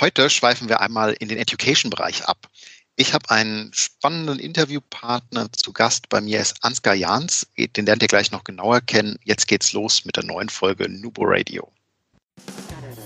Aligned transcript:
Heute 0.00 0.30
schweifen 0.30 0.70
wir 0.70 0.80
einmal 0.80 1.12
in 1.12 1.28
den 1.28 1.36
Education-Bereich 1.36 2.24
ab. 2.24 2.48
Ich 2.96 3.12
habe 3.12 3.30
einen 3.30 3.70
spannenden 3.74 4.38
Interviewpartner 4.38 5.52
zu 5.52 5.74
Gast. 5.74 6.08
Bei 6.08 6.22
mir 6.22 6.40
ist 6.40 6.64
Ansgar 6.64 6.94
Jans. 6.94 7.46
Den 7.58 7.84
lernt 7.84 8.00
ihr 8.00 8.08
gleich 8.08 8.30
noch 8.30 8.42
genauer 8.42 8.80
kennen. 8.80 9.18
Jetzt 9.24 9.46
geht's 9.46 9.74
los 9.74 10.06
mit 10.06 10.16
der 10.16 10.24
neuen 10.24 10.48
Folge 10.48 10.88
Nubo 10.88 11.24
Radio. 11.26 11.70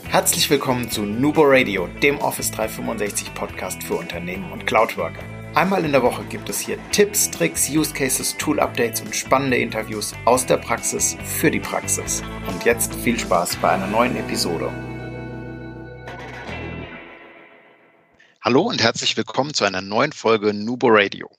Herzlich 0.04 0.48
willkommen 0.48 0.88
zu 0.88 1.02
Nubo 1.02 1.42
Radio, 1.44 1.88
dem 2.00 2.18
Office 2.18 2.52
365 2.52 3.34
Podcast 3.34 3.82
für 3.82 3.96
Unternehmen 3.96 4.52
und 4.52 4.64
Cloudworker. 4.64 5.24
Einmal 5.56 5.84
in 5.84 5.90
der 5.90 6.02
Woche 6.02 6.22
gibt 6.26 6.48
es 6.48 6.60
hier 6.60 6.78
Tipps, 6.92 7.28
Tricks, 7.28 7.68
Use 7.68 7.92
Cases, 7.92 8.36
Tool 8.38 8.60
Updates 8.60 9.00
und 9.00 9.16
spannende 9.16 9.56
Interviews 9.56 10.14
aus 10.26 10.46
der 10.46 10.58
Praxis 10.58 11.16
für 11.24 11.50
die 11.50 11.60
Praxis. 11.60 12.22
Und 12.46 12.64
jetzt 12.64 12.94
viel 12.94 13.18
Spaß 13.18 13.56
bei 13.56 13.70
einer 13.70 13.88
neuen 13.88 14.14
Episode. 14.14 14.93
Hallo 18.44 18.60
und 18.60 18.82
herzlich 18.82 19.16
willkommen 19.16 19.54
zu 19.54 19.64
einer 19.64 19.80
neuen 19.80 20.12
Folge 20.12 20.52
Nubo 20.52 20.88
Radio. 20.90 21.30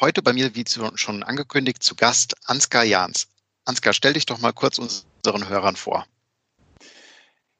Heute 0.00 0.22
bei 0.22 0.32
mir, 0.32 0.54
wie 0.54 0.64
schon 0.94 1.22
angekündigt, 1.22 1.82
zu 1.82 1.94
Gast 1.94 2.34
Ansgar 2.46 2.84
Jans. 2.84 3.28
Ansgar, 3.66 3.92
stell 3.92 4.14
dich 4.14 4.24
doch 4.24 4.38
mal 4.38 4.54
kurz 4.54 4.78
unseren 4.78 5.50
Hörern 5.50 5.76
vor. 5.76 6.06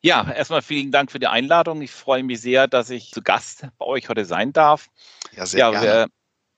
Ja, 0.00 0.26
erstmal 0.32 0.62
vielen 0.62 0.90
Dank 0.90 1.12
für 1.12 1.18
die 1.18 1.26
Einladung. 1.26 1.82
Ich 1.82 1.90
freue 1.90 2.22
mich 2.22 2.40
sehr, 2.40 2.66
dass 2.66 2.88
ich 2.88 3.10
zu 3.10 3.20
Gast 3.20 3.66
bei 3.76 3.84
euch 3.84 4.08
heute 4.08 4.24
sein 4.24 4.54
darf. 4.54 4.88
Ja, 5.36 5.44
sehr 5.44 5.60
ja, 5.60 5.70
gerne. 5.70 6.06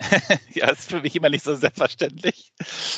ja, 0.54 0.70
ist 0.70 0.90
für 0.90 1.00
mich 1.00 1.14
immer 1.14 1.30
nicht 1.30 1.44
so 1.44 1.54
selbstverständlich. 1.54 2.52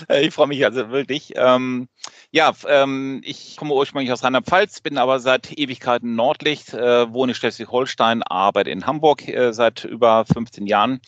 Äh, 0.08 0.26
ich 0.26 0.34
freue 0.34 0.46
mich 0.46 0.64
also 0.64 0.90
wirklich. 0.90 1.32
Ähm, 1.36 1.88
ja, 2.30 2.52
ähm, 2.68 3.20
ich 3.24 3.56
komme 3.56 3.74
ursprünglich 3.74 4.12
aus 4.12 4.24
Rheinland-Pfalz, 4.24 4.80
bin 4.80 4.98
aber 4.98 5.20
seit 5.20 5.52
Ewigkeiten 5.58 6.14
Nordlicht, 6.14 6.72
äh, 6.72 7.12
wohne 7.12 7.32
in 7.32 7.36
Schleswig-Holstein, 7.36 8.22
arbeite 8.22 8.70
in 8.70 8.86
Hamburg 8.86 9.28
äh, 9.28 9.52
seit 9.52 9.84
über 9.84 10.24
15 10.24 10.66
Jahren, 10.66 11.00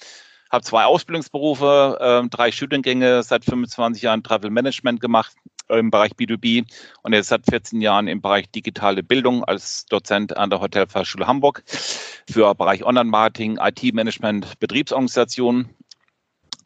habe 0.50 0.64
zwei 0.64 0.84
Ausbildungsberufe, 0.84 1.98
äh, 2.00 2.28
drei 2.28 2.52
Studiengänge, 2.52 3.22
seit 3.22 3.44
25 3.44 4.02
Jahren 4.02 4.22
Travel 4.22 4.50
Management 4.50 5.00
gemacht 5.00 5.32
im 5.68 5.90
Bereich 5.90 6.12
B2B 6.12 6.64
und 7.02 7.12
jetzt 7.12 7.28
seit 7.28 7.44
14 7.48 7.80
Jahren 7.80 8.08
im 8.08 8.20
Bereich 8.20 8.50
digitale 8.50 9.02
Bildung 9.02 9.44
als 9.44 9.84
Dozent 9.86 10.36
an 10.36 10.50
der 10.50 10.60
Hotelfachschule 10.60 11.26
Hamburg 11.26 11.62
für 12.30 12.54
Bereich 12.54 12.84
Online-Marketing, 12.84 13.58
IT-Management, 13.60 14.58
Betriebsorganisation 14.60 15.68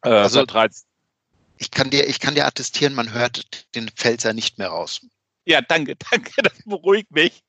äh, 0.03 0.08
also, 0.11 0.45
ich 1.58 1.70
kann 1.70 1.91
dir, 1.91 2.08
ich 2.08 2.20
kann 2.20 2.34
dir 2.34 2.47
attestieren, 2.47 2.95
man 2.95 3.12
hört 3.12 3.67
den 3.75 3.89
Pfälzer 3.89 4.33
nicht 4.33 4.58
mehr 4.58 4.69
raus. 4.69 5.06
Ja, 5.45 5.61
danke, 5.61 5.97
danke, 6.11 6.42
das 6.42 6.55
beruhigt 6.64 7.11
mich. 7.11 7.42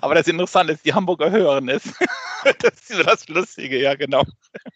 Aber 0.00 0.14
das 0.14 0.28
Interessante 0.28 0.72
ist, 0.74 0.84
die 0.84 0.94
Hamburger 0.94 1.30
hören 1.30 1.68
es. 1.68 1.82
das 2.60 2.90
ist 2.90 3.06
das 3.06 3.28
Lustige, 3.28 3.80
ja, 3.80 3.94
genau. 3.94 4.24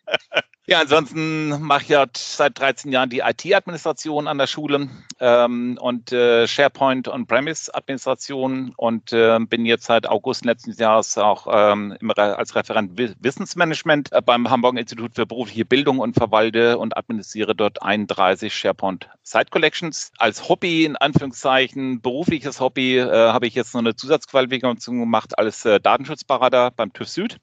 Ja, 0.69 0.81
ansonsten 0.81 1.63
mache 1.63 1.83
ich 1.83 1.89
ja 1.91 2.07
seit 2.17 2.59
13 2.59 2.91
Jahren 2.91 3.09
die 3.09 3.21
IT-Administration 3.21 4.27
an 4.27 4.37
der 4.37 4.49
Schule 4.49 4.89
ähm, 5.21 5.79
und 5.81 6.11
äh, 6.11 6.49
SharePoint 6.49 7.07
und 7.07 7.29
Premise-Administration 7.29 8.73
und 8.77 9.13
äh, 9.13 9.39
bin 9.39 9.65
jetzt 9.65 9.85
seit 9.85 10.09
August 10.09 10.45
letzten 10.45 10.73
Jahres 10.73 11.17
auch 11.19 11.47
ähm, 11.49 11.97
als 12.17 12.57
Referent 12.57 12.99
Wissensmanagement 12.99 14.11
äh, 14.11 14.21
beim 14.21 14.51
Hamburger 14.51 14.81
Institut 14.81 15.15
für 15.15 15.25
berufliche 15.25 15.65
Bildung 15.65 16.01
und 16.01 16.15
verwalte 16.15 16.79
und 16.79 16.97
administriere 16.97 17.55
dort 17.55 17.81
31 17.83 18.53
SharePoint 18.53 19.09
Site 19.23 19.51
Collections. 19.51 20.11
Als 20.19 20.49
Hobby, 20.49 20.85
in 20.85 20.97
Anführungszeichen, 20.97 22.01
berufliches 22.01 22.59
Hobby, 22.59 22.99
äh, 22.99 23.09
habe 23.09 23.47
ich 23.47 23.55
jetzt 23.55 23.73
noch 23.73 23.83
eine 23.83 23.95
Zusatzqualifikation 23.95 24.79
gemacht 24.93 25.39
als 25.39 25.65
äh, 25.65 25.81
Datenschutzberater 25.81 26.71
beim 26.71 26.93
TÜV 26.93 27.09
Süd 27.09 27.39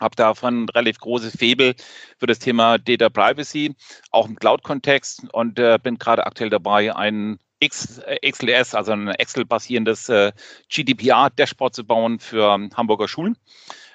habe 0.00 0.16
davon 0.16 0.68
relativ 0.68 0.98
großes 0.98 1.36
Febel 1.36 1.74
für 2.18 2.26
das 2.26 2.38
Thema 2.38 2.78
Data 2.78 3.08
Privacy, 3.08 3.74
auch 4.10 4.26
im 4.28 4.36
Cloud-Kontext 4.36 5.22
und 5.32 5.58
äh, 5.58 5.78
bin 5.82 5.98
gerade 5.98 6.26
aktuell 6.26 6.50
dabei, 6.50 6.94
ein 6.94 7.38
X, 7.60 7.98
äh, 7.98 8.30
XLS, 8.30 8.74
also 8.74 8.92
ein 8.92 9.08
Excel-basierendes 9.08 10.08
äh, 10.08 10.32
GDPR-Dashboard 10.68 11.74
zu 11.74 11.84
bauen 11.84 12.18
für 12.18 12.54
ähm, 12.54 12.70
Hamburger 12.76 13.08
Schulen, 13.08 13.36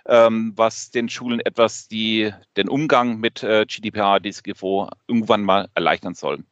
ähm, 0.05 0.53
was 0.55 0.91
den 0.91 1.09
Schulen 1.09 1.39
etwas 1.41 1.87
die, 1.87 2.33
den 2.57 2.69
Umgang 2.69 3.17
mit 3.19 3.43
äh, 3.43 3.65
GDPR, 3.65 4.19
DSGVO 4.19 4.89
irgendwann 5.07 5.43
mal 5.43 5.69
erleichtern 5.75 6.15
soll. 6.15 6.43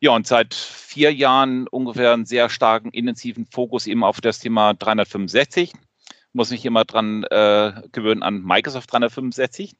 Ja, 0.00 0.10
und 0.10 0.26
seit 0.26 0.52
vier 0.54 1.12
Jahren 1.12 1.66
ungefähr 1.68 2.12
einen 2.12 2.26
sehr 2.26 2.50
starken, 2.50 2.90
intensiven 2.90 3.46
Fokus 3.46 3.86
eben 3.86 4.04
auf 4.04 4.20
das 4.20 4.38
Thema 4.38 4.74
365 4.74 5.72
muss 6.34 6.50
mich 6.50 6.66
immer 6.66 6.84
dran 6.84 7.24
äh, 7.24 7.72
gewöhnen 7.92 8.22
an 8.22 8.42
Microsoft 8.42 8.92
365 8.92 9.74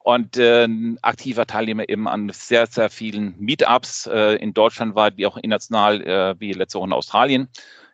und 0.00 0.36
äh, 0.36 0.68
aktiver 1.00 1.46
Teilnehmer 1.46 1.88
eben 1.88 2.08
an 2.08 2.28
sehr, 2.30 2.66
sehr 2.66 2.90
vielen 2.90 3.36
Meetups 3.38 4.06
äh, 4.06 4.34
in 4.36 4.52
Deutschland 4.52 4.96
war, 4.96 5.16
wie 5.16 5.26
auch 5.26 5.36
international, 5.36 6.02
äh, 6.02 6.34
wie 6.40 6.52
letzte 6.52 6.78
Woche 6.78 6.88
in 6.88 6.92
Australien. 6.92 7.48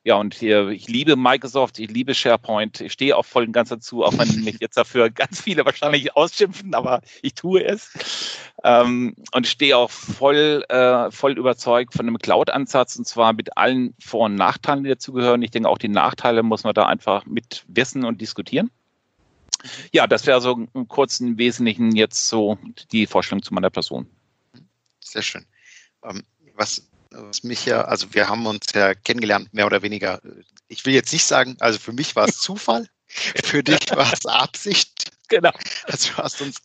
Ja, 0.04 0.16
und 0.16 0.34
hier, 0.34 0.68
ich 0.68 0.88
liebe 0.88 1.14
Microsoft, 1.14 1.78
ich 1.78 1.88
liebe 1.88 2.12
SharePoint, 2.12 2.80
ich 2.80 2.92
stehe 2.92 3.16
auch 3.16 3.24
voll 3.24 3.44
und 3.44 3.52
ganz 3.52 3.68
dazu, 3.68 4.02
auch 4.02 4.18
wenn 4.18 4.42
mich 4.42 4.56
jetzt 4.58 4.76
dafür 4.76 5.10
ganz 5.10 5.40
viele 5.40 5.64
wahrscheinlich 5.64 6.16
ausschimpfen, 6.16 6.74
aber 6.74 7.02
ich 7.22 7.34
tue 7.34 7.64
es. 7.64 8.36
Ähm, 8.64 9.14
und 9.32 9.46
stehe 9.46 9.76
auch 9.76 9.90
voll, 9.90 10.64
äh, 10.68 11.10
voll 11.12 11.38
überzeugt 11.38 11.94
von 11.94 12.08
einem 12.08 12.18
Cloud-Ansatz 12.18 12.96
und 12.96 13.06
zwar 13.06 13.32
mit 13.32 13.56
allen 13.56 13.94
Vor- 14.00 14.26
und 14.26 14.34
Nachteilen, 14.34 14.82
die 14.82 14.90
dazugehören. 14.90 15.42
Ich 15.42 15.52
denke, 15.52 15.68
auch 15.68 15.78
die 15.78 15.88
Nachteile 15.88 16.42
muss 16.42 16.64
man 16.64 16.74
da 16.74 16.86
einfach 16.86 17.24
mit 17.24 17.64
wissen 17.68 18.04
und 18.04 18.20
diskutieren. 18.20 18.72
Ja, 19.92 20.08
das 20.08 20.26
wäre 20.26 20.40
so 20.40 20.66
im 20.74 20.88
kurzen 20.88 21.38
Wesentlichen 21.38 21.94
jetzt 21.94 22.28
so 22.28 22.58
die 22.90 23.06
Vorstellung 23.06 23.42
zu 23.42 23.54
meiner 23.54 23.70
Person. 23.70 24.08
Sehr 24.98 25.22
schön. 25.22 25.46
Ähm, 26.04 26.24
was 26.54 26.88
was 27.14 27.42
mich 27.42 27.66
ja, 27.66 27.82
also 27.82 28.14
wir 28.14 28.28
haben 28.28 28.46
uns 28.46 28.66
ja 28.74 28.94
kennengelernt, 28.94 29.52
mehr 29.52 29.66
oder 29.66 29.82
weniger. 29.82 30.20
Ich 30.68 30.84
will 30.86 30.94
jetzt 30.94 31.12
nicht 31.12 31.24
sagen, 31.24 31.56
also 31.60 31.78
für 31.78 31.92
mich 31.92 32.16
war 32.16 32.28
es 32.28 32.38
Zufall, 32.38 32.88
für 33.44 33.62
dich 33.62 33.90
war 33.90 34.12
es 34.12 34.26
Absicht. 34.26 35.10
Genau. 35.28 35.52
Also 35.84 36.10
du 36.10 36.16
hast 36.18 36.40
uns, 36.40 36.56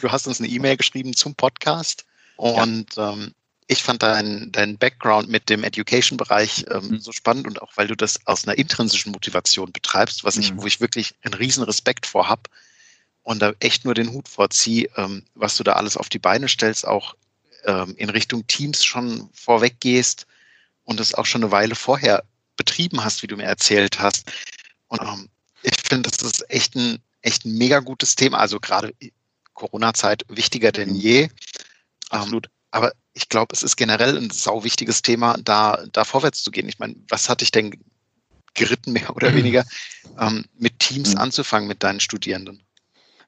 du 0.00 0.10
hast 0.10 0.26
uns 0.26 0.40
eine 0.40 0.48
E-Mail 0.48 0.76
geschrieben 0.76 1.14
zum 1.14 1.34
Podcast 1.34 2.04
und 2.36 2.96
ja. 2.96 3.12
ähm, 3.12 3.34
ich 3.66 3.82
fand 3.84 4.02
deinen 4.02 4.50
dein 4.50 4.78
Background 4.78 5.28
mit 5.28 5.48
dem 5.48 5.62
Education-Bereich 5.62 6.66
ähm, 6.70 6.88
mhm. 6.88 7.00
so 7.00 7.12
spannend 7.12 7.46
und 7.46 7.62
auch 7.62 7.70
weil 7.76 7.86
du 7.86 7.94
das 7.94 8.26
aus 8.26 8.46
einer 8.46 8.58
intrinsischen 8.58 9.12
Motivation 9.12 9.70
betreibst, 9.70 10.24
was 10.24 10.36
ich, 10.36 10.52
mhm. 10.52 10.62
wo 10.62 10.66
ich 10.66 10.80
wirklich 10.80 11.14
einen 11.22 11.34
riesen 11.34 11.62
Respekt 11.62 12.06
vor 12.06 12.28
habe 12.28 12.42
und 13.22 13.40
da 13.40 13.52
echt 13.60 13.84
nur 13.84 13.94
den 13.94 14.10
Hut 14.10 14.28
vorziehe, 14.28 14.90
ähm, 14.96 15.24
was 15.34 15.56
du 15.56 15.62
da 15.62 15.74
alles 15.74 15.96
auf 15.96 16.08
die 16.08 16.18
Beine 16.18 16.48
stellst, 16.48 16.86
auch 16.86 17.14
ähm, 17.64 17.94
in 17.96 18.10
Richtung 18.10 18.46
Teams 18.46 18.84
schon 18.84 19.28
vorweg 19.32 19.80
gehst 19.80 20.26
und 20.84 21.00
es 21.00 21.14
auch 21.14 21.26
schon 21.26 21.42
eine 21.42 21.52
Weile 21.52 21.74
vorher 21.74 22.24
betrieben 22.56 23.02
hast, 23.02 23.22
wie 23.22 23.26
du 23.26 23.36
mir 23.36 23.44
erzählt 23.44 24.00
hast. 24.00 24.30
Und 24.88 25.00
ähm, 25.00 25.28
ich 25.62 25.76
finde, 25.82 26.10
das 26.10 26.22
ist 26.22 26.48
echt 26.50 26.74
ein, 26.74 26.98
echt 27.22 27.44
ein 27.44 27.56
mega 27.56 27.80
gutes 27.80 28.16
Thema. 28.16 28.38
Also 28.38 28.60
gerade 28.60 28.94
Corona-Zeit 29.54 30.24
wichtiger 30.28 30.72
denn 30.72 30.94
je. 30.94 31.22
Ähm, 31.22 31.30
Absolut. 32.10 32.46
Ähm, 32.46 32.52
aber 32.72 32.92
ich 33.14 33.28
glaube, 33.28 33.52
es 33.52 33.62
ist 33.62 33.76
generell 33.76 34.16
ein 34.16 34.30
sau 34.30 34.62
wichtiges 34.64 35.02
Thema, 35.02 35.36
da, 35.42 35.84
da 35.92 36.04
vorwärts 36.04 36.42
zu 36.42 36.50
gehen. 36.50 36.68
Ich 36.68 36.78
meine, 36.78 36.94
was 37.08 37.28
hat 37.28 37.40
dich 37.40 37.50
denn 37.50 37.82
geritten, 38.54 38.92
mehr 38.92 39.14
oder 39.14 39.34
weniger, 39.34 39.64
ähm, 40.18 40.44
mit 40.58 40.78
Teams 40.78 41.14
mhm. 41.14 41.18
anzufangen 41.18 41.68
mit 41.68 41.82
deinen 41.82 42.00
Studierenden? 42.00 42.62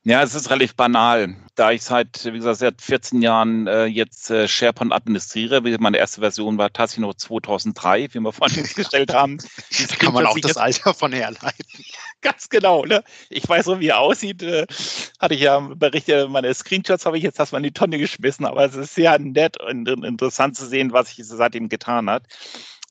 Ja, 0.05 0.21
es 0.21 0.35
ist 0.35 0.51
relativ 0.51 0.75
banal. 0.75 1.37
Da 1.55 1.71
ich 1.71 1.83
seit, 1.83 2.25
wie 2.25 2.33
gesagt, 2.33 2.59
seit 2.59 2.83
14 2.83 3.23
Jahren 3.23 3.69
äh, 3.69 3.85
jetzt 3.85 4.31
äh, 4.31 4.49
SharePoint 4.49 4.93
administriere, 4.93 5.61
meine 5.79 5.99
erste 5.99 6.21
Version 6.21 6.59
war 6.59 6.73
tatsächlich 6.73 7.07
noch 7.07 7.15
2003, 7.15 8.13
wie 8.13 8.21
wir 8.21 8.33
vorhin 8.33 8.57
festgestellt 8.65 9.15
haben. 9.15 9.39
Da 9.39 9.97
kann 9.97 10.13
man 10.13 10.27
auch 10.27 10.37
das 10.41 10.57
Alter 10.57 10.93
von 10.93 11.13
herleiten. 11.13 11.65
Ganz 12.21 12.49
genau. 12.49 12.85
Ne? 12.85 13.05
Ich 13.31 13.49
weiß 13.49 13.67
so, 13.67 13.79
wie 13.79 13.89
er 13.89 14.01
aussieht. 14.01 14.43
Äh, 14.43 14.67
hatte 15.21 15.35
ich 15.35 15.43
ja 15.43 15.61
berichtet, 15.61 16.29
meine 16.31 16.53
Screenshots 16.53 17.07
habe 17.07 17.17
ich 17.17 17.23
jetzt 17.23 17.39
erstmal 17.39 17.61
in 17.61 17.65
die 17.65 17.73
Tonne 17.73 17.99
geschmissen, 17.99 18.45
aber 18.45 18.65
es 18.65 18.75
ist 18.75 18.97
sehr 18.97 19.17
nett 19.21 19.61
und 19.61 19.89
interessant 19.89 20.57
zu 20.57 20.67
sehen, 20.67 20.93
was 20.93 21.15
sich 21.15 21.25
seitdem 21.25 21.69
getan 21.69 22.11
hat. 22.11 22.25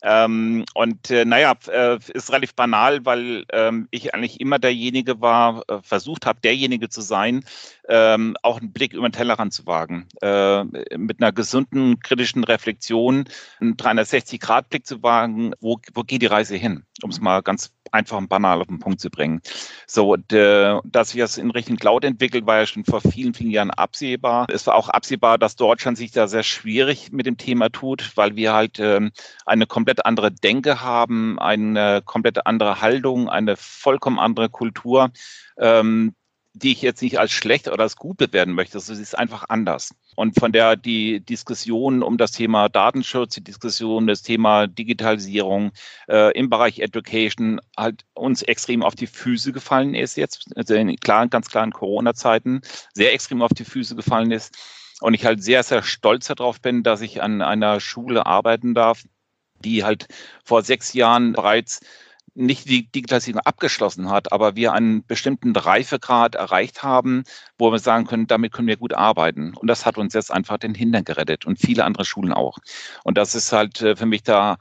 Ähm, 0.03 0.65
und 0.73 1.11
äh, 1.11 1.25
naja, 1.25 1.53
äh, 1.67 1.97
ist 2.13 2.31
relativ 2.31 2.55
banal, 2.55 3.05
weil 3.05 3.45
ähm, 3.51 3.87
ich 3.91 4.13
eigentlich 4.13 4.39
immer 4.39 4.59
derjenige 4.59 5.21
war, 5.21 5.63
äh, 5.67 5.79
versucht 5.83 6.25
habe, 6.25 6.39
derjenige 6.41 6.89
zu 6.89 7.01
sein, 7.01 7.45
ähm, 7.87 8.35
auch 8.41 8.59
einen 8.59 8.73
Blick 8.73 8.93
über 8.93 9.07
den 9.07 9.13
Tellerrand 9.13 9.53
zu 9.53 9.65
wagen. 9.65 10.07
Äh, 10.21 10.63
mit 10.97 11.21
einer 11.21 11.31
gesunden, 11.31 11.99
kritischen 11.99 12.43
Reflexion, 12.43 13.25
einen 13.59 13.75
360-Grad-Blick 13.75 14.87
zu 14.87 15.03
wagen, 15.03 15.53
wo, 15.59 15.79
wo 15.93 16.03
geht 16.03 16.21
die 16.21 16.27
Reise 16.27 16.55
hin? 16.55 16.85
Um 17.03 17.11
es 17.11 17.19
mal 17.19 17.41
ganz 17.41 17.71
einfach 17.91 18.17
und 18.17 18.29
banal 18.29 18.61
auf 18.61 18.67
den 18.67 18.79
Punkt 18.79 19.01
zu 19.01 19.09
bringen. 19.09 19.41
So, 19.85 20.13
und, 20.13 20.31
äh, 20.31 20.79
dass 20.85 21.09
sich 21.09 21.19
das 21.19 21.37
in 21.37 21.51
Richtung 21.51 21.77
Cloud 21.77 22.05
entwickelt, 22.05 22.45
war 22.45 22.59
ja 22.59 22.65
schon 22.65 22.85
vor 22.85 23.01
vielen, 23.01 23.33
vielen 23.33 23.51
Jahren 23.51 23.71
absehbar. 23.71 24.47
Es 24.49 24.65
war 24.67 24.75
auch 24.75 24.89
absehbar, 24.89 25.37
dass 25.37 25.55
Deutschland 25.55 25.97
sich 25.97 26.11
da 26.11 26.27
sehr 26.27 26.43
schwierig 26.43 27.11
mit 27.11 27.25
dem 27.25 27.37
Thema 27.37 27.69
tut, 27.69 28.11
weil 28.15 28.35
wir 28.35 28.53
halt 28.53 28.79
äh, 28.79 29.09
eine 29.45 29.67
komplett 29.67 29.90
komplett 29.91 30.05
andere 30.05 30.31
Denke 30.31 30.81
haben, 30.81 31.37
eine 31.39 32.01
komplett 32.05 32.45
andere 32.47 32.79
Haltung, 32.79 33.29
eine 33.29 33.57
vollkommen 33.57 34.19
andere 34.19 34.47
Kultur, 34.47 35.11
ähm, 35.57 36.15
die 36.53 36.71
ich 36.71 36.81
jetzt 36.81 37.01
nicht 37.01 37.19
als 37.19 37.31
schlecht 37.31 37.67
oder 37.67 37.83
als 37.83 37.97
gut 37.97 38.17
bewerten 38.17 38.53
möchte. 38.53 38.77
Also 38.77 38.93
sie 38.93 39.01
ist 39.01 39.17
einfach 39.17 39.45
anders. 39.49 39.93
Und 40.15 40.39
von 40.39 40.53
der 40.53 40.77
die 40.77 41.19
Diskussion 41.19 42.03
um 42.03 42.17
das 42.17 42.31
Thema 42.31 42.69
Datenschutz, 42.69 43.35
die 43.35 43.43
Diskussion 43.43 44.07
das 44.07 44.21
Thema 44.21 44.67
Digitalisierung 44.67 45.71
äh, 46.07 46.31
im 46.37 46.49
Bereich 46.49 46.79
Education 46.79 47.59
halt 47.77 48.05
uns 48.13 48.41
extrem 48.43 48.83
auf 48.83 48.95
die 48.95 49.07
Füße 49.07 49.51
gefallen 49.51 49.93
ist 49.93 50.15
jetzt, 50.15 50.45
also 50.55 50.73
in 50.73 50.95
klaren, 50.97 51.29
ganz 51.29 51.49
klaren 51.49 51.71
Corona-Zeiten, 51.71 52.61
sehr 52.93 53.13
extrem 53.13 53.41
auf 53.41 53.53
die 53.53 53.65
Füße 53.65 53.95
gefallen 53.95 54.31
ist. 54.31 54.57
Und 55.01 55.15
ich 55.15 55.25
halt 55.25 55.43
sehr, 55.43 55.63
sehr 55.63 55.83
stolz 55.83 56.27
darauf 56.27 56.61
bin, 56.61 56.83
dass 56.83 57.01
ich 57.01 57.21
an 57.23 57.41
einer 57.41 57.79
Schule 57.79 58.25
arbeiten 58.25 58.75
darf, 58.75 59.03
die 59.61 59.83
halt 59.83 60.07
vor 60.43 60.63
sechs 60.63 60.93
Jahren 60.93 61.33
bereits 61.33 61.81
nicht 62.33 62.69
die 62.69 62.89
Digitalisierung 62.89 63.41
abgeschlossen 63.41 64.09
hat, 64.09 64.31
aber 64.31 64.55
wir 64.55 64.73
einen 64.73 65.05
bestimmten 65.05 65.55
Reifegrad 65.55 66.35
erreicht 66.35 66.81
haben, 66.81 67.23
wo 67.57 67.71
wir 67.71 67.79
sagen 67.79 68.05
können, 68.07 68.27
damit 68.27 68.53
können 68.53 68.69
wir 68.69 68.77
gut 68.77 68.93
arbeiten. 68.93 69.53
Und 69.55 69.67
das 69.67 69.85
hat 69.85 69.97
uns 69.97 70.13
jetzt 70.13 70.31
einfach 70.31 70.57
den 70.57 70.73
Hintern 70.73 71.03
gerettet 71.03 71.45
und 71.45 71.59
viele 71.59 71.83
andere 71.83 72.05
Schulen 72.05 72.31
auch. 72.31 72.57
Und 73.03 73.17
das 73.17 73.35
ist 73.35 73.51
halt 73.51 73.81
äh, 73.81 73.95
für 73.95 74.05
mich 74.05 74.23
da 74.23 74.57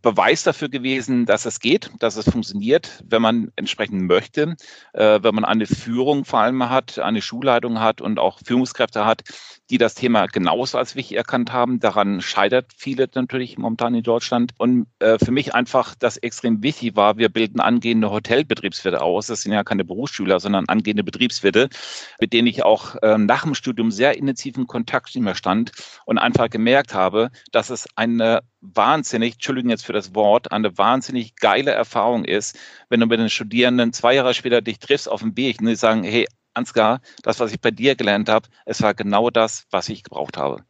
Beweis 0.00 0.42
dafür 0.42 0.68
gewesen, 0.68 1.26
dass 1.26 1.44
es 1.44 1.60
geht, 1.60 1.90
dass 1.98 2.16
es 2.16 2.28
funktioniert, 2.28 3.02
wenn 3.06 3.20
man 3.20 3.52
entsprechend 3.56 4.02
möchte, 4.02 4.56
äh, 4.94 5.20
wenn 5.22 5.34
man 5.34 5.44
eine 5.44 5.66
Führung 5.66 6.24
vor 6.24 6.40
allem 6.40 6.70
hat, 6.70 6.98
eine 6.98 7.20
Schulleitung 7.20 7.80
hat 7.80 8.00
und 8.00 8.18
auch 8.18 8.38
Führungskräfte 8.44 9.04
hat, 9.04 9.22
die 9.70 9.78
das 9.78 9.94
Thema 9.94 10.26
genauso 10.26 10.78
als 10.78 10.94
wichtig 10.94 11.16
erkannt 11.16 11.52
haben. 11.52 11.80
Daran 11.80 12.20
scheitert 12.20 12.72
viele 12.76 13.08
natürlich 13.14 13.58
momentan 13.58 13.94
in 13.94 14.02
Deutschland. 14.02 14.52
Und 14.58 14.86
äh, 15.00 15.18
für 15.18 15.32
mich 15.32 15.54
einfach 15.54 15.94
das 15.94 16.16
extrem 16.16 16.62
wichtig 16.62 16.96
war, 16.96 17.18
wir 17.18 17.28
bilden 17.28 17.60
angehende 17.60 18.10
Hotelbetriebswirte 18.10 19.00
aus. 19.02 19.26
Das 19.26 19.42
sind 19.42 19.52
ja 19.52 19.64
keine 19.64 19.84
Berufsschüler, 19.84 20.40
sondern 20.40 20.66
angehende 20.68 21.04
Betriebswirte, 21.04 21.68
mit 22.20 22.32
denen 22.32 22.48
ich 22.48 22.62
auch 22.64 22.96
äh, 23.02 23.18
nach 23.18 23.44
dem 23.44 23.54
Studium 23.54 23.90
sehr 23.90 24.16
intensiven 24.16 24.66
Kontakt 24.66 25.14
immer 25.16 25.34
stand 25.34 25.72
und 26.06 26.18
einfach 26.18 26.48
gemerkt 26.50 26.94
habe, 26.94 27.30
dass 27.52 27.70
es 27.70 27.86
eine 27.96 28.40
wahnsinnig, 28.64 29.34
Entschuldigung 29.34 29.70
jetzt 29.70 29.84
für 29.84 29.92
das 29.92 30.14
Wort, 30.14 30.52
eine 30.52 30.76
wahnsinnig 30.78 31.36
geile 31.36 31.72
Erfahrung 31.72 32.24
ist, 32.24 32.58
wenn 32.88 33.00
du 33.00 33.06
mit 33.06 33.20
den 33.20 33.30
Studierenden 33.30 33.92
zwei 33.92 34.14
Jahre 34.14 34.34
später 34.34 34.62
dich 34.62 34.78
triffst 34.78 35.08
auf 35.08 35.20
dem 35.20 35.36
Weg 35.36 35.60
und 35.60 35.66
die 35.66 35.76
sagen, 35.76 36.02
hey, 36.02 36.26
Ansgar, 36.54 37.00
das, 37.22 37.40
was 37.40 37.52
ich 37.52 37.60
bei 37.60 37.70
dir 37.70 37.96
gelernt 37.96 38.28
habe, 38.28 38.48
es 38.64 38.80
war 38.80 38.94
genau 38.94 39.30
das, 39.30 39.66
was 39.70 39.88
ich 39.88 40.04
gebraucht 40.04 40.36
habe. 40.36 40.64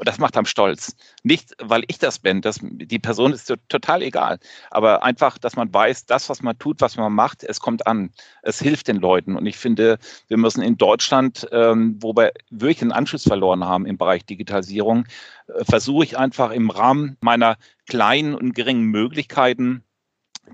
Und 0.00 0.08
das 0.08 0.16
macht 0.16 0.34
einem 0.34 0.46
stolz. 0.46 0.96
Nicht, 1.24 1.54
weil 1.58 1.84
ich 1.88 1.98
das 1.98 2.18
bin, 2.18 2.40
das, 2.40 2.58
die 2.62 2.98
Person 2.98 3.34
ist 3.34 3.54
total 3.68 4.00
egal. 4.00 4.38
Aber 4.70 5.02
einfach, 5.02 5.36
dass 5.36 5.56
man 5.56 5.74
weiß, 5.74 6.06
das, 6.06 6.30
was 6.30 6.40
man 6.40 6.58
tut, 6.58 6.80
was 6.80 6.96
man 6.96 7.12
macht, 7.12 7.44
es 7.44 7.60
kommt 7.60 7.86
an. 7.86 8.10
Es 8.40 8.58
hilft 8.60 8.88
den 8.88 8.96
Leuten. 8.96 9.36
Und 9.36 9.44
ich 9.44 9.58
finde, 9.58 9.98
wir 10.28 10.38
müssen 10.38 10.62
in 10.62 10.78
Deutschland, 10.78 11.46
ähm, 11.52 11.98
wo 12.00 12.16
wir 12.16 12.32
wirklich 12.48 12.80
einen 12.80 12.92
Anschluss 12.92 13.24
verloren 13.24 13.62
haben 13.66 13.84
im 13.84 13.98
Bereich 13.98 14.24
Digitalisierung, 14.24 15.04
äh, 15.48 15.66
versuche 15.66 16.04
ich 16.04 16.16
einfach 16.16 16.50
im 16.50 16.70
Rahmen 16.70 17.18
meiner 17.20 17.58
kleinen 17.86 18.34
und 18.34 18.54
geringen 18.54 18.84
Möglichkeiten, 18.84 19.84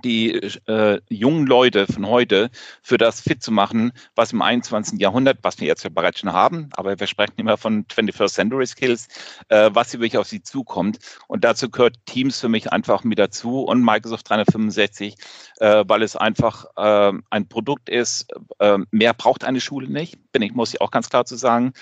die 0.04 0.34
äh, 0.66 1.00
jungen 1.08 1.46
Leute 1.46 1.87
von 1.87 2.06
heute 2.06 2.50
für 2.82 2.98
das 2.98 3.20
fit 3.20 3.43
zu 3.43 3.52
machen, 3.52 3.93
was 4.14 4.32
im 4.32 4.43
21. 4.43 5.00
Jahrhundert, 5.00 5.38
was 5.43 5.60
wir 5.60 5.66
jetzt 5.66 5.84
ja 5.84 5.90
bereits 5.90 6.20
schon 6.20 6.32
haben, 6.32 6.70
aber 6.76 6.98
wir 6.98 7.06
sprechen 7.06 7.34
immer 7.37 7.56
von 7.56 7.84
21st 7.87 8.32
Century 8.32 8.66
Skills, 8.66 9.08
äh, 9.48 9.70
was 9.72 9.90
hier 9.90 10.00
wirklich 10.00 10.19
auf 10.19 10.26
sie 10.26 10.43
zukommt. 10.43 10.98
Und 11.28 11.44
dazu 11.44 11.70
gehört 11.70 11.96
Teams 12.06 12.40
für 12.40 12.48
mich 12.48 12.72
einfach 12.72 13.04
mit 13.04 13.19
dazu 13.19 13.62
und 13.62 13.84
Microsoft 13.84 14.28
365, 14.28 15.16
äh, 15.58 15.84
weil 15.87 16.02
es 16.02 16.16
einfach 16.16 16.64
äh, 16.76 17.12
ein 17.31 17.48
Produkt 17.48 17.88
ist, 17.88 18.26
äh, 18.58 18.78
mehr 18.90 19.14
braucht 19.14 19.44
eine 19.44 19.60
Schule 19.60 19.88
nicht, 19.88 20.32
bin 20.32 20.43
ich, 20.43 20.54
muss 20.54 20.75
ich 20.75 20.81
auch 20.81 20.90
ganz 20.90 21.08
klar 21.08 21.25
zu 21.25 21.37
sagen 21.37 21.72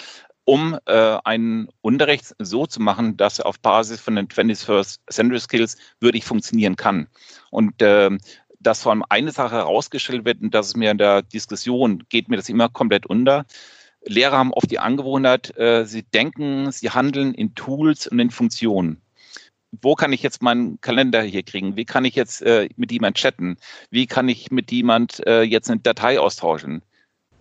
um 0.44 0.78
äh, 0.86 1.18
einen 1.24 1.68
Unterricht 1.80 2.34
so 2.38 2.66
zu 2.66 2.80
machen, 2.80 3.16
dass 3.16 3.38
er 3.38 3.46
auf 3.46 3.58
Basis 3.60 4.00
von 4.00 4.16
den 4.16 4.28
21st 4.28 4.98
Century 5.10 5.40
Skills 5.40 5.76
wirklich 6.00 6.24
funktionieren 6.24 6.76
kann. 6.76 7.08
Und 7.50 7.80
äh, 7.82 8.10
dass 8.60 8.82
vor 8.82 8.92
allem 8.92 9.04
eine 9.08 9.32
Sache 9.32 9.56
herausgestellt 9.56 10.24
wird, 10.24 10.40
und 10.40 10.54
das 10.54 10.68
ist 10.68 10.76
mir 10.76 10.90
in 10.90 10.98
der 10.98 11.22
Diskussion, 11.22 12.04
geht 12.08 12.28
mir 12.28 12.36
das 12.36 12.48
immer 12.48 12.68
komplett 12.68 13.06
unter. 13.06 13.44
Lehrer 14.06 14.36
haben 14.36 14.52
oft 14.52 14.70
die 14.70 14.78
Angewohnheit, 14.78 15.56
äh, 15.56 15.84
sie 15.86 16.02
denken, 16.02 16.70
sie 16.72 16.90
handeln 16.90 17.34
in 17.34 17.54
Tools 17.54 18.06
und 18.06 18.18
in 18.18 18.30
Funktionen 18.30 19.00
wo 19.82 19.94
kann 19.94 20.12
ich 20.12 20.22
jetzt 20.22 20.42
meinen 20.42 20.80
Kalender 20.80 21.22
hier 21.22 21.42
kriegen? 21.42 21.76
Wie 21.76 21.84
kann 21.84 22.04
ich 22.04 22.14
jetzt 22.14 22.42
äh, 22.42 22.68
mit 22.76 22.92
jemand 22.92 23.16
chatten? 23.16 23.56
Wie 23.90 24.06
kann 24.06 24.28
ich 24.28 24.50
mit 24.50 24.70
jemand 24.70 25.26
äh, 25.26 25.42
jetzt 25.42 25.70
eine 25.70 25.80
Datei 25.80 26.18
austauschen? 26.18 26.82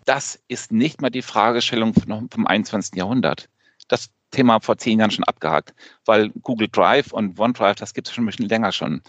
Das 0.05 0.39
ist 0.47 0.71
nicht 0.71 1.01
mal 1.01 1.09
die 1.09 1.21
Fragestellung 1.21 1.93
vom 1.93 2.47
21. 2.47 2.95
Jahrhundert. 2.95 3.49
Das 3.87 4.09
Thema 4.31 4.59
vor 4.59 4.77
zehn 4.77 4.99
Jahren 4.99 5.11
schon 5.11 5.23
abgehakt, 5.23 5.73
weil 6.05 6.29
Google 6.41 6.67
Drive 6.67 7.11
und 7.13 7.39
OneDrive, 7.39 7.75
das 7.75 7.93
gibt 7.93 8.07
es 8.07 8.13
schon 8.13 8.23
ein 8.23 8.27
bisschen 8.27 8.49
länger 8.49 8.71
schon. 8.71 9.01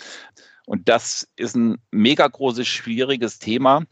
Und 0.67 0.89
das 0.89 1.29
ist 1.37 1.57
ein 1.57 1.79
mega 1.91 2.27
großes, 2.27 2.67
schwieriges 2.67 3.39
Thema, 3.39 3.85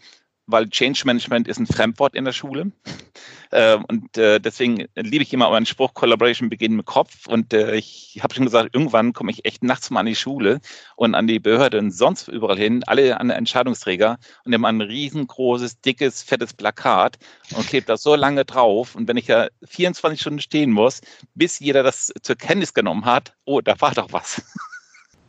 weil 0.47 0.69
Change 0.69 1.03
Management 1.05 1.49
ist 1.49 1.59
ein 1.59 1.67
Fremdwort 1.67 2.15
in 2.15 2.25
der 2.25 2.33
Schule. 2.33 2.73
Äh, 3.53 3.77
und 3.89 4.17
äh, 4.17 4.41
deswegen 4.41 4.87
liebe 4.94 5.23
ich 5.23 5.33
immer 5.35 5.50
meinen 5.50 5.67
Spruch, 5.67 5.93
Collaboration 5.93 6.49
beginnt 6.49 6.75
mit 6.75 6.87
Kopf. 6.87 7.27
Und 7.27 7.53
äh, 7.53 7.75
ich 7.75 8.19
habe 8.23 8.35
schon 8.35 8.47
gesagt, 8.47 8.75
irgendwann 8.75 9.12
komme 9.12 9.31
ich 9.31 9.44
echt 9.44 9.62
nachts 9.62 9.91
mal 9.91 10.00
an 10.00 10.06
die 10.06 10.17
Schule 10.17 10.62
und 10.97 11.15
an 11.15 11.27
die 11.27 11.39
Behörde 11.39 11.79
und 11.79 11.91
sonst 11.91 12.29
überall 12.29 12.56
hin, 12.56 12.83
alle 12.87 13.21
an 13.21 13.29
Entscheidungsträger 13.29 14.19
und 14.47 14.50
nehme 14.53 14.67
ein 14.67 14.81
riesengroßes, 14.81 15.83
dickes, 15.83 16.23
fettes 16.23 16.55
Plakat 16.55 17.19
und 17.55 17.67
klebe 17.67 17.85
das 17.85 18.03
so 18.03 18.15
lange 18.15 18.47
drauf. 18.47 18.94
Und 18.94 19.06
wenn 19.06 19.19
ich 19.19 19.27
ja 19.27 19.49
24 19.65 20.19
Stunden 20.19 20.41
stehen 20.41 20.71
muss, 20.71 21.03
bis 21.35 21.59
jeder 21.59 21.83
das 21.83 22.11
zur 22.23 22.37
Kenntnis 22.37 22.73
genommen 22.73 23.05
hat, 23.05 23.35
oh, 23.44 23.61
da 23.61 23.79
war 23.83 23.93
doch 23.93 24.12
was. 24.12 24.41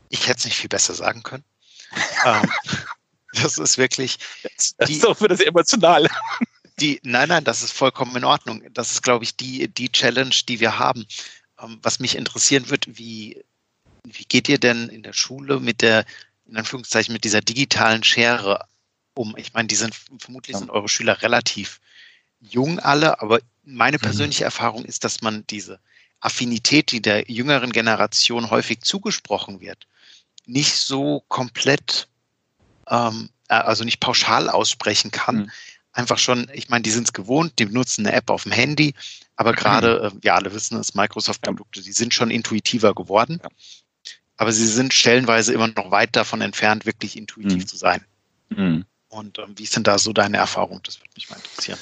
Ich 0.07 0.30
hätte 0.30 0.38
es 0.38 0.45
nicht 0.45 0.56
viel 0.56 0.69
besser 0.69 0.94
sagen 0.94 1.24
können. 1.24 1.44
ähm, 2.25 2.50
das 3.41 3.57
ist 3.57 3.77
wirklich. 3.77 4.18
Das 4.77 4.89
ist 4.89 5.03
doch 5.03 5.18
für 5.18 5.27
das 5.27 5.39
Emotionale. 5.39 6.09
Die, 6.80 7.00
nein, 7.03 7.30
nein, 7.30 7.44
das 7.44 7.62
ist 7.62 7.71
vollkommen 7.71 8.15
in 8.15 8.24
Ordnung. 8.24 8.63
Das 8.71 8.91
ist, 8.91 9.03
glaube 9.03 9.24
ich, 9.24 9.35
die, 9.35 9.68
die 9.68 9.91
Challenge, 9.91 10.33
die 10.50 10.59
wir 10.59 10.80
haben. 10.80 11.06
Ähm, 11.59 11.77
was 11.83 12.00
mich 12.00 12.15
interessieren 12.15 12.68
wird, 12.69 12.97
wie, 12.97 13.44
wie 14.03 14.25
geht 14.25 14.50
ihr 14.50 14.57
denn 14.57 14.89
in 14.89 15.03
der 15.03 15.13
Schule 15.13 15.59
mit 15.59 15.83
der, 15.83 16.03
in 16.47 16.57
Anführungszeichen, 16.57 17.13
mit 17.13 17.25
dieser 17.25 17.41
digitalen 17.41 18.03
Schere 18.03 18.65
um? 19.13 19.36
Ich 19.38 19.53
meine, 19.53 19.68
die 19.68 19.75
sind 19.75 19.94
vermutlich 20.18 20.57
sind 20.57 20.71
eure 20.71 20.89
Schüler 20.89 21.21
relativ 21.21 21.79
jung 22.39 22.79
alle, 22.79 23.22
aber 23.22 23.39
meine 23.63 23.98
mhm. 23.98 24.01
persönliche. 24.01 24.43
Erfahrung 24.43 24.84
ist, 24.84 25.03
dass 25.03 25.22
man 25.22 25.46
diese 25.48 25.79
Affinität, 26.22 26.91
die 26.91 27.01
der 27.01 27.29
jüngeren 27.29 27.72
Generation 27.72 28.50
häufig 28.50 28.81
zugesprochen 28.81 29.62
wird, 29.62 29.88
nicht 30.46 30.75
so 30.75 31.24
komplett 31.27 32.07
ähm, 32.89 33.29
äh, 33.50 33.55
also 33.55 33.83
nicht 33.83 34.00
pauschal 34.00 34.50
aussprechen 34.50 35.12
kann. 35.12 35.35
Mhm. 35.35 35.51
Einfach 35.91 36.17
schon, 36.17 36.50
ich 36.53 36.69
meine, 36.69 36.81
die 36.81 36.91
sind 36.91 37.05
es 37.05 37.13
gewohnt, 37.13 37.59
die 37.59 37.65
benutzen 37.65 38.05
eine 38.05 38.15
App 38.15 38.29
auf 38.29 38.43
dem 38.43 38.51
Handy, 38.51 38.95
aber 39.35 39.51
mhm. 39.51 39.55
gerade, 39.55 40.12
äh, 40.13 40.19
ja, 40.23 40.35
alle 40.35 40.53
wissen 40.53 40.77
es, 40.77 40.95
Microsoft-Produkte, 40.95 41.81
die 41.81 41.91
sind 41.91 42.13
schon 42.13 42.31
intuitiver 42.31 42.93
geworden. 42.93 43.39
Ja. 43.43 43.50
Aber 44.38 44.51
sie 44.51 44.67
sind 44.67 44.93
stellenweise 44.93 45.53
immer 45.53 45.67
noch 45.67 45.91
weit 45.91 46.15
davon 46.15 46.41
entfernt, 46.41 46.85
wirklich 46.85 47.15
intuitiv 47.15 47.63
mhm. 47.63 47.67
zu 47.67 47.77
sein. 47.77 48.03
Mhm. 48.50 48.85
Und 49.09 49.38
ähm, 49.38 49.53
wie 49.55 49.63
ist 49.63 49.75
denn 49.75 49.83
da 49.83 50.00
so 50.00 50.12
deine 50.12 50.38
Erfahrung? 50.38 50.81
Das 50.83 51.00
würde 51.00 51.12
mich 51.15 51.29
mal 51.29 51.35
interessieren. 51.35 51.77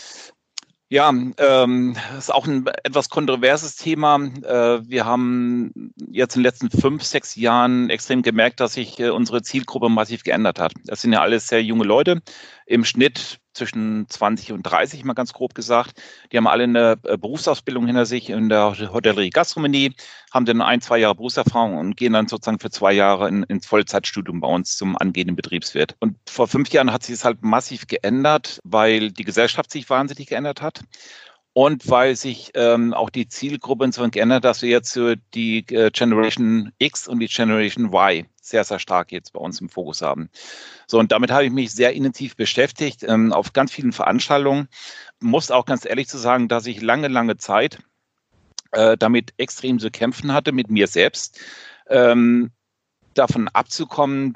Ja, 0.92 1.10
ähm, 1.10 1.96
ist 2.18 2.34
auch 2.34 2.46
ein 2.46 2.68
etwas 2.84 3.08
kontroverses 3.10 3.78
Thema. 3.78 4.18
Äh, 4.18 4.82
wir 4.90 5.06
haben 5.06 5.94
jetzt 6.12 6.36
in 6.36 6.42
den 6.42 6.44
letzten 6.44 6.70
fünf, 6.70 7.04
sechs 7.04 7.38
Jahren 7.38 7.90
extrem 7.90 8.24
gemerkt, 8.24 8.60
dass 8.60 8.74
sich 8.74 9.00
äh, 9.00 9.10
unsere 9.10 9.42
Zielgruppe 9.42 9.88
massiv 9.88 10.24
geändert 10.24 10.60
hat. 10.60 10.74
Das 10.84 11.00
sind 11.00 11.14
ja 11.14 11.22
alles 11.22 11.48
sehr 11.48 11.64
junge 11.64 11.86
Leute. 11.86 12.22
Im 12.66 12.84
Schnitt 12.84 13.40
zwischen 13.54 14.08
20 14.08 14.52
und 14.52 14.64
30, 14.64 15.04
mal 15.04 15.14
ganz 15.14 15.34
grob 15.34 15.56
gesagt. 15.56 16.02
Die 16.32 16.38
haben 16.38 16.48
alle 16.48 16.64
eine 16.64 16.98
äh, 17.04 17.18
Berufsausbildung 17.18 17.86
hinter 17.86 18.06
sich 18.06 18.30
in 18.30 18.50
der 18.50 18.78
Hotellerie 18.94 19.30
Gastronomie, 19.30 19.94
haben 20.32 20.46
dann 20.46 20.62
ein, 20.62 20.82
zwei 20.82 20.98
Jahre 21.00 21.16
Berufserfahrung 21.16 21.78
und 21.78 21.98
gehen 21.98 22.14
dann 22.14 22.28
sozusagen 22.28 22.60
für 22.60 22.72
zwei 22.72 22.94
Jahre 22.94 23.28
in, 23.28 23.44
ins 23.44 23.66
Vollzeitstudium 23.66 24.42
bei 24.42 24.48
uns 24.48 24.78
zum 24.78 24.98
angehenden 24.98 25.36
Betriebswirt. 25.36 25.96
Und 26.00 26.18
vor 26.30 26.48
fünf 26.48 26.70
Jahren 26.70 26.92
hat 26.94 27.04
sich 27.04 27.16
es 27.16 27.26
halt 27.26 27.42
massiv 27.42 27.88
geändert, 27.88 28.60
weil 28.64 29.12
die 29.12 29.24
Gesellschaft 29.24 29.72
sich 29.72 29.90
wahnsinnig 29.90 30.28
geändert 30.28 30.62
hat 30.62 30.82
und 31.54 31.90
weil 31.90 32.16
sich 32.16 32.52
ähm, 32.56 32.94
auch 32.94 33.10
die 33.10 33.28
Zielgruppe 33.28 33.86
insofern 33.86 34.12
geändert, 34.12 34.46
dass 34.46 34.62
wir 34.62 34.70
jetzt 34.70 34.94
so 34.94 35.16
die 35.34 35.66
äh, 35.70 35.92
Generation 35.92 36.72
X 36.78 37.08
und 37.08 37.20
die 37.20 37.28
Generation 37.28 37.94
Y 37.94 38.26
sehr, 38.42 38.64
sehr 38.64 38.80
stark 38.80 39.12
jetzt 39.12 39.34
bei 39.34 39.40
uns 39.40 39.62
im 39.62 39.70
Fokus 39.70 40.02
haben. 40.02 40.30
So, 40.88 41.00
und 41.00 41.12
damit 41.12 41.32
habe 41.32 41.46
ich 41.46 41.52
mich 41.52 41.72
sehr 41.72 41.94
intensiv 41.94 42.36
beschäftigt, 42.36 43.04
ähm, 43.04 43.32
auf 43.32 43.54
ganz 43.54 43.72
vielen 43.72 43.94
Veranstaltungen. 43.94 44.68
Muss 45.20 45.52
auch 45.52 45.66
ganz 45.66 45.86
ehrlich 45.86 46.08
zu 46.08 46.18
sagen, 46.18 46.48
dass 46.48 46.66
ich 46.66 46.82
lange, 46.82 47.08
lange 47.08 47.38
Zeit 47.38 47.80
äh, 48.72 48.98
damit 48.98 49.34
extrem 49.38 49.80
zu 49.80 49.92
kämpfen 49.92 50.34
hatte, 50.34 50.52
mit 50.52 50.70
mir 50.70 50.88
selbst. 50.88 51.40
Ähm, 51.88 52.52
davon 53.14 53.48
abzukommen, 53.50 54.34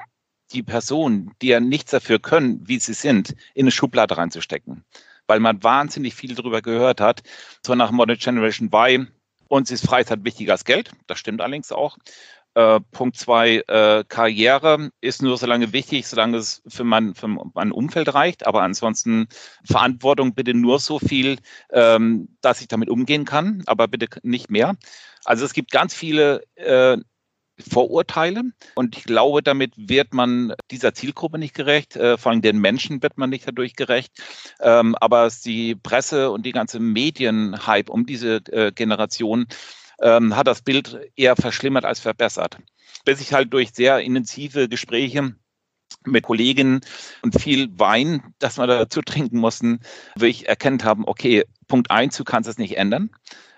die 0.52 0.62
Personen, 0.62 1.32
die 1.42 1.48
ja 1.48 1.60
nichts 1.60 1.90
dafür 1.90 2.18
können, 2.18 2.60
wie 2.66 2.78
sie 2.78 2.94
sind, 2.94 3.34
in 3.54 3.64
eine 3.64 3.70
Schublade 3.72 4.16
reinzustecken. 4.16 4.84
Weil 5.26 5.40
man 5.40 5.62
wahnsinnig 5.64 6.14
viel 6.14 6.34
darüber 6.34 6.62
gehört 6.62 7.00
hat, 7.00 7.22
so 7.64 7.74
nach 7.74 7.90
Modern 7.90 8.18
Generation 8.18 8.70
Y, 8.72 9.08
uns 9.48 9.70
ist 9.70 9.86
Freizeit 9.86 10.24
wichtiger 10.24 10.52
als 10.52 10.64
Geld. 10.64 10.90
Das 11.06 11.18
stimmt 11.18 11.40
allerdings 11.40 11.72
auch. 11.72 11.98
Äh, 12.56 12.80
Punkt 12.90 13.18
zwei, 13.18 13.62
äh, 13.68 14.02
Karriere 14.08 14.90
ist 15.02 15.20
nur 15.20 15.36
so 15.36 15.44
lange 15.44 15.74
wichtig, 15.74 16.06
solange 16.06 16.38
es 16.38 16.62
für 16.66 16.84
mein, 16.84 17.14
für 17.14 17.28
mein 17.28 17.70
Umfeld 17.70 18.14
reicht. 18.14 18.46
Aber 18.46 18.62
ansonsten 18.62 19.28
Verantwortung 19.62 20.34
bitte 20.34 20.54
nur 20.54 20.78
so 20.78 20.98
viel, 20.98 21.36
ähm, 21.70 22.28
dass 22.40 22.62
ich 22.62 22.68
damit 22.68 22.88
umgehen 22.88 23.26
kann, 23.26 23.62
aber 23.66 23.88
bitte 23.88 24.06
nicht 24.22 24.50
mehr. 24.50 24.74
Also 25.26 25.44
es 25.44 25.52
gibt 25.52 25.70
ganz 25.70 25.92
viele 25.94 26.44
äh, 26.54 26.96
Vorurteile. 27.58 28.42
Und 28.74 28.96
ich 28.96 29.04
glaube, 29.04 29.42
damit 29.42 29.72
wird 29.76 30.14
man 30.14 30.54
dieser 30.70 30.94
Zielgruppe 30.94 31.38
nicht 31.38 31.54
gerecht, 31.54 31.96
äh, 31.96 32.16
vor 32.16 32.32
allem 32.32 32.40
den 32.40 32.58
Menschen 32.58 33.02
wird 33.02 33.18
man 33.18 33.28
nicht 33.28 33.46
dadurch 33.46 33.76
gerecht. 33.76 34.12
Ähm, 34.60 34.94
aber 34.94 35.30
die 35.44 35.74
Presse 35.74 36.30
und 36.30 36.46
die 36.46 36.52
ganze 36.52 36.80
Medienhype 36.80 37.92
um 37.92 38.06
diese 38.06 38.36
äh, 38.50 38.72
Generation 38.72 39.46
ähm, 40.00 40.36
hat 40.36 40.46
das 40.46 40.62
Bild 40.62 40.98
eher 41.16 41.36
verschlimmert 41.36 41.84
als 41.84 42.00
verbessert. 42.00 42.58
Bis 43.04 43.20
ich 43.20 43.32
halt 43.32 43.52
durch 43.52 43.72
sehr 43.72 44.00
intensive 44.00 44.68
Gespräche 44.68 45.34
mit 46.04 46.24
Kolleginnen 46.24 46.80
und 47.22 47.40
viel 47.40 47.68
Wein, 47.78 48.34
das 48.38 48.58
wir 48.58 48.66
dazu 48.66 49.02
trinken 49.02 49.38
mussten, 49.38 49.80
wirklich 50.14 50.48
erkennt 50.48 50.84
haben, 50.84 51.04
okay, 51.06 51.44
Punkt 51.68 51.90
eins, 51.90 52.16
du 52.16 52.24
kannst 52.24 52.48
es 52.48 52.58
nicht 52.58 52.76
ändern. 52.76 53.10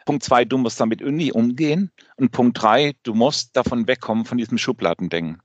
Punkt 0.06 0.24
zwei, 0.24 0.46
du 0.46 0.56
musst 0.56 0.80
damit 0.80 1.02
irgendwie 1.02 1.32
umgehen. 1.32 1.90
Und 2.16 2.32
Punkt 2.32 2.62
drei, 2.62 2.94
du 3.02 3.12
musst 3.12 3.54
davon 3.54 3.86
wegkommen, 3.86 4.24
von 4.24 4.38
diesem 4.38 4.56
Schubladendenken. 4.56 5.42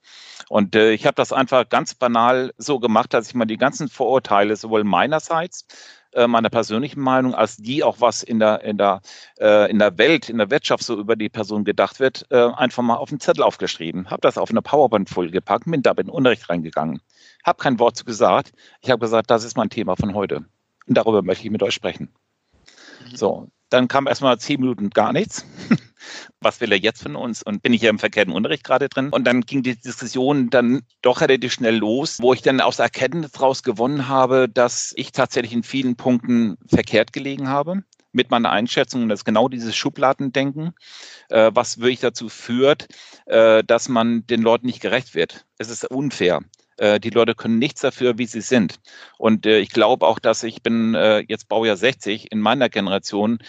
Und 0.48 0.76
äh, 0.76 0.94
ich 0.94 1.06
habe 1.06 1.16
das 1.16 1.34
einfach 1.34 1.68
ganz 1.68 1.96
banal 1.96 2.54
so 2.58 2.80
gemacht, 2.80 3.14
dass 3.14 3.28
ich 3.28 3.36
mal 3.36 3.46
die 3.46 3.58
ganzen 3.58 3.90
Vorurteile 3.90 4.56
sowohl 4.56 4.86
meinerseits, 4.86 5.66
äh, 6.16 6.28
meiner 6.28 6.50
persönlichen 6.50 7.02
Meinung, 7.02 7.36
als 7.36 7.58
die 7.58 7.84
auch 7.84 8.02
was 8.02 8.24
in 8.24 8.40
der, 8.40 8.62
in 8.64 8.78
der, 8.78 9.02
äh, 9.40 9.70
in 9.70 9.80
der 9.80 9.98
Welt, 9.98 10.30
in 10.30 10.38
der 10.38 10.50
Wirtschaft 10.50 10.84
so 10.84 10.98
über 11.00 11.16
die 11.16 11.30
Person 11.30 11.64
gedacht 11.64 12.00
wird, 12.00 12.26
äh, 12.30 12.50
einfach 12.56 12.84
mal 12.84 12.96
auf 12.96 13.10
den 13.10 13.20
Zettel 13.20 13.44
aufgeschrieben. 13.44 14.10
Habe 14.10 14.22
das 14.22 14.38
auf 14.38 14.50
eine 14.50 14.62
PowerPoint-Folie 14.62 15.32
gepackt, 15.32 15.66
bin 15.66 15.82
da 15.82 15.92
in 15.92 16.10
Unterricht 16.10 16.50
reingegangen. 16.50 17.02
Habe 17.44 17.62
kein 17.62 17.80
Wort 17.80 17.98
zu 17.98 18.06
gesagt. 18.06 18.54
Ich 18.82 18.90
habe 18.90 19.00
gesagt, 19.00 19.30
das 19.30 19.44
ist 19.44 19.58
mein 19.58 19.70
Thema 19.70 19.96
von 19.96 20.14
heute. 20.14 20.46
Und 20.88 20.98
darüber 20.98 21.22
möchte 21.22 21.46
ich 21.46 21.52
mit 21.52 21.64
euch 21.64 21.74
sprechen. 21.74 22.10
So, 23.14 23.50
dann 23.74 23.88
kam 23.88 24.08
erstmal 24.08 24.38
zehn 24.38 24.60
Minuten 24.60 24.90
gar 24.92 25.14
nichts. 25.14 25.46
Was 26.42 26.62
will 26.62 26.72
er 26.72 26.78
jetzt 26.78 27.02
von 27.02 27.16
uns? 27.16 27.42
Und 27.42 27.64
bin 27.64 27.74
ich 27.74 27.82
ja 27.82 27.90
im 27.90 28.00
verkehrten 28.00 28.34
Unterricht 28.34 28.64
gerade 28.64 28.90
drin. 28.90 29.10
Und 29.10 29.26
dann 29.26 29.42
ging 29.42 29.64
die 29.64 29.76
Diskussion 29.76 30.50
dann 30.50 30.82
doch 31.02 31.22
relativ 31.22 31.54
schnell 31.54 31.78
los, 31.78 32.20
wo 32.22 32.34
ich 32.34 32.42
dann 32.42 32.62
aus 32.62 32.80
Erkenntnis 32.80 33.32
daraus 33.32 33.64
gewonnen 33.64 34.08
habe, 34.08 34.48
dass 34.50 34.94
ich 34.96 35.12
tatsächlich 35.12 35.54
in 35.54 35.64
vielen 35.64 35.96
Punkten 35.96 36.58
verkehrt 36.68 37.14
gelegen 37.14 37.48
habe 37.48 37.84
mit 38.14 38.30
meiner 38.30 38.52
Einschätzung, 38.52 39.10
das 39.10 39.22
ist 39.22 39.26
genau 39.26 39.50
dieses 39.50 39.76
Schubladendenken, 39.76 40.74
äh, 41.30 41.50
was 41.54 41.80
wirklich 41.80 42.00
dazu 42.00 42.30
führt, 42.30 42.86
äh, 43.26 43.64
dass 43.64 43.90
man 43.90 44.28
den 44.28 44.44
Leuten 44.44 44.68
nicht 44.68 44.82
gerecht 44.82 45.16
wird. 45.16 45.46
Es 45.58 45.70
ist 45.70 45.90
unfair. 45.90 46.42
Äh, 46.78 47.00
die 47.00 47.10
Leute 47.10 47.36
können 47.36 47.60
nichts 47.60 47.82
dafür, 47.82 48.18
wie 48.18 48.26
sie 48.26 48.42
sind. 48.42 48.80
Und 49.18 49.46
äh, 49.46 49.60
ich 49.60 49.70
glaube 49.70 50.08
auch, 50.08 50.20
dass 50.20 50.44
ich 50.44 50.62
bin 50.64 50.96
äh, 50.96 51.20
jetzt 51.28 51.48
Baujahr 51.48 51.78
60 51.78 52.32
in 52.32 52.40
meiner 52.40 52.70
Generation. 52.70 53.40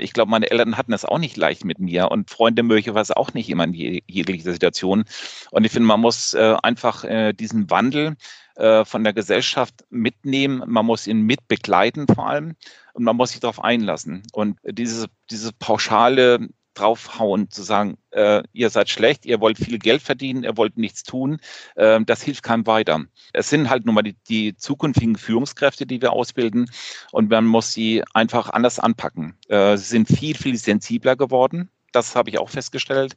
Ich 0.00 0.14
glaube, 0.14 0.30
meine 0.30 0.50
Eltern 0.50 0.78
hatten 0.78 0.92
das 0.92 1.04
auch 1.04 1.18
nicht 1.18 1.36
leicht 1.36 1.66
mit 1.66 1.78
mir 1.78 2.10
und 2.10 2.30
Freunde 2.30 2.62
möglicherweise 2.62 3.14
auch 3.14 3.34
nicht 3.34 3.50
immer 3.50 3.64
in 3.64 3.74
jeglicher 3.74 4.50
Situation. 4.50 5.04
Und 5.50 5.66
ich 5.66 5.72
finde, 5.72 5.86
man 5.86 6.00
muss 6.00 6.34
einfach 6.34 7.04
diesen 7.34 7.68
Wandel 7.68 8.16
von 8.54 9.04
der 9.04 9.12
Gesellschaft 9.12 9.84
mitnehmen. 9.90 10.62
Man 10.66 10.86
muss 10.86 11.06
ihn 11.06 11.20
mitbegleiten 11.20 12.06
vor 12.06 12.26
allem 12.26 12.56
und 12.94 13.04
man 13.04 13.16
muss 13.16 13.32
sich 13.32 13.40
darauf 13.40 13.62
einlassen. 13.62 14.22
Und 14.32 14.58
dieses, 14.64 15.08
dieses 15.30 15.52
pauschale 15.52 16.48
draufhauen, 16.78 17.50
zu 17.50 17.62
sagen, 17.62 17.98
äh, 18.10 18.42
ihr 18.52 18.70
seid 18.70 18.88
schlecht, 18.88 19.26
ihr 19.26 19.40
wollt 19.40 19.58
viel 19.58 19.78
Geld 19.78 20.02
verdienen, 20.02 20.44
ihr 20.44 20.56
wollt 20.56 20.76
nichts 20.76 21.02
tun, 21.02 21.38
äh, 21.74 22.00
das 22.04 22.22
hilft 22.22 22.42
keinem 22.42 22.66
weiter. 22.66 23.04
Es 23.32 23.50
sind 23.50 23.70
halt 23.70 23.86
nun 23.86 23.94
mal 23.94 24.02
die, 24.02 24.16
die 24.28 24.56
zukünftigen 24.56 25.16
Führungskräfte, 25.16 25.86
die 25.86 26.00
wir 26.00 26.12
ausbilden 26.12 26.70
und 27.12 27.30
man 27.30 27.46
muss 27.46 27.72
sie 27.72 28.02
einfach 28.14 28.50
anders 28.50 28.78
anpacken. 28.78 29.36
Äh, 29.48 29.76
sie 29.76 29.84
sind 29.84 30.08
viel, 30.08 30.36
viel 30.36 30.56
sensibler 30.56 31.16
geworden. 31.16 31.70
Das 31.92 32.14
habe 32.14 32.30
ich 32.30 32.38
auch 32.38 32.50
festgestellt. 32.50 33.16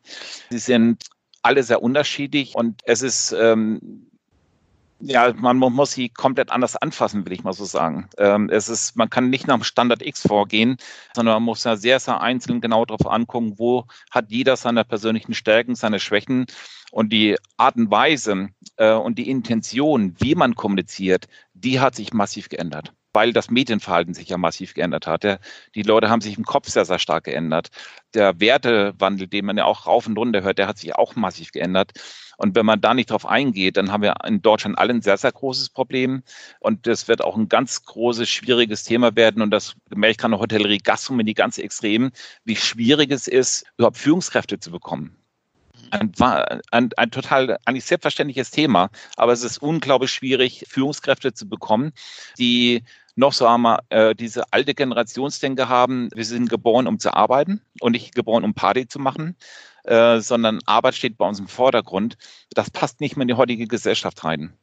Sie 0.49 0.59
sind 0.59 1.05
alle 1.41 1.63
sehr 1.63 1.81
unterschiedlich 1.81 2.55
und 2.55 2.81
es 2.85 3.01
ist 3.01 3.31
ähm, 3.31 4.08
ja, 5.01 5.33
man 5.33 5.57
muss 5.57 5.93
sie 5.93 6.09
komplett 6.09 6.51
anders 6.51 6.75
anfassen, 6.75 7.25
will 7.25 7.33
ich 7.33 7.43
mal 7.43 7.53
so 7.53 7.65
sagen. 7.65 8.09
Ähm, 8.17 8.49
es 8.49 8.67
ist, 8.69 8.95
man 8.95 9.09
kann 9.09 9.29
nicht 9.29 9.47
nach 9.47 9.55
dem 9.55 9.63
Standard 9.63 10.05
X 10.05 10.27
vorgehen, 10.27 10.77
sondern 11.15 11.35
man 11.35 11.43
muss 11.43 11.63
ja 11.63 11.77
sehr, 11.77 11.99
sehr 11.99 12.21
einzeln 12.21 12.61
genau 12.61 12.85
darauf 12.85 13.07
angucken, 13.07 13.53
wo 13.57 13.85
hat 14.11 14.25
jeder 14.29 14.57
seine 14.57 14.83
persönlichen 14.83 15.33
Stärken, 15.33 15.75
seine 15.75 15.99
Schwächen 15.99 16.47
und 16.91 17.13
die 17.13 17.37
Art 17.57 17.77
und 17.77 17.89
Weise 17.91 18.49
äh, 18.77 18.93
und 18.93 19.17
die 19.17 19.29
Intention, 19.29 20.15
wie 20.19 20.35
man 20.35 20.55
kommuniziert, 20.55 21.27
die 21.53 21.79
hat 21.79 21.95
sich 21.95 22.13
massiv 22.13 22.49
geändert 22.49 22.93
weil 23.13 23.33
das 23.33 23.49
Medienverhalten 23.49 24.13
sich 24.13 24.29
ja 24.29 24.37
massiv 24.37 24.73
geändert 24.73 25.07
hat. 25.07 25.39
Die 25.75 25.81
Leute 25.81 26.09
haben 26.09 26.21
sich 26.21 26.37
im 26.37 26.45
Kopf 26.45 26.69
sehr, 26.69 26.85
sehr 26.85 26.99
stark 26.99 27.23
geändert. 27.23 27.69
Der 28.13 28.39
Wertewandel, 28.39 29.27
den 29.27 29.45
man 29.45 29.57
ja 29.57 29.65
auch 29.65 29.87
rauf 29.87 30.07
und 30.07 30.17
runter 30.17 30.43
hört, 30.43 30.59
der 30.59 30.67
hat 30.67 30.77
sich 30.77 30.95
auch 30.95 31.15
massiv 31.15 31.51
geändert. 31.51 31.91
Und 32.39 32.55
wenn 32.55 32.65
man 32.65 32.79
da 32.79 32.93
nicht 32.93 33.12
drauf 33.12 33.25
eingeht, 33.25 33.75
dann 33.75 33.91
haben 33.91 34.01
wir 34.01 34.15
in 34.25 34.41
Deutschland 34.41 34.77
alle 34.77 34.93
ein 34.93 35.01
sehr, 35.01 35.17
sehr 35.17 35.34
großes 35.34 35.69
Problem. 35.69 36.24
Und 36.62 36.88
das 36.88 37.10
wird 37.10 37.22
auch 37.22 37.36
ein 37.36 37.50
ganz 37.50 37.84
großes, 37.84 38.29
schwieriges 38.29 38.86
Thema 38.86 39.13
werden. 39.17 39.41
Und 39.41 39.51
das 39.51 39.75
merke 39.93 40.12
ich 40.12 40.17
gerade 40.17 40.39
Hotellerie, 40.39 40.77
Gastronomie 40.77 41.34
ganz 41.34 41.58
extrem, 41.58 42.12
wie 42.46 42.55
schwierig 42.55 43.12
es 43.12 43.27
ist, 43.27 43.65
überhaupt 43.77 43.98
Führungskräfte 43.98 44.58
zu 44.58 44.72
bekommen. 44.72 45.17
Ein, 45.91 46.13
ein, 46.72 46.89
ein, 46.96 47.12
total 47.12 47.58
eigentlich 47.65 47.86
selbstverständliches 47.86 48.51
Thema, 48.51 48.89
aber 49.17 49.34
es 49.34 49.43
ist 49.43 49.58
unglaublich 49.58 50.12
schwierig, 50.12 50.63
Führungskräfte 50.69 51.34
zu 51.34 51.50
bekommen, 51.50 51.91
die 52.38 52.84
noch 53.15 53.34
so 53.34 53.48
einmal 53.48 53.79
äh, 53.89 54.15
diese 54.15 54.53
alte 54.53 54.74
Generationsdenke 54.74 55.67
haben, 55.67 56.10
wir 56.13 56.25
sind 56.25 56.50
geboren, 56.50 56.88
um 56.88 57.00
zu 57.00 57.13
arbeiten 57.13 57.62
und 57.81 57.91
nicht 57.91 58.15
geboren, 58.15 58.46
um 58.46 58.53
Party 58.53 58.88
zu 58.88 59.00
machen. 59.00 59.36
Äh, 59.83 60.19
sondern 60.19 60.59
Arbeit 60.65 60.95
steht 60.95 61.17
bei 61.17 61.27
uns 61.27 61.39
im 61.39 61.48
Vordergrund. 61.48 62.17
Das 62.51 62.69
passt 62.69 63.01
nicht 63.01 63.15
mehr 63.15 63.24
in 63.24 63.29
die 63.29 63.33
heutige 63.36 63.67
Gesellschaft 63.67 64.24
rein. 64.24 64.53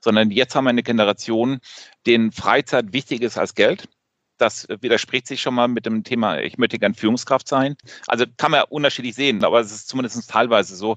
Sondern 0.00 0.30
jetzt 0.30 0.54
haben 0.54 0.64
wir 0.64 0.70
eine 0.70 0.82
Generation, 0.82 1.60
denen 2.06 2.32
Freizeit 2.32 2.92
wichtig 2.92 3.22
ist 3.22 3.38
als 3.38 3.54
Geld. 3.54 3.88
Das 4.38 4.66
widerspricht 4.80 5.26
sich 5.26 5.40
schon 5.40 5.54
mal 5.54 5.68
mit 5.68 5.86
dem 5.86 6.02
Thema, 6.02 6.40
ich 6.40 6.58
möchte 6.58 6.78
gern 6.78 6.94
Führungskraft 6.94 7.46
sein. 7.46 7.76
Also 8.08 8.24
kann 8.36 8.50
man 8.50 8.64
unterschiedlich 8.68 9.14
sehen, 9.14 9.44
aber 9.44 9.60
es 9.60 9.70
ist 9.70 9.88
zumindest 9.88 10.28
teilweise 10.28 10.74
so. 10.74 10.96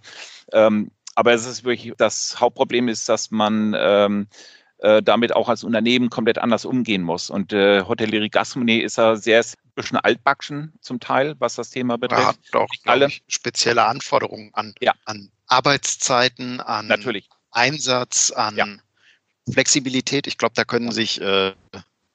Ähm, 0.52 0.92
aber 1.16 1.34
es 1.34 1.46
ist 1.46 1.64
wirklich, 1.64 1.94
das 1.98 2.40
Hauptproblem 2.40 2.88
ist, 2.88 3.10
dass 3.10 3.32
man 3.32 3.76
ähm, 3.78 4.28
äh, 4.80 5.02
damit 5.02 5.36
auch 5.36 5.50
als 5.50 5.64
Unternehmen 5.64 6.10
komplett 6.10 6.38
anders 6.38 6.66
umgehen 6.66 7.02
muss. 7.02 7.30
Und 7.30 7.54
äh, 7.54 7.82
Hotellerie 7.84 8.30
Gastronomie 8.30 8.80
ist 8.80 8.98
ja 8.98 9.16
sehr 9.16 9.44
bisschen 9.78 9.98
altbacken 9.98 10.74
zum 10.82 11.00
Teil, 11.00 11.36
was 11.40 11.56
das 11.56 11.70
Thema 11.70 11.98
betrifft. 11.98 12.22
Er 12.22 12.28
hat 12.28 12.56
auch 12.56 12.70
alle 12.86 13.10
spezielle 13.28 13.86
Anforderungen 13.86 14.50
an, 14.54 14.76
ja. 14.82 14.94
an 15.06 15.32
Arbeitszeiten, 15.48 16.60
an 16.60 16.88
Natürlich. 16.88 17.30
Einsatz, 17.52 18.32
an 18.32 18.58
ja. 18.58 18.68
Flexibilität. 19.52 20.28
Ich 20.28 20.38
glaube, 20.38 20.54
da 20.56 20.66
können 20.66 20.92
sich 20.92 21.22
äh, 21.22 21.54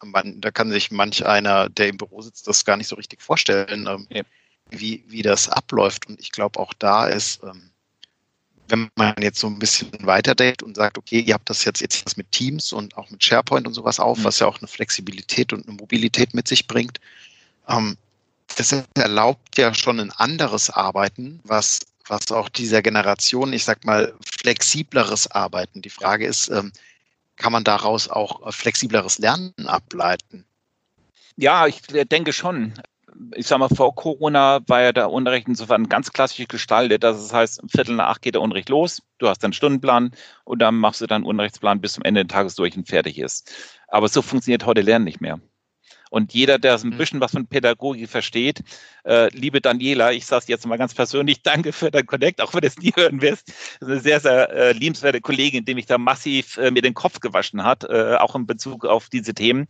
man, 0.05 0.41
da 0.41 0.51
kann 0.51 0.71
sich 0.71 0.91
manch 0.91 1.25
einer, 1.25 1.69
der 1.69 1.89
im 1.89 1.97
Büro 1.97 2.21
sitzt, 2.21 2.49
das 2.49 2.65
gar 2.65 2.77
nicht 2.77 2.89
so 2.89 2.97
richtig 2.97 3.23
vorstellen, 3.23 3.87
ähm, 3.87 4.07
ja. 4.11 4.23
wie, 4.71 5.05
wie 5.07 5.23
das 5.23 5.49
abläuft. 5.49 6.09
Und 6.09 6.21
ich 6.21 6.33
glaube, 6.33 6.59
auch 6.59 6.75
da 6.75 7.07
ist 7.07 7.43
ähm, 7.43 7.73
wenn 8.73 8.91
man 8.97 9.15
jetzt 9.21 9.39
so 9.39 9.49
ein 9.49 9.59
bisschen 9.59 9.91
weiterdenkt 10.01 10.63
und 10.63 10.77
sagt, 10.77 10.97
okay, 10.97 11.21
ihr 11.21 11.35
habt 11.35 11.51
das 11.51 11.65
jetzt, 11.65 11.81
jetzt 11.81 12.17
mit 12.17 12.33
Teams 12.33 12.73
und 12.73 12.97
auch 12.97 13.11
mit 13.11 13.23
SharePoint 13.23 13.67
und 13.67 13.75
sowas 13.75 14.01
auf, 14.01 14.19
mhm. 14.19 14.25
was 14.25 14.39
ja 14.39 14.47
auch 14.47 14.59
eine 14.59 14.67
Flexibilität 14.67 15.53
und 15.53 15.69
eine 15.69 15.77
Mobilität 15.77 16.33
mit 16.33 16.49
sich 16.49 16.67
bringt, 16.67 16.99
ähm, 17.69 17.97
das 18.57 18.73
erlaubt 18.95 19.57
ja 19.57 19.73
schon 19.75 20.01
ein 20.01 20.11
anderes 20.11 20.71
Arbeiten, 20.71 21.41
was, 21.45 21.81
was 22.07 22.31
auch 22.33 22.49
dieser 22.49 22.83
Generation, 22.83 23.53
ich 23.53 23.65
sag 23.65 23.85
mal, 23.85 24.15
flexibleres 24.25 25.31
Arbeiten. 25.31 25.83
Die 25.83 25.91
Frage 25.91 26.27
ist, 26.27 26.49
ähm, 26.49 26.73
kann 27.37 27.53
man 27.53 27.65
daraus 27.65 28.09
auch 28.09 28.53
flexibleres 28.53 29.19
Lernen 29.19 29.55
ableiten? 29.65 30.45
Ja, 31.37 31.67
ich 31.67 31.81
denke 31.83 32.33
schon 32.33 32.75
ich 33.35 33.47
sag 33.47 33.59
mal, 33.59 33.69
vor 33.69 33.95
Corona 33.95 34.61
war 34.67 34.83
ja 34.83 34.93
der 34.93 35.11
Unterricht 35.11 35.49
insofern 35.49 35.89
ganz 35.89 36.13
klassisch 36.13 36.49
gestaltet. 36.49 37.03
Das 37.05 37.33
heißt, 37.33 37.63
um 37.63 37.69
Viertel 37.69 37.97
nach 37.97 38.09
acht 38.09 38.23
geht 38.23 38.35
der 38.35 38.43
Unterricht 38.43 38.69
los, 38.69 39.03
du 39.19 39.29
hast 39.29 39.45
einen 39.45 39.53
Stundenplan 39.53 40.13
und 40.45 40.61
dann 40.61 40.77
machst 40.77 41.01
du 41.01 41.07
deinen 41.07 41.25
Unterrichtsplan 41.25 41.81
bis 41.81 41.95
zum 41.95 42.05
Ende 42.05 42.25
des 42.25 42.33
Tages 42.33 42.55
durch 42.55 42.77
und 42.77 42.89
fertig 42.89 43.19
ist. 43.19 43.53
Aber 43.89 44.09
so 44.09 44.23
funktioniert 44.23 44.67
heute 44.67 44.81
Lernen 44.81 45.05
nicht 45.05 45.21
mehr. 45.21 45.41
Und 46.13 46.35
jeder, 46.35 46.59
der 46.59 46.75
ein 46.75 46.89
mhm. 46.89 46.99
bisschen 46.99 47.21
was 47.23 47.31
von 47.31 47.47
Pädagogik 47.47 48.07
versteht, 48.07 48.63
äh, 49.07 49.35
liebe 49.35 49.63
Daniela, 49.63 50.13
ich 50.13 50.27
sage 50.27 50.45
jetzt 50.49 50.67
mal 50.67 50.77
ganz 50.77 50.93
persönlich, 50.93 51.43
danke 51.43 51.73
für 51.73 51.91
dein 51.91 52.05
Connect, 52.05 52.43
auch 52.43 52.53
wenn 52.53 52.61
du 52.61 52.67
es 52.67 52.77
nie 52.77 52.93
hören 52.95 53.23
wirst. 53.23 53.49
Das 53.49 53.89
ist 53.89 53.93
eine 53.93 54.01
sehr, 54.01 54.21
sehr 54.21 54.51
äh, 54.51 54.73
liebenswerte 54.73 55.23
Kollegin, 55.23 55.65
die 55.65 55.75
mich 55.75 55.87
da 55.87 55.97
massiv 55.97 56.59
äh, 56.59 56.71
mir 56.71 56.83
den 56.83 56.93
Kopf 56.93 57.21
gewaschen 57.21 57.65
hat, 57.65 57.85
äh, 57.85 58.17
auch 58.17 58.37
in 58.37 58.47
Bezug 58.47 58.85
auf 58.85 59.09
diese 59.09 59.33
Themen. 59.33 59.69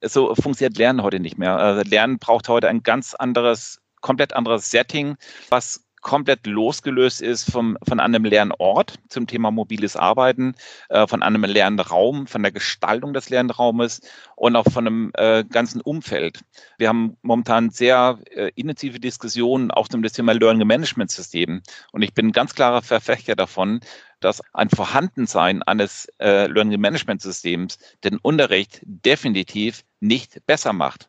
So 0.00 0.32
funktioniert 0.36 0.78
Lernen 0.78 1.02
heute 1.02 1.18
nicht 1.18 1.38
mehr. 1.38 1.56
Also 1.56 1.82
Lernen 1.82 2.20
braucht 2.20 2.48
heute 2.48 2.68
ein 2.68 2.84
ganz 2.84 3.14
anderes, 3.14 3.80
komplett 4.00 4.32
anderes 4.32 4.70
Setting, 4.70 5.16
was 5.48 5.84
komplett 6.00 6.46
losgelöst 6.46 7.20
ist 7.20 7.50
vom, 7.50 7.76
von 7.86 8.00
einem 8.00 8.24
Lernort 8.24 8.94
zum 9.08 9.26
Thema 9.26 9.50
mobiles 9.50 9.96
Arbeiten, 9.96 10.54
äh, 10.88 11.06
von 11.06 11.22
einem 11.22 11.44
Lernraum, 11.44 12.26
von 12.26 12.42
der 12.42 12.52
Gestaltung 12.52 13.12
des 13.12 13.28
Lernraumes 13.30 14.00
und 14.36 14.56
auch 14.56 14.66
von 14.70 14.86
einem 14.86 15.10
äh, 15.14 15.44
ganzen 15.44 15.80
Umfeld. 15.80 16.40
Wir 16.78 16.88
haben 16.88 17.16
momentan 17.22 17.70
sehr 17.70 18.18
äh, 18.30 18.50
intensive 18.54 19.00
Diskussionen 19.00 19.70
auch 19.70 19.88
zum 19.88 20.02
Thema 20.02 20.32
Learning 20.32 20.66
Management 20.66 21.10
System. 21.10 21.62
Und 21.92 22.02
ich 22.02 22.14
bin 22.14 22.28
ein 22.28 22.32
ganz 22.32 22.54
klarer 22.54 22.82
Verfechter 22.82 23.36
davon, 23.36 23.80
dass 24.20 24.42
ein 24.52 24.70
Vorhandensein 24.70 25.62
eines 25.62 26.06
äh, 26.18 26.46
Learning 26.46 26.80
Management 26.80 27.22
Systems 27.22 27.78
den 28.04 28.18
Unterricht 28.18 28.80
definitiv 28.84 29.84
nicht 30.00 30.44
besser 30.46 30.72
macht. 30.72 31.08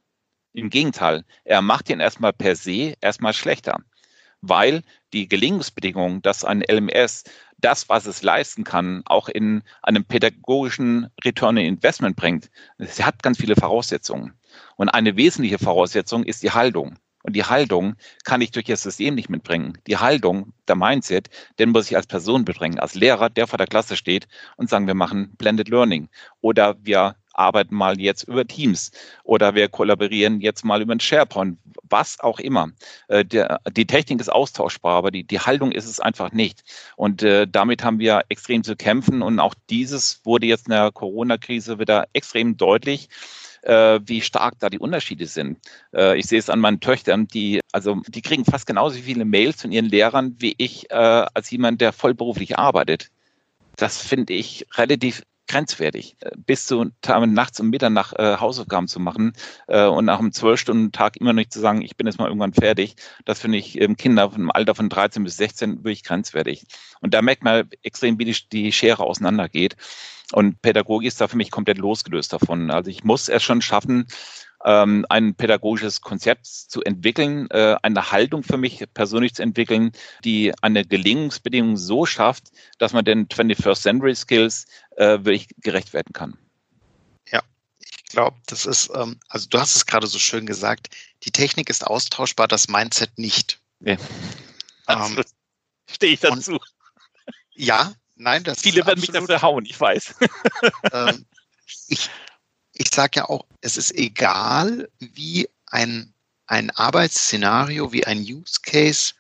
Im 0.54 0.70
Gegenteil, 0.70 1.24
er 1.46 1.62
macht 1.62 1.90
ihn 1.90 2.02
erstmal 2.02 2.34
per 2.34 2.56
se 2.58 2.94
erstmal 3.00 3.34
schlechter 3.34 3.80
weil 4.42 4.82
die 5.14 5.28
Gelingensbedingungen, 5.28 6.22
dass 6.22 6.44
ein 6.44 6.62
LMS 6.62 7.24
das, 7.58 7.90
was 7.90 8.06
es 8.08 8.24
leisten 8.24 8.64
kann, 8.64 9.04
auch 9.06 9.30
in 9.30 9.62
einem 9.84 10.04
pädagogischen 10.04 11.08
Return 11.24 11.58
on 11.58 11.64
Investment 11.64 12.16
bringt. 12.16 12.50
Es 12.78 13.04
hat 13.04 13.22
ganz 13.22 13.38
viele 13.38 13.56
Voraussetzungen. 13.56 14.34
Und 14.76 14.90
eine 14.90 15.16
wesentliche 15.16 15.60
Voraussetzung 15.60 16.24
ist 16.24 16.44
die 16.44 16.52
Haltung. 16.52 16.98
Und 17.24 17.36
die 17.36 17.44
Haltung 17.44 17.96
kann 18.24 18.42
ich 18.42 18.52
durch 18.52 18.66
das 18.66 18.82
System 18.82 19.14
nicht 19.14 19.30
mitbringen. 19.30 19.78
Die 19.86 19.98
Haltung, 19.98 20.54
der 20.68 20.76
Mindset, 20.76 21.30
den 21.60 21.70
muss 21.70 21.90
ich 21.90 21.96
als 21.96 22.08
Person 22.08 22.44
mitbringen, 22.48 22.80
als 22.80 22.96
Lehrer, 22.96 23.30
der 23.30 23.46
vor 23.46 23.58
der 23.58 23.68
Klasse 23.68 23.96
steht 23.96 24.28
und 24.58 24.70
sagen, 24.70 24.88
wir 24.88 24.96
machen 24.96 25.36
Blended 25.38 25.70
Learning 25.70 26.10
oder 26.42 26.78
wir 26.84 27.16
arbeiten 27.34 27.76
mal 27.76 28.00
jetzt 28.00 28.24
über 28.24 28.46
Teams 28.46 28.92
oder 29.24 29.56
wir 29.56 29.68
kollaborieren 29.68 30.42
jetzt 30.42 30.66
mal 30.66 30.82
über 30.82 30.94
ein 30.94 31.00
SharePoint, 31.00 31.58
was 31.84 32.20
auch 32.20 32.40
immer. 32.40 32.70
Äh, 33.08 33.26
der, 33.26 33.60
die 33.72 33.86
Technik 33.86 34.20
ist 34.20 34.32
austauschbar, 34.32 34.96
aber 34.98 35.12
die, 35.12 35.24
die 35.24 35.40
Haltung 35.40 35.72
ist 35.72 35.86
es 35.86 36.00
einfach 36.00 36.32
nicht. 36.32 36.64
Und 36.96 37.24
äh, 37.24 37.48
damit 37.48 37.84
haben 37.84 38.00
wir 38.00 38.24
extrem 38.30 38.64
zu 38.64 38.76
kämpfen 38.76 39.22
und 39.22 39.40
auch 39.40 39.56
dieses 39.70 40.22
wurde 40.24 40.48
jetzt 40.48 40.68
in 40.68 40.72
der 40.72 40.92
Corona-Krise 40.92 41.80
wieder 41.80 42.08
extrem 42.14 42.58
deutlich 42.58 43.10
äh, 43.64 44.00
wie 44.06 44.22
stark 44.22 44.56
da 44.60 44.70
die 44.70 44.80
Unterschiede 44.80 45.26
sind. 45.28 45.60
Äh, 45.94 46.18
ich 46.18 46.26
sehe 46.26 46.40
es 46.40 46.50
an 46.50 46.60
meinen 46.60 46.80
Töchtern, 46.80 47.28
die, 47.28 47.62
also 47.72 48.02
die 48.08 48.22
kriegen 48.22 48.46
fast 48.46 48.66
genauso 48.66 49.00
viele 49.00 49.26
Mails 49.26 49.62
von 49.62 49.72
ihren 49.72 49.86
Lehrern 49.86 50.36
wie 50.40 50.56
ich 50.58 50.90
äh, 50.92 50.96
als 50.96 51.50
jemand, 51.52 51.82
der 51.82 51.94
vollberuflich 51.94 52.58
arbeitet. 52.58 53.10
Das 53.76 53.98
finde 53.98 54.34
ich 54.34 54.68
relativ 54.76 55.24
grenzwertig. 55.52 56.16
Äh, 56.22 56.32
bis 56.38 56.66
zu 56.66 56.92
nachts 57.06 57.60
um 57.60 57.70
Mitternacht 57.70 58.18
äh, 58.18 58.38
Hausaufgaben 58.38 58.88
zu 58.88 59.00
machen 59.00 59.34
äh, 59.68 59.86
und 59.86 60.06
nach 60.06 60.20
einem 60.20 60.32
Zwölf-Stunden-Tag 60.32 61.18
immer 61.18 61.34
noch 61.34 61.38
nicht 61.38 61.54
zu 61.54 61.60
sagen, 61.60 61.82
ich 61.82 61.98
bin 61.98 62.08
jetzt 62.08 62.20
mal 62.20 62.28
irgendwann 62.28 62.54
fertig, 62.54 62.96
das 63.26 63.40
finde 63.40 63.58
ich 63.58 63.80
ähm, 63.80 63.98
Kinder 63.98 64.32
im 64.36 64.52
Alter 64.52 64.76
von 64.76 64.90
13 64.90 65.24
bis 65.24 65.38
16 65.38 65.84
wirklich 65.84 66.04
grenzwertig. 66.04 66.66
Und 67.02 67.14
da 67.14 67.22
merkt 67.22 67.44
man 67.44 67.70
extrem, 67.84 68.18
wie 68.20 68.26
die, 68.26 68.36
die 68.52 68.72
Schere 68.72 69.04
auseinandergeht. 69.04 69.76
Und 70.32 70.62
Pädagogik 70.62 71.08
ist 71.08 71.20
da 71.20 71.28
für 71.28 71.38
mich 71.38 71.52
komplett 71.52 71.78
losgelöst 71.78 72.32
davon. 72.32 72.72
Also 72.72 72.90
ich 72.90 73.04
muss 73.04 73.28
es 73.28 73.44
schon 73.44 73.62
schaffen, 73.62 74.08
ähm, 74.66 75.06
ein 75.10 75.36
pädagogisches 75.36 76.02
Konzept 76.02 76.46
zu 76.46 76.82
entwickeln, 76.84 77.50
äh, 77.52 77.76
eine 77.82 78.12
Haltung 78.12 78.44
für 78.44 78.58
mich 78.58 78.84
persönlich 78.94 79.34
zu 79.34 79.42
entwickeln, 79.42 79.92
die 80.24 80.54
eine 80.62 80.86
Gelingensbedingung 80.86 81.78
so 81.78 82.06
schafft, 82.06 82.52
dass 82.78 82.94
man 82.94 83.06
den 83.06 83.28
21st 83.28 83.82
Century 83.82 84.16
Skills 84.16 84.66
äh, 84.98 85.20
wirklich 85.22 85.48
gerecht 85.58 85.94
werden 85.94 86.14
kann. 86.14 86.38
Ja, 87.32 87.42
ich 87.80 88.04
glaube, 88.06 88.38
das 88.48 88.66
ist, 88.66 88.92
ähm, 88.96 89.20
also 89.30 89.48
du 89.50 89.60
hast 89.60 89.76
es 89.76 89.86
gerade 89.86 90.08
so 90.08 90.20
schön 90.20 90.46
gesagt, 90.46 90.90
die 91.24 91.32
Technik 91.32 91.70
ist 91.70 91.86
austauschbar, 91.86 92.48
das 92.48 92.68
Mindset 92.68 93.18
nicht. 93.18 93.60
Ja. 93.80 93.98
Ähm, 94.88 95.24
Stehe 95.90 96.14
ich 96.14 96.20
dazu. 96.20 96.54
Und, 96.54 96.62
ja, 97.54 97.94
nein, 98.16 98.44
das 98.44 98.62
Viele 98.62 98.86
werden 98.86 99.00
mich 99.00 99.12
dafür 99.12 99.42
hauen, 99.42 99.64
ich 99.64 99.80
weiß. 99.80 100.16
Ähm, 100.92 101.26
ich, 101.88 102.10
ich 102.74 102.90
sage 102.90 103.18
ja 103.18 103.30
auch, 103.30 103.46
es 103.62 103.78
ist 103.78 103.94
egal, 103.96 104.90
wie 105.00 105.50
ein, 105.68 106.14
ein 106.48 106.70
Arbeitsszenario, 106.72 107.92
wie 107.92 108.06
ein 108.06 108.20
Use 108.20 108.60
Case 108.62 109.14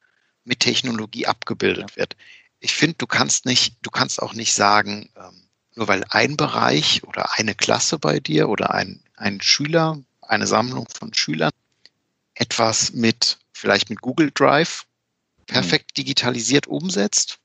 mit 0.44 0.60
Technologie 0.60 1.28
abgebildet 1.28 1.96
wird. 1.96 2.16
Ich 2.60 2.74
finde, 2.74 2.96
du 2.98 3.08
kannst 3.08 3.46
nicht, 3.46 3.76
du 3.82 3.90
kannst 3.90 4.22
auch 4.22 4.34
nicht 4.34 4.54
sagen, 4.54 5.10
ähm, 5.16 5.44
nur 5.76 5.88
weil 5.88 6.04
ein 6.10 6.38
Bereich 6.38 7.04
oder 7.04 7.38
eine 7.38 7.56
Klasse 7.56 7.98
bei 7.98 8.20
dir 8.20 8.50
oder 8.50 8.74
ein, 8.74 9.04
ein 9.16 9.42
Schüler, 9.42 10.02
eine 10.22 10.48
Sammlung 10.48 10.88
von 10.94 11.14
Schülern 11.14 11.52
etwas 12.36 12.94
mit, 12.94 13.38
vielleicht 13.54 13.90
mit 13.90 14.02
Google 14.02 14.32
Drive 14.34 14.86
perfekt 15.46 15.98
digitalisiert 15.98 16.68
umsetzt, 16.68 17.40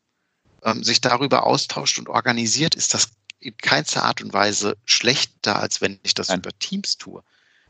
ähm, 0.62 0.82
sich 0.82 1.00
darüber 1.00 1.44
austauscht 1.44 1.98
und 1.98 2.08
organisiert, 2.08 2.74
ist 2.74 2.94
das 2.94 3.10
in 3.38 3.56
keinster 3.56 4.04
Art 4.04 4.22
und 4.22 4.32
Weise 4.32 4.76
schlechter, 4.84 5.60
als 5.60 5.80
wenn 5.80 5.98
ich 6.02 6.14
das 6.14 6.28
Nein. 6.28 6.40
über 6.40 6.58
Teams 6.58 6.98
tue. 6.98 7.22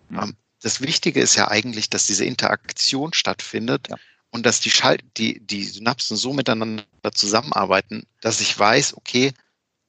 Mhm. 0.08 0.36
Das 0.62 0.80
Wichtige 0.80 1.20
ist 1.20 1.36
ja 1.36 1.48
eigentlich, 1.48 1.90
dass 1.90 2.06
diese 2.06 2.24
Interaktion 2.24 3.12
stattfindet 3.12 3.88
ja. 3.88 3.96
und 4.30 4.46
dass 4.46 4.60
die, 4.60 4.70
Schalt 4.70 5.02
die, 5.16 5.40
die 5.40 5.64
Synapsen 5.64 6.16
so 6.16 6.32
miteinander 6.32 6.84
zusammenarbeiten, 7.12 8.06
dass 8.20 8.40
ich 8.40 8.58
weiß, 8.58 8.96
okay, 8.96 9.32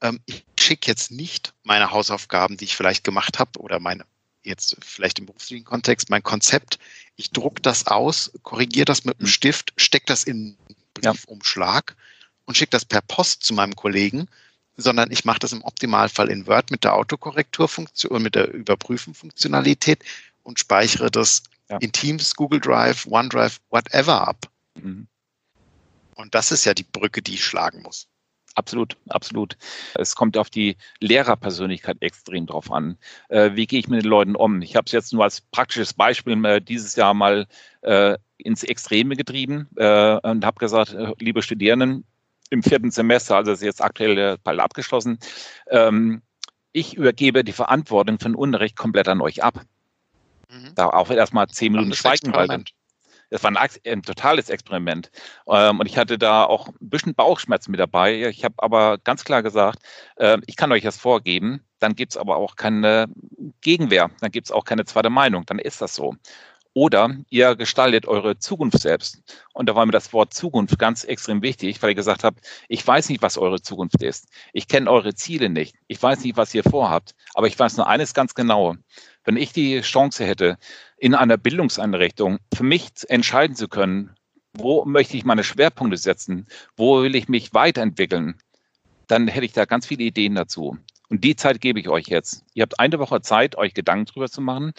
ähm, 0.00 0.20
ich 0.26 0.44
schicke 0.58 0.90
jetzt 0.90 1.10
nicht 1.10 1.54
meine 1.62 1.90
Hausaufgaben, 1.90 2.56
die 2.56 2.64
ich 2.64 2.76
vielleicht 2.76 3.04
gemacht 3.04 3.38
habe 3.38 3.58
oder 3.60 3.80
meine 3.80 4.04
jetzt 4.42 4.76
vielleicht 4.80 5.18
im 5.18 5.26
beruflichen 5.26 5.64
Kontext 5.64 6.10
mein 6.10 6.22
Konzept. 6.22 6.78
Ich 7.16 7.30
druck 7.30 7.62
das 7.62 7.86
aus, 7.86 8.32
korrigiere 8.42 8.84
das 8.84 9.04
mit 9.04 9.18
einem 9.18 9.26
mhm. 9.26 9.32
Stift, 9.32 9.72
stecke 9.76 10.06
das 10.06 10.24
in 10.24 10.56
einen 10.68 10.76
Briefumschlag 10.94 11.94
ja. 11.96 12.04
und 12.46 12.56
schicke 12.56 12.70
das 12.70 12.84
per 12.84 13.02
Post 13.02 13.42
zu 13.42 13.54
meinem 13.54 13.76
Kollegen 13.76 14.28
sondern 14.78 15.10
ich 15.10 15.24
mache 15.24 15.40
das 15.40 15.52
im 15.52 15.62
Optimalfall 15.62 16.30
in 16.30 16.46
Word 16.46 16.70
mit 16.70 16.84
der 16.84 16.94
Autokorrekturfunktion, 16.94 18.22
mit 18.22 18.36
der 18.36 18.54
Überprüfenfunktionalität 18.54 20.02
und 20.44 20.58
speichere 20.58 21.10
das 21.10 21.42
ja. 21.68 21.76
in 21.78 21.92
Teams, 21.92 22.34
Google 22.34 22.60
Drive, 22.60 23.06
OneDrive, 23.06 23.58
whatever 23.70 24.26
ab. 24.26 24.46
Mhm. 24.80 25.08
Und 26.14 26.34
das 26.34 26.52
ist 26.52 26.64
ja 26.64 26.74
die 26.74 26.84
Brücke, 26.84 27.20
die 27.20 27.34
ich 27.34 27.44
schlagen 27.44 27.82
muss. 27.82 28.06
Absolut, 28.54 28.96
absolut. 29.08 29.56
Es 29.94 30.16
kommt 30.16 30.36
auf 30.36 30.50
die 30.50 30.76
Lehrerpersönlichkeit 31.00 31.96
extrem 32.00 32.46
drauf 32.46 32.72
an. 32.72 32.96
Äh, 33.28 33.50
wie 33.54 33.66
gehe 33.66 33.78
ich 33.78 33.88
mit 33.88 34.02
den 34.02 34.08
Leuten 34.08 34.34
um? 34.34 34.62
Ich 34.62 34.74
habe 34.74 34.86
es 34.86 34.92
jetzt 34.92 35.12
nur 35.12 35.22
als 35.22 35.40
praktisches 35.40 35.92
Beispiel 35.92 36.44
äh, 36.44 36.60
dieses 36.60 36.96
Jahr 36.96 37.14
mal 37.14 37.46
äh, 37.82 38.16
ins 38.36 38.64
Extreme 38.64 39.14
getrieben 39.14 39.68
äh, 39.76 40.18
und 40.22 40.44
habe 40.44 40.58
gesagt, 40.58 40.92
äh, 40.92 41.12
liebe 41.18 41.42
Studierenden, 41.42 42.04
im 42.50 42.62
vierten 42.62 42.90
Semester, 42.90 43.36
also 43.36 43.52
ist 43.52 43.62
jetzt 43.62 43.82
aktuell 43.82 44.38
bald 44.42 44.60
abgeschlossen. 44.60 45.18
Ähm, 45.70 46.22
ich 46.72 46.94
übergebe 46.94 47.44
die 47.44 47.52
Verantwortung 47.52 48.18
für 48.18 48.28
den 48.28 48.34
Unterricht 48.34 48.76
komplett 48.76 49.08
an 49.08 49.20
euch 49.20 49.42
ab. 49.42 49.62
Mhm. 50.50 50.74
Da 50.74 50.90
auch 50.90 51.10
erstmal 51.10 51.48
zehn 51.48 51.72
Minuten 51.72 51.94
schweigen, 51.94 52.32
weil 52.32 52.64
das 53.30 53.42
war 53.42 53.50
ein, 53.50 53.68
ein 53.86 54.02
totales 54.02 54.48
Experiment. 54.48 55.10
Ähm, 55.48 55.80
und 55.80 55.86
ich 55.86 55.98
hatte 55.98 56.18
da 56.18 56.44
auch 56.44 56.68
ein 56.68 56.74
bisschen 56.80 57.14
Bauchschmerzen 57.14 57.70
mit 57.70 57.80
dabei. 57.80 58.28
Ich 58.28 58.44
habe 58.44 58.54
aber 58.58 58.98
ganz 58.98 59.24
klar 59.24 59.42
gesagt, 59.42 59.80
äh, 60.16 60.38
ich 60.46 60.56
kann 60.56 60.72
euch 60.72 60.82
das 60.82 60.96
vorgeben, 60.96 61.64
dann 61.78 61.94
gibt 61.94 62.12
es 62.12 62.16
aber 62.16 62.36
auch 62.36 62.56
keine 62.56 63.06
Gegenwehr, 63.60 64.10
dann 64.20 64.30
gibt 64.30 64.46
es 64.46 64.52
auch 64.52 64.64
keine 64.64 64.84
zweite 64.84 65.10
Meinung, 65.10 65.44
dann 65.46 65.58
ist 65.58 65.80
das 65.80 65.94
so. 65.94 66.14
Oder 66.78 67.16
ihr 67.28 67.56
gestaltet 67.56 68.06
eure 68.06 68.38
Zukunft 68.38 68.78
selbst. 68.78 69.20
Und 69.52 69.68
da 69.68 69.74
war 69.74 69.84
mir 69.84 69.90
das 69.90 70.12
Wort 70.12 70.32
Zukunft 70.32 70.78
ganz 70.78 71.02
extrem 71.02 71.42
wichtig, 71.42 71.82
weil 71.82 71.90
ich 71.90 71.96
gesagt 71.96 72.22
habe, 72.22 72.40
ich 72.68 72.86
weiß 72.86 73.08
nicht, 73.08 73.20
was 73.20 73.36
eure 73.36 73.60
Zukunft 73.60 74.00
ist. 74.00 74.28
Ich 74.52 74.68
kenne 74.68 74.88
eure 74.88 75.12
Ziele 75.12 75.48
nicht. 75.48 75.74
Ich 75.88 76.00
weiß 76.00 76.22
nicht, 76.22 76.36
was 76.36 76.54
ihr 76.54 76.62
vorhabt. 76.62 77.16
Aber 77.34 77.48
ich 77.48 77.58
weiß 77.58 77.78
nur 77.78 77.88
eines 77.88 78.14
ganz 78.14 78.32
genau. 78.32 78.76
Wenn 79.24 79.36
ich 79.36 79.52
die 79.52 79.80
Chance 79.80 80.24
hätte, 80.24 80.56
in 80.96 81.16
einer 81.16 81.36
Bildungseinrichtung 81.36 82.38
für 82.54 82.62
mich 82.62 82.90
entscheiden 83.08 83.56
zu 83.56 83.66
können, 83.66 84.14
wo 84.52 84.84
möchte 84.84 85.16
ich 85.16 85.24
meine 85.24 85.42
Schwerpunkte 85.42 85.96
setzen, 85.96 86.46
wo 86.76 87.02
will 87.02 87.16
ich 87.16 87.28
mich 87.28 87.52
weiterentwickeln, 87.54 88.38
dann 89.08 89.26
hätte 89.26 89.46
ich 89.46 89.52
da 89.52 89.64
ganz 89.64 89.84
viele 89.84 90.04
Ideen 90.04 90.36
dazu. 90.36 90.78
Und 91.08 91.24
die 91.24 91.34
Zeit 91.34 91.60
gebe 91.60 91.80
ich 91.80 91.88
euch 91.88 92.06
jetzt. 92.06 92.44
Ihr 92.54 92.62
habt 92.62 92.78
eine 92.78 93.00
Woche 93.00 93.20
Zeit, 93.20 93.56
euch 93.56 93.74
Gedanken 93.74 94.04
drüber 94.04 94.28
zu 94.28 94.40
machen, 94.40 94.74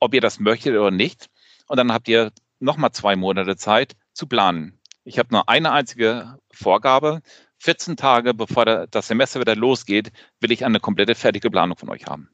ob 0.00 0.14
ihr 0.14 0.22
das 0.22 0.40
möchtet 0.40 0.72
oder 0.76 0.90
nicht. 0.90 1.28
Und 1.72 1.78
dann 1.78 1.90
habt 1.90 2.06
ihr 2.06 2.32
nochmal 2.60 2.92
zwei 2.92 3.16
Monate 3.16 3.56
Zeit 3.56 3.96
zu 4.12 4.26
planen. 4.26 4.78
Ich 5.04 5.18
habe 5.18 5.30
nur 5.32 5.48
eine 5.48 5.72
einzige 5.72 6.36
Vorgabe. 6.52 7.22
14 7.60 7.96
Tage 7.96 8.34
bevor 8.34 8.66
das 8.66 9.08
Semester 9.08 9.40
wieder 9.40 9.56
losgeht, 9.56 10.12
will 10.40 10.52
ich 10.52 10.66
eine 10.66 10.80
komplette 10.80 11.14
fertige 11.14 11.50
Planung 11.50 11.78
von 11.78 11.88
euch 11.88 12.04
haben. 12.04 12.28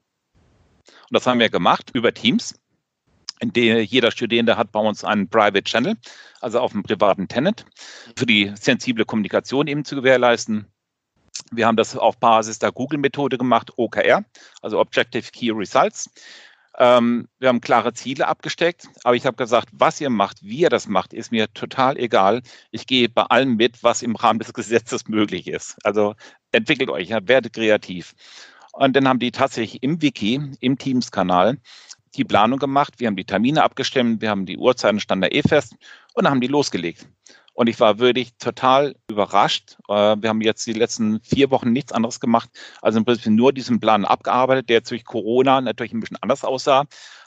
Und 0.88 1.12
das 1.12 1.24
haben 1.28 1.38
wir 1.38 1.50
gemacht 1.50 1.92
über 1.94 2.12
Teams. 2.12 2.60
in 3.38 3.52
der 3.52 3.84
jeder 3.84 4.10
Studierende 4.10 4.56
hat 4.56 4.72
bei 4.72 4.80
uns 4.80 5.04
einen 5.04 5.28
Private 5.28 5.62
Channel, 5.62 5.96
also 6.40 6.58
auf 6.58 6.72
einem 6.72 6.82
privaten 6.82 7.28
Tenant, 7.28 7.64
für 8.16 8.26
die 8.26 8.50
sensible 8.56 9.04
Kommunikation 9.04 9.68
eben 9.68 9.84
zu 9.84 9.94
gewährleisten. 9.94 10.66
Wir 11.52 11.68
haben 11.68 11.76
das 11.76 11.96
auf 11.96 12.18
Basis 12.18 12.58
der 12.58 12.72
Google-Methode 12.72 13.38
gemacht, 13.38 13.70
OKR, 13.76 14.24
also 14.62 14.80
Objective 14.80 15.30
Key 15.30 15.52
Results. 15.52 16.10
Ähm, 16.80 17.28
wir 17.40 17.48
haben 17.48 17.60
klare 17.60 17.92
Ziele 17.92 18.28
abgesteckt, 18.28 18.88
aber 19.02 19.16
ich 19.16 19.26
habe 19.26 19.36
gesagt, 19.36 19.68
was 19.72 20.00
ihr 20.00 20.10
macht, 20.10 20.42
wie 20.42 20.58
ihr 20.58 20.70
das 20.70 20.86
macht, 20.86 21.12
ist 21.12 21.32
mir 21.32 21.52
total 21.52 21.98
egal. 21.98 22.40
Ich 22.70 22.86
gehe 22.86 23.08
bei 23.08 23.22
allem 23.24 23.56
mit, 23.56 23.82
was 23.82 24.02
im 24.02 24.14
Rahmen 24.14 24.38
des 24.38 24.52
Gesetzes 24.54 25.08
möglich 25.08 25.48
ist. 25.48 25.76
Also 25.82 26.14
entwickelt 26.52 26.88
euch, 26.88 27.10
werdet 27.10 27.52
kreativ. 27.52 28.14
Und 28.72 28.94
dann 28.94 29.08
haben 29.08 29.18
die 29.18 29.32
tatsächlich 29.32 29.82
im 29.82 30.00
Wiki, 30.00 30.40
im 30.60 30.78
Teams-Kanal, 30.78 31.58
die 32.14 32.24
Planung 32.24 32.60
gemacht, 32.60 32.94
wir 32.98 33.08
haben 33.08 33.16
die 33.16 33.24
Termine 33.24 33.64
abgestimmt, 33.64 34.20
wir 34.22 34.30
haben 34.30 34.46
die 34.46 34.56
Uhrzeiten, 34.56 35.00
stand 35.00 35.24
da 35.24 35.28
eh 35.28 35.42
fest 35.42 35.74
und 36.14 36.24
dann 36.24 36.30
haben 36.30 36.40
die 36.40 36.46
losgelegt. 36.46 37.08
Und 37.58 37.66
ich 37.66 37.80
war 37.80 37.98
wirklich 37.98 38.36
total 38.38 38.94
überrascht. 39.10 39.78
Äh, 39.88 40.14
wir 40.20 40.28
haben 40.28 40.40
jetzt 40.42 40.64
die 40.68 40.74
letzten 40.74 41.20
vier 41.22 41.50
Wochen 41.50 41.72
nichts 41.72 41.90
anderes 41.90 42.20
gemacht, 42.20 42.48
also 42.82 43.00
im 43.00 43.04
Prinzip 43.04 43.32
nur 43.32 43.52
diesen 43.52 43.80
Plan 43.80 44.04
abgearbeitet, 44.04 44.68
der 44.68 44.82
durch 44.82 45.04
Corona 45.04 45.60
natürlich 45.60 45.92
ein 45.92 45.98
bisschen 45.98 46.18
anders 46.20 46.44
aussah. 46.44 46.84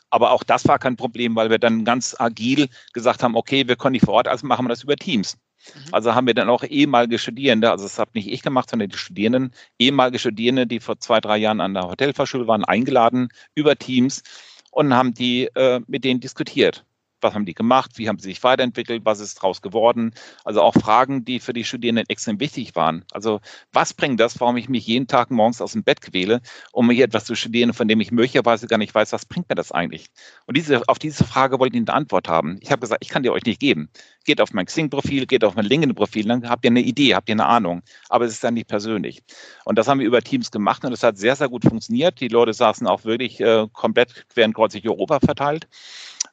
Aber 0.10 0.32
auch 0.32 0.44
das 0.44 0.65
war 0.70 0.80
kein 0.80 0.96
Problem, 0.96 1.36
weil 1.36 1.50
wir 1.50 1.60
dann 1.60 1.84
ganz 1.84 2.15
agil 2.17 2.70
gesagt 2.94 3.24
haben, 3.24 3.36
okay, 3.36 3.67
wir 3.67 3.76
können 3.76 3.91
nicht 3.91 4.06
vor 4.06 4.13
Ort, 4.13 4.30
also 4.30 4.48
machen 4.48 4.63
wir 4.63 4.70
das 4.70 4.84
über 4.84 4.96
Teams. 4.96 5.36
Mhm. 5.76 5.82
Also 5.91 6.15
haben 6.15 6.28
wir 6.28 6.34
dann 6.34 6.48
auch 6.48 6.63
ehemalige 6.63 7.20
Studierende, 7.20 7.70
also 7.70 7.84
das 7.84 8.00
habe 8.00 8.12
nicht 8.13 8.32
ich 8.32 8.41
gemacht, 8.41 8.70
sondern 8.70 8.88
die 8.88 8.98
Studierenden, 8.98 9.52
ehemalige 9.80 10.20
Studierende, 10.20 10.65
die 10.65 10.80
vor 10.80 10.98
zwei, 10.98 11.20
drei 11.20 11.39
Jahren 11.39 11.60
an 11.60 11.74
der 11.74 11.89
Hotelfachschule 11.89 12.48
waren, 12.48 12.63
eingeladen 12.63 13.28
über 13.54 13.76
Teams 13.76 14.24
und 14.72 14.94
haben 14.94 15.13
die 15.13 15.48
äh, 15.56 15.82
mit 15.88 16.06
denen 16.06 16.22
diskutiert 16.22 16.86
was 17.21 17.34
haben 17.34 17.45
die 17.45 17.53
gemacht, 17.53 17.91
wie 17.95 18.07
haben 18.07 18.19
sie 18.19 18.29
sich 18.29 18.43
weiterentwickelt, 18.43 19.05
was 19.05 19.19
ist 19.19 19.38
daraus 19.38 19.62
geworden. 19.62 20.13
Also 20.43 20.62
auch 20.62 20.73
Fragen, 20.73 21.25
die 21.25 21.39
für 21.39 21.53
die 21.53 21.63
Studierenden 21.63 22.05
extrem 22.10 22.39
wichtig 22.39 22.75
waren. 22.75 23.05
Also 23.12 23.39
was 23.71 23.93
bringt 23.93 24.19
das, 24.19 24.39
warum 24.39 24.57
ich 24.57 24.69
mich 24.69 24.88
jeden 24.88 25.07
Tag 25.07 25.31
morgens 25.31 25.62
aus 25.62 25.73
dem 25.73 25.84
Bett 25.84 26.01
quäle, 26.01 26.41
um 26.71 26.89
hier 26.89 27.05
etwas 27.05 27.25
zu 27.25 27.36
studieren, 27.36 27.73
von 27.73 27.88
dem 27.88 28.01
ich 28.01 28.12
möglicherweise 28.12 28.67
gar 28.67 28.77
nicht 28.77 28.93
weiß, 28.93 29.12
was 29.13 29.25
bringt 29.25 29.49
mir 29.49 29.55
das 29.55 29.71
eigentlich? 29.71 30.07
Und 30.45 30.57
diese, 30.57 30.88
auf 30.88 30.99
diese 30.99 31.23
Frage 31.23 31.60
wollte 31.60 31.77
ich 31.77 31.81
eine 31.81 31.93
Antwort 31.93 32.27
haben. 32.27 32.57
Ich 32.62 32.71
habe 32.71 32.81
gesagt, 32.81 33.03
ich 33.03 33.10
kann 33.10 33.23
dir 33.23 33.34
euch 33.34 33.45
nicht 33.45 33.60
geben. 33.60 33.89
Geht 34.25 34.41
auf 34.41 34.53
mein 34.53 34.65
Xing-Profil, 34.65 35.25
geht 35.25 35.43
auf 35.43 35.55
mein 35.55 35.65
LinkedIn-Profil, 35.65 36.27
dann 36.27 36.47
habt 36.49 36.63
ihr 36.65 36.71
eine 36.71 36.81
Idee, 36.81 37.15
habt 37.15 37.29
ihr 37.29 37.34
eine 37.34 37.45
Ahnung. 37.45 37.81
Aber 38.10 38.25
es 38.25 38.34
ist 38.34 38.43
dann 38.43 38.53
nicht 38.53 38.67
persönlich. 38.67 39.23
Und 39.65 39.77
das 39.77 39.88
haben 39.88 39.99
wir 39.99 40.07
über 40.07 40.21
Teams 40.21 40.51
gemacht 40.51 40.84
und 40.86 40.93
es 40.93 41.03
hat 41.03 41.17
sehr, 41.17 41.36
sehr 41.36 41.49
gut 41.49 41.63
funktioniert. 41.63 42.19
Die 42.19 42.27
Leute 42.27 42.53
saßen 42.53 42.88
auch 42.88 43.03
wirklich 43.03 43.39
äh, 43.39 43.67
komplett 43.73 44.27
quer 44.29 44.45
in 44.45 44.53
kreuzig 44.53 44.88
Europa 44.88 45.19
verteilt 45.19 45.67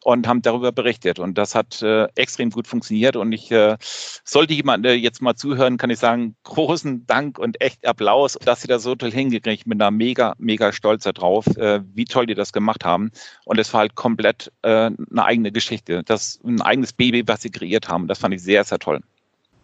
und 0.02 0.26
haben 0.26 0.42
darüber 0.42 0.72
berichtet. 0.72 1.18
Und 1.18 1.36
das 1.36 1.54
hat 1.54 1.82
äh, 1.82 2.06
extrem 2.14 2.50
gut 2.50 2.66
funktioniert. 2.66 3.16
Und 3.16 3.32
ich 3.32 3.50
äh, 3.50 3.76
sollte 4.24 4.54
jemand 4.54 4.86
äh, 4.86 4.94
jetzt 4.94 5.20
mal 5.20 5.34
zuhören, 5.34 5.76
kann 5.76 5.90
ich 5.90 5.98
sagen, 5.98 6.34
großen 6.44 7.06
Dank 7.06 7.38
und 7.38 7.60
echt 7.60 7.86
Applaus, 7.86 8.38
dass 8.42 8.62
sie 8.62 8.68
das 8.68 8.82
so 8.82 8.94
toll 8.94 9.10
hingekriegt. 9.10 9.60
Ich 9.60 9.64
bin 9.66 9.78
da 9.78 9.90
mega, 9.90 10.34
mega 10.38 10.72
stolz 10.72 11.04
darauf, 11.04 11.46
äh, 11.56 11.82
wie 11.92 12.04
toll 12.04 12.26
die 12.26 12.34
das 12.34 12.52
gemacht 12.52 12.84
haben. 12.84 13.10
Und 13.44 13.58
es 13.58 13.72
war 13.72 13.80
halt 13.80 13.94
komplett 13.94 14.52
äh, 14.62 14.90
eine 14.90 15.24
eigene 15.24 15.52
Geschichte. 15.52 16.02
Das 16.04 16.40
ein 16.44 16.62
eigenes 16.62 16.92
Baby, 16.92 17.24
was 17.26 17.42
sie 17.42 17.50
kreiert 17.50 17.77
haben. 17.86 18.08
Das 18.08 18.18
fand 18.18 18.34
ich 18.34 18.42
sehr, 18.42 18.64
sehr 18.64 18.80
toll. 18.80 19.00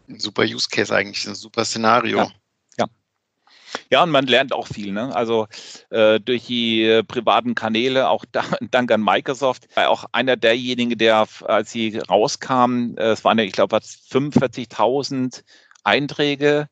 Ein 0.09 0.21
super 0.21 0.43
Use 0.43 0.69
Case 0.71 0.95
eigentlich, 0.95 1.27
ein 1.27 1.35
super 1.35 1.65
Szenario. 1.65 2.19
Ja. 2.19 2.29
Ja, 3.91 4.03
und 4.03 4.11
man 4.11 4.27
lernt 4.27 4.53
auch 4.53 4.67
viel. 4.67 4.93
Ne? 4.93 5.15
Also 5.15 5.47
äh, 5.91 6.21
durch 6.21 6.47
die 6.47 6.85
äh, 6.85 7.03
privaten 7.03 7.55
Kanäle, 7.55 8.09
auch 8.09 8.25
da, 8.31 8.45
dank 8.71 8.91
an 8.91 9.03
Microsoft, 9.03 9.67
war 9.77 9.91
auch 9.91 10.05
einer 10.13 10.37
derjenigen, 10.37 10.97
der, 10.99 11.27
als 11.45 11.73
sie 11.73 11.99
rauskamen, 11.99 12.97
äh, 12.97 13.11
es 13.11 13.25
waren 13.25 13.39
ja, 13.39 13.45
ich 13.45 13.53
glaube, 13.53 13.77
45.000 13.77 15.43
Einträge 15.83 16.69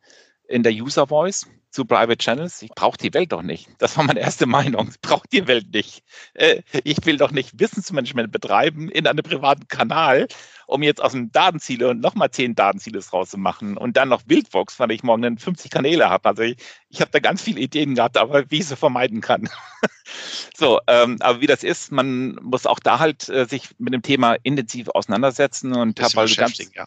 in 0.49 0.63
der 0.63 0.73
User 0.73 1.07
Voice 1.07 1.47
zu 1.73 1.87
Private 1.87 2.19
Channels. 2.19 2.63
Ich 2.63 2.71
brauche 2.71 2.99
die 2.99 3.13
Welt 3.15 3.33
doch 3.33 3.43
nicht. 3.43 3.69
Das 3.79 3.97
war 3.97 4.05
meine 4.05 4.21
erste 4.21 4.47
Meinung. 4.47 4.91
Ich 4.91 5.01
brauche 5.01 5.27
die 5.33 5.47
Welt 5.49 5.73
nicht. 5.73 6.05
Äh, 6.35 6.63
ich 6.85 7.05
will 7.05 7.17
doch 7.17 7.31
nicht 7.31 7.59
Wissensmanagement 7.59 8.31
betreiben 8.31 8.89
in 8.91 9.07
einem 9.07 9.23
privaten 9.23 9.67
Kanal, 9.69 10.29
um 10.67 10.83
jetzt 10.83 11.03
aus 11.03 11.13
dem 11.13 11.33
Datenziele 11.33 11.89
und 11.89 12.01
nochmal 12.01 12.31
zehn 12.31 12.55
Datenziele 12.55 13.01
draus 13.01 13.31
zu 13.31 13.39
machen 13.39 13.77
und 13.77 13.97
dann 13.97 14.11
noch 14.11 14.23
Wildbox, 14.27 14.79
weil 14.79 14.93
ich 14.93 15.03
morgen 15.03 15.23
dann 15.23 15.39
50 15.39 15.71
Kanäle 15.71 16.11
habe. 16.11 16.29
Also 16.29 16.43
ich, 16.43 16.57
ich 16.91 17.01
habe 17.01 17.11
da 17.11 17.19
ganz 17.19 17.43
viele 17.43 17.61
Ideen 17.61 17.95
gehabt, 17.95 18.19
aber 18.19 18.51
wie 18.51 18.59
ich 18.59 18.67
sie 18.67 18.77
vermeiden 18.77 19.23
kann. 19.23 19.49
so, 20.55 20.79
ähm, 20.87 21.17
aber 21.21 21.41
wie 21.41 21.47
das 21.47 21.65
ist, 21.65 21.91
man 21.91 22.35
muss 22.43 22.67
auch 22.67 22.81
da 22.81 22.99
halt 22.99 23.31
äh, 23.31 23.47
sich 23.47 23.71
mit 23.79 23.95
dem 23.95 24.03
Thema 24.03 24.37
intensiv 24.43 24.89
auseinandersetzen 24.89 25.75
und 25.75 26.01
habe 26.01 26.15
halt 26.17 26.37
ganz, 26.37 26.59
ja 26.75 26.85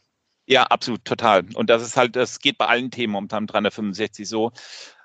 ja, 0.47 0.63
absolut, 0.63 1.03
total. 1.05 1.45
Und 1.55 1.69
das 1.69 1.81
ist 1.81 1.97
halt, 1.97 2.15
das 2.15 2.39
geht 2.39 2.57
bei 2.57 2.67
allen 2.67 2.91
Themen 2.91 3.13
momentan 3.13 3.47
365 3.47 4.27
so, 4.27 4.51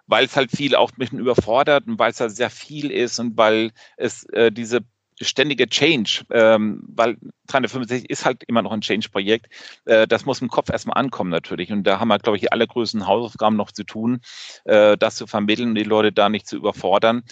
weil 0.06 0.26
es 0.26 0.36
halt 0.36 0.50
viel 0.50 0.74
auch 0.74 0.90
ein 0.90 0.98
bisschen 0.98 1.18
überfordert 1.18 1.86
und 1.86 1.98
weil 1.98 2.10
es 2.10 2.20
halt 2.20 2.32
sehr 2.32 2.50
viel 2.50 2.90
ist 2.90 3.18
und 3.18 3.36
weil 3.36 3.72
es 3.96 4.24
äh, 4.30 4.52
diese 4.52 4.80
ständige 5.22 5.68
Change, 5.68 6.24
ähm, 6.30 6.82
weil 6.88 7.16
365 7.48 8.08
ist 8.08 8.24
halt 8.24 8.42
immer 8.46 8.62
noch 8.62 8.72
ein 8.72 8.80
Change-Projekt. 8.80 9.48
Äh, 9.84 10.06
das 10.06 10.24
muss 10.24 10.40
im 10.40 10.48
Kopf 10.48 10.70
erstmal 10.70 10.98
ankommen 10.98 11.30
natürlich. 11.30 11.72
Und 11.72 11.84
da 11.84 12.00
haben 12.00 12.08
wir, 12.08 12.18
glaube 12.18 12.38
ich, 12.38 12.52
alle 12.52 12.66
größten 12.66 13.06
Hausaufgaben 13.06 13.56
noch 13.56 13.70
zu 13.70 13.84
tun, 13.84 14.20
äh, 14.64 14.96
das 14.96 15.16
zu 15.16 15.26
vermitteln 15.26 15.70
und 15.70 15.74
die 15.74 15.84
Leute 15.84 16.12
da 16.12 16.28
nicht 16.28 16.46
zu 16.46 16.56
überfordern 16.56 17.22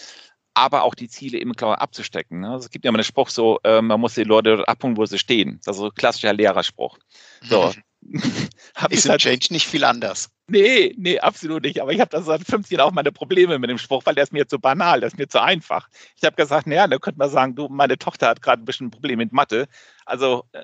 aber 0.58 0.82
auch 0.82 0.96
die 0.96 1.08
Ziele 1.08 1.38
eben 1.38 1.54
klar 1.54 1.80
abzustecken. 1.80 2.40
Ne? 2.40 2.50
Also 2.50 2.64
es 2.64 2.70
gibt 2.70 2.84
ja 2.84 2.88
immer 2.88 2.98
einen 2.98 3.04
Spruch 3.04 3.28
so, 3.28 3.60
äh, 3.62 3.80
man 3.80 4.00
muss 4.00 4.14
die 4.14 4.24
Leute 4.24 4.56
dort 4.56 4.68
abholen, 4.68 4.96
wo 4.96 5.06
sie 5.06 5.18
stehen. 5.18 5.60
Das 5.64 5.76
ist 5.76 5.80
so 5.80 5.86
ein 5.86 5.94
klassischer 5.94 6.32
Lehrerspruch. 6.32 6.98
So, 7.42 7.72
ist 8.90 9.04
im 9.04 9.10
halt, 9.10 9.20
Change 9.20 9.48
nicht 9.50 9.66
viel 9.66 9.84
anders. 9.84 10.30
Nee, 10.46 10.94
nee, 10.96 11.18
absolut 11.18 11.64
nicht. 11.64 11.80
Aber 11.82 11.92
ich 11.92 12.00
habe 12.00 12.10
da 12.10 12.22
seit 12.22 12.42
15 12.44 12.78
Jahren 12.78 12.88
auch 12.88 12.94
meine 12.94 13.12
Probleme 13.12 13.58
mit 13.58 13.68
dem 13.68 13.78
Spruch, 13.78 14.06
weil 14.06 14.14
der 14.14 14.24
ist 14.24 14.32
mir 14.32 14.46
zu 14.46 14.58
banal, 14.58 15.00
der 15.00 15.08
ist 15.08 15.18
mir 15.18 15.28
zu 15.28 15.42
einfach. 15.42 15.88
Ich 16.16 16.24
habe 16.24 16.36
gesagt, 16.36 16.66
naja, 16.66 16.86
da 16.86 16.98
könnte 16.98 17.18
man 17.18 17.30
sagen, 17.30 17.54
du, 17.54 17.68
meine 17.68 17.98
Tochter 17.98 18.28
hat 18.28 18.40
gerade 18.42 18.62
ein 18.62 18.64
bisschen 18.64 18.86
ein 18.86 18.90
Problem 18.90 19.18
mit 19.18 19.32
Mathe. 19.32 19.66
Also 20.06 20.44
äh, 20.52 20.62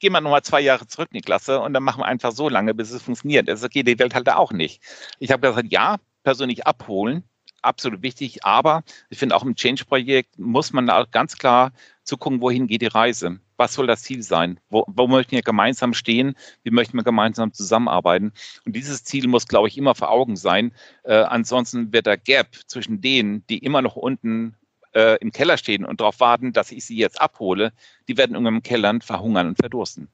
gehen 0.00 0.12
wir 0.12 0.20
nochmal 0.20 0.42
zwei 0.42 0.60
Jahre 0.60 0.86
zurück 0.86 1.10
in 1.12 1.18
die 1.18 1.24
Klasse 1.24 1.60
und 1.60 1.74
dann 1.74 1.82
machen 1.82 2.00
wir 2.00 2.06
einfach 2.06 2.32
so 2.32 2.48
lange, 2.48 2.74
bis 2.74 2.90
es 2.90 3.02
funktioniert. 3.02 3.48
Das 3.48 3.68
geht 3.68 3.86
die 3.86 3.98
Welt 3.98 4.14
halt 4.14 4.28
auch 4.28 4.52
nicht. 4.52 4.82
Ich 5.20 5.30
habe 5.30 5.46
gesagt, 5.46 5.70
ja, 5.70 5.98
persönlich 6.24 6.66
abholen, 6.66 7.22
absolut 7.62 8.02
wichtig, 8.02 8.44
aber 8.44 8.82
ich 9.10 9.18
finde 9.18 9.36
auch 9.36 9.44
im 9.44 9.54
Change-Projekt 9.54 10.38
muss 10.38 10.72
man 10.72 10.90
auch 10.90 11.10
ganz 11.10 11.36
klar 11.36 11.72
zugucken, 12.10 12.40
wohin 12.40 12.66
geht 12.66 12.82
die 12.82 12.86
Reise 12.86 13.40
was 13.60 13.74
soll 13.74 13.86
das 13.86 14.02
Ziel 14.02 14.22
sein? 14.22 14.58
Wo, 14.70 14.84
wo 14.88 15.06
möchten 15.06 15.32
wir 15.32 15.42
gemeinsam 15.42 15.92
stehen? 15.92 16.34
Wie 16.62 16.70
möchten 16.70 16.96
wir 16.96 17.04
gemeinsam 17.04 17.52
zusammenarbeiten? 17.52 18.32
Und 18.64 18.74
dieses 18.74 19.04
Ziel 19.04 19.28
muss, 19.28 19.46
glaube 19.46 19.68
ich, 19.68 19.76
immer 19.76 19.94
vor 19.94 20.10
Augen 20.10 20.36
sein. 20.36 20.72
Äh, 21.04 21.16
ansonsten 21.16 21.92
wird 21.92 22.06
der 22.06 22.16
Gap 22.16 22.56
zwischen 22.66 23.02
denen, 23.02 23.46
die 23.48 23.58
immer 23.58 23.82
noch 23.82 23.96
unten 23.96 24.56
äh, 24.94 25.18
im 25.18 25.30
Keller 25.30 25.58
stehen 25.58 25.84
und 25.84 26.00
darauf 26.00 26.20
warten, 26.20 26.54
dass 26.54 26.72
ich 26.72 26.86
sie 26.86 26.96
jetzt 26.96 27.20
abhole, 27.20 27.74
die 28.08 28.16
werden 28.16 28.32
irgendwann 28.32 28.56
im 28.56 28.62
Keller 28.62 28.98
verhungern 29.02 29.48
und 29.48 29.56
verdursten. 29.58 30.08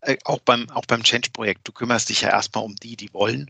Äh, 0.00 0.16
auch 0.24 0.40
beim, 0.40 0.68
auch 0.70 0.86
beim 0.86 1.04
Change-Projekt, 1.04 1.68
du 1.68 1.72
kümmerst 1.72 2.08
dich 2.08 2.22
ja 2.22 2.30
erstmal 2.30 2.64
um 2.64 2.74
die, 2.74 2.96
die 2.96 3.14
wollen. 3.14 3.48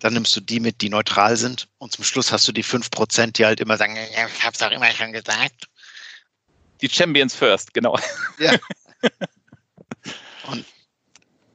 Dann 0.00 0.12
nimmst 0.12 0.34
du 0.34 0.40
die 0.40 0.58
mit, 0.58 0.80
die 0.82 0.90
neutral 0.90 1.36
sind. 1.36 1.68
Und 1.78 1.92
zum 1.92 2.04
Schluss 2.04 2.32
hast 2.32 2.48
du 2.48 2.52
die 2.52 2.64
5%, 2.64 3.32
die 3.32 3.46
halt 3.46 3.60
immer 3.60 3.76
sagen, 3.76 3.96
ich 3.96 4.44
habe 4.44 4.54
es 4.54 4.62
auch 4.62 4.72
immer 4.72 4.90
schon 4.90 5.12
gesagt. 5.12 5.68
Die 6.80 6.88
Champions 6.88 7.34
First, 7.34 7.74
genau. 7.74 7.98
Ja. 8.38 8.52
Und 10.48 10.64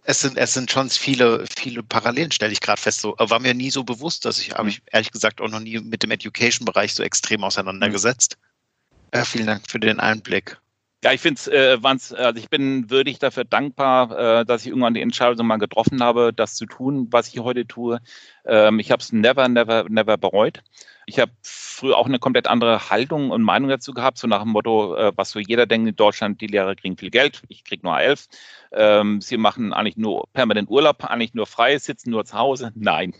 es 0.03 0.19
sind, 0.19 0.37
es 0.37 0.53
sind 0.53 0.69
schon 0.69 0.89
viele, 0.89 1.45
viele 1.57 1.81
Parallelen, 1.81 2.31
stelle 2.31 2.51
ich 2.51 2.61
gerade 2.61 2.81
fest. 2.81 3.01
So, 3.01 3.15
war 3.17 3.39
mir 3.39 3.53
nie 3.53 3.71
so 3.71 3.83
bewusst, 3.83 4.25
dass 4.25 4.39
ich, 4.39 4.49
mhm. 4.49 4.55
habe 4.55 4.69
ich 4.69 4.81
ehrlich 4.91 5.11
gesagt 5.11 5.41
auch 5.41 5.49
noch 5.49 5.59
nie 5.59 5.79
mit 5.79 6.03
dem 6.03 6.11
Education-Bereich 6.11 6.93
so 6.93 7.03
extrem 7.03 7.43
auseinandergesetzt. 7.43 8.37
Mhm. 8.37 9.19
Äh, 9.19 9.25
vielen 9.25 9.47
Dank 9.47 9.69
für 9.69 9.79
den 9.79 9.99
Einblick. 9.99 10.57
Ja, 11.03 11.11
ich 11.11 11.19
finde 11.19 11.37
es, 11.37 11.47
äh, 11.47 11.77
also 11.83 12.39
ich 12.39 12.49
bin 12.49 12.89
würdig 12.89 13.19
dafür 13.19 13.43
dankbar, 13.43 14.39
äh, 14.41 14.45
dass 14.45 14.61
ich 14.61 14.67
irgendwann 14.67 14.93
die 14.93 15.01
Entscheidung 15.01 15.45
mal 15.45 15.57
getroffen 15.57 16.01
habe, 16.01 16.31
das 16.33 16.55
zu 16.55 16.65
tun, 16.65 17.07
was 17.11 17.27
ich 17.27 17.39
heute 17.41 17.67
tue. 17.67 17.99
Ähm, 18.45 18.79
ich 18.79 18.89
habe 18.89 19.01
es 19.01 19.11
never, 19.11 19.49
never, 19.49 19.85
never 19.89 20.17
bereut. 20.17 20.63
Ich 21.05 21.19
habe 21.19 21.33
früher 21.41 21.97
auch 21.97 22.05
eine 22.05 22.19
komplett 22.19 22.47
andere 22.47 22.89
Haltung 22.89 23.31
und 23.31 23.41
Meinung 23.41 23.69
dazu 23.69 23.93
gehabt, 23.93 24.17
so 24.17 24.27
nach 24.27 24.43
dem 24.43 24.51
Motto, 24.51 24.95
äh, 24.95 25.11
was 25.17 25.31
so 25.31 25.39
jeder 25.39 25.65
denkt 25.65 25.89
in 25.89 25.95
Deutschland, 25.97 26.39
die 26.39 26.47
Lehrer 26.47 26.73
kriegen 26.73 26.95
viel 26.97 27.09
Geld, 27.09 27.41
ich 27.49 27.65
kriege 27.65 27.85
nur 27.85 27.99
elf. 27.99 28.27
Ähm, 28.71 29.19
sie 29.19 29.35
machen 29.35 29.73
eigentlich 29.73 29.97
nur 29.97 30.29
permanent 30.31 30.69
Urlaub, 30.69 31.03
eigentlich 31.03 31.33
nur 31.33 31.47
frei, 31.47 31.77
sitzen 31.79 32.11
nur 32.11 32.23
zu 32.23 32.37
Hause. 32.37 32.71
Nein. 32.75 33.13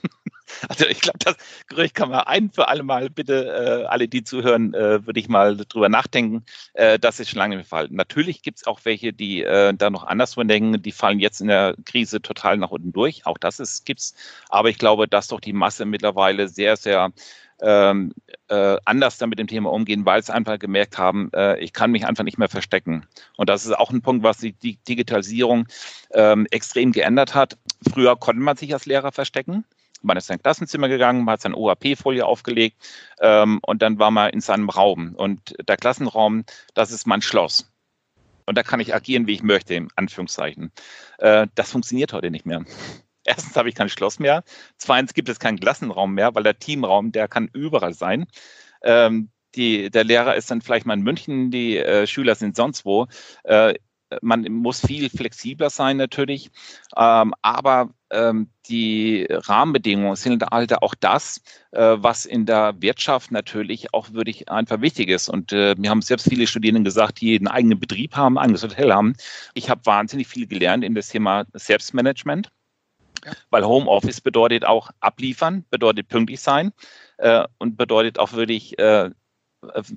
Also 0.67 0.85
ich 0.85 1.01
glaube, 1.01 1.19
das 1.19 1.35
Gerücht 1.67 1.95
kann 1.95 2.09
man 2.09 2.21
ein 2.21 2.49
für 2.51 2.67
alle 2.67 2.83
Mal, 2.83 3.09
bitte 3.09 3.83
äh, 3.83 3.85
alle, 3.85 4.07
die 4.07 4.23
zuhören, 4.23 4.73
äh, 4.73 5.05
würde 5.05 5.19
ich 5.19 5.27
mal 5.27 5.57
drüber 5.57 5.89
nachdenken. 5.89 6.45
Äh, 6.73 6.99
das 6.99 7.19
ist 7.19 7.29
schon 7.29 7.39
lange 7.39 7.57
der 7.57 7.65
Fall. 7.65 7.87
Natürlich 7.91 8.41
gibt 8.41 8.59
es 8.59 8.67
auch 8.67 8.79
welche, 8.83 9.13
die 9.13 9.43
äh, 9.43 9.73
da 9.73 9.89
noch 9.89 10.03
anderswo 10.03 10.43
denken, 10.43 10.81
die 10.81 10.91
fallen 10.91 11.19
jetzt 11.19 11.41
in 11.41 11.47
der 11.47 11.75
Krise 11.85 12.21
total 12.21 12.57
nach 12.57 12.71
unten 12.71 12.91
durch. 12.91 13.25
Auch 13.25 13.37
das 13.37 13.59
ist, 13.59 13.85
gibt's. 13.85 14.15
Aber 14.49 14.69
ich 14.69 14.77
glaube, 14.77 15.07
dass 15.07 15.27
doch 15.27 15.39
die 15.39 15.53
Masse 15.53 15.85
mittlerweile 15.85 16.47
sehr, 16.47 16.77
sehr 16.77 17.11
ähm, 17.61 18.13
äh, 18.49 18.77
anders 18.85 19.17
damit 19.17 19.39
dem 19.39 19.47
Thema 19.47 19.71
umgehen, 19.71 20.05
weil 20.05 20.21
sie 20.23 20.33
einfach 20.33 20.59
gemerkt 20.59 20.97
haben, 20.97 21.31
äh, 21.33 21.59
ich 21.59 21.73
kann 21.73 21.91
mich 21.91 22.05
einfach 22.05 22.23
nicht 22.23 22.37
mehr 22.37 22.49
verstecken. 22.49 23.05
Und 23.37 23.49
das 23.49 23.65
ist 23.65 23.71
auch 23.71 23.91
ein 23.91 24.01
Punkt, 24.01 24.23
was 24.23 24.37
die, 24.37 24.53
die 24.53 24.77
Digitalisierung 24.87 25.67
ähm, 26.11 26.45
extrem 26.51 26.91
geändert 26.91 27.35
hat. 27.35 27.57
Früher 27.91 28.17
konnte 28.17 28.41
man 28.41 28.57
sich 28.57 28.73
als 28.73 28.85
Lehrer 28.85 29.11
verstecken. 29.11 29.65
Man 30.03 30.17
ist 30.17 30.25
in 30.25 30.33
sein 30.33 30.41
Klassenzimmer 30.43 30.89
gegangen, 30.89 31.23
man 31.23 31.33
hat 31.33 31.41
seine 31.41 31.55
OAP-Folie 31.55 32.25
aufgelegt 32.25 32.77
ähm, 33.19 33.59
und 33.61 33.81
dann 33.81 33.99
war 33.99 34.11
man 34.11 34.29
in 34.29 34.41
seinem 34.41 34.69
Raum. 34.69 35.15
Und 35.15 35.55
der 35.67 35.77
Klassenraum, 35.77 36.43
das 36.73 36.91
ist 36.91 37.07
mein 37.07 37.21
Schloss. 37.21 37.71
Und 38.45 38.57
da 38.57 38.63
kann 38.63 38.79
ich 38.79 38.93
agieren, 38.93 39.27
wie 39.27 39.33
ich 39.33 39.43
möchte, 39.43 39.73
in 39.73 39.87
Anführungszeichen. 39.95 40.71
Äh, 41.19 41.47
das 41.55 41.71
funktioniert 41.71 42.13
heute 42.13 42.31
nicht 42.31 42.45
mehr. 42.45 42.63
Erstens 43.25 43.55
habe 43.55 43.69
ich 43.69 43.75
kein 43.75 43.89
Schloss 43.89 44.19
mehr. 44.19 44.43
Zweitens 44.77 45.13
gibt 45.13 45.29
es 45.29 45.39
keinen 45.39 45.59
Klassenraum 45.59 46.13
mehr, 46.13 46.35
weil 46.35 46.43
der 46.43 46.59
Teamraum, 46.59 47.13
der 47.13 47.29
kann 47.29 47.49
überall 47.53 47.93
sein. 47.93 48.25
Ähm, 48.81 49.29
die, 49.55 49.89
der 49.89 50.03
Lehrer 50.03 50.35
ist 50.35 50.51
dann 50.51 50.61
vielleicht 50.61 50.85
mal 50.85 50.95
in 50.95 51.03
München, 51.03 51.51
die 51.51 51.77
äh, 51.77 52.07
Schüler 52.07 52.35
sind 52.35 52.55
sonst 52.55 52.85
wo. 52.85 53.07
Äh, 53.43 53.75
man 54.21 54.43
muss 54.51 54.85
viel 54.85 55.09
flexibler 55.09 55.69
sein 55.69 55.97
natürlich, 55.97 56.51
ähm, 56.95 57.33
aber 57.41 57.89
ähm, 58.11 58.49
die 58.67 59.27
Rahmenbedingungen 59.29 60.15
sind 60.15 60.43
halt 60.51 60.73
auch 60.81 60.95
das, 60.95 61.41
äh, 61.71 61.95
was 61.97 62.25
in 62.25 62.45
der 62.45 62.75
Wirtschaft 62.79 63.31
natürlich 63.31 63.93
auch 63.93 64.13
wirklich 64.13 64.49
einfach 64.49 64.81
wichtig 64.81 65.09
ist. 65.09 65.29
Und 65.29 65.51
äh, 65.51 65.75
mir 65.77 65.89
haben 65.89 66.01
selbst 66.01 66.29
viele 66.29 66.47
Studierenden 66.47 66.83
gesagt, 66.83 67.21
die 67.21 67.35
einen 67.35 67.47
eigenen 67.47 67.79
Betrieb 67.79 68.15
haben, 68.15 68.37
ein 68.37 68.45
eigenes 68.45 68.63
Hotel 68.63 68.93
haben. 68.93 69.15
Ich 69.53 69.69
habe 69.69 69.85
wahnsinnig 69.85 70.27
viel 70.27 70.47
gelernt 70.47 70.83
in 70.83 70.95
das 70.95 71.09
Thema 71.09 71.45
Selbstmanagement. 71.53 72.49
Ja. 73.25 73.31
Weil 73.49 73.65
Homeoffice 73.65 74.21
bedeutet 74.21 74.65
auch 74.65 74.89
abliefern, 74.99 75.65
bedeutet 75.69 76.09
pünktlich 76.09 76.41
sein 76.41 76.73
äh, 77.17 77.45
und 77.57 77.77
bedeutet 77.77 78.19
auch 78.19 78.33
wirklich 78.33 78.77
äh, 78.79 79.11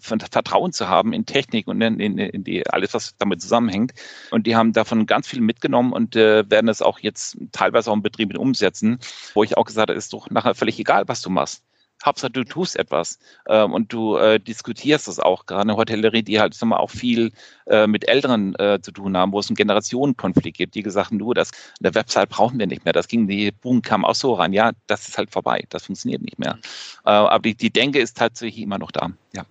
Vertrauen 0.01 0.73
zu 0.73 0.89
haben 0.89 1.13
in 1.13 1.27
Technik 1.27 1.67
und 1.69 1.81
in, 1.81 2.01
in, 2.01 2.19
in, 2.19 2.45
die 2.45 2.69
alles, 2.69 2.95
was 2.95 3.17
damit 3.17 3.41
zusammenhängt. 3.43 3.93
Und 4.31 4.47
die 4.47 4.57
haben 4.57 4.73
davon 4.73 5.07
ganz 5.07 5.29
viel 5.29 5.41
mitgenommen 5.41 5.93
und 5.93 6.17
äh, 6.17 6.49
werden 6.51 6.69
es 6.69 6.83
auch 6.83 6.99
jetzt 7.01 7.37
teilweise 7.53 7.91
auch 7.91 7.95
im 7.95 8.03
Betrieb 8.03 8.37
umsetzen, 8.39 8.99
wo 9.35 9.45
ich 9.45 9.57
auch 9.57 9.65
gesagt 9.65 9.91
habe, 9.91 9.99
ist 9.99 10.13
doch 10.13 10.31
nachher 10.31 10.55
völlig 10.55 10.79
egal, 10.79 11.05
was 11.07 11.23
du 11.23 11.31
machst. 11.31 11.63
Hauptsache, 12.05 12.31
du 12.31 12.45
tust 12.45 12.77
etwas 12.77 13.19
ähm, 13.49 13.73
und 13.73 13.93
du 13.93 14.17
äh, 14.17 14.39
diskutierst 14.39 15.09
das 15.09 15.19
auch. 15.19 15.47
Gerade 15.47 15.63
eine 15.63 15.77
Hotellerie, 15.77 16.23
die 16.23 16.41
halt 16.41 16.61
wir, 16.61 16.81
auch 16.81 16.91
viel 16.91 17.33
äh, 17.67 17.87
mit 17.87 18.07
Älteren 18.09 18.55
äh, 18.57 18.81
zu 18.81 18.93
tun 18.93 19.17
haben, 19.17 19.33
wo 19.33 19.41
es 19.41 19.49
einen 19.49 19.57
Generationenkonflikt 19.57 20.59
gibt, 20.59 20.75
die 20.75 20.83
gesagt 20.83 21.11
haben, 21.11 21.19
du, 21.19 21.33
das, 21.33 21.51
der 21.81 21.95
Website 21.95 22.29
brauchen 22.29 22.59
wir 22.59 22.67
nicht 22.67 22.85
mehr. 22.85 22.93
Das 22.93 23.09
ging, 23.09 23.27
die 23.27 23.51
Boom 23.51 23.83
kam 23.83 24.05
auch 24.05 24.15
so 24.15 24.35
ran. 24.35 24.53
Ja, 24.53 24.73
das 24.87 25.09
ist 25.09 25.19
halt 25.19 25.31
vorbei. 25.31 25.65
Das 25.71 25.87
funktioniert 25.87 26.23
nicht 26.23 26.39
mehr. 26.39 26.59
Äh, 27.05 27.11
aber 27.11 27.41
die, 27.41 27.55
die 27.55 27.71
Denke 27.71 27.99
ist 27.99 28.17
tatsächlich 28.17 28.63
immer 28.63 28.79
noch 28.79 28.91
da. 28.91 29.11
Ja. 29.35 29.45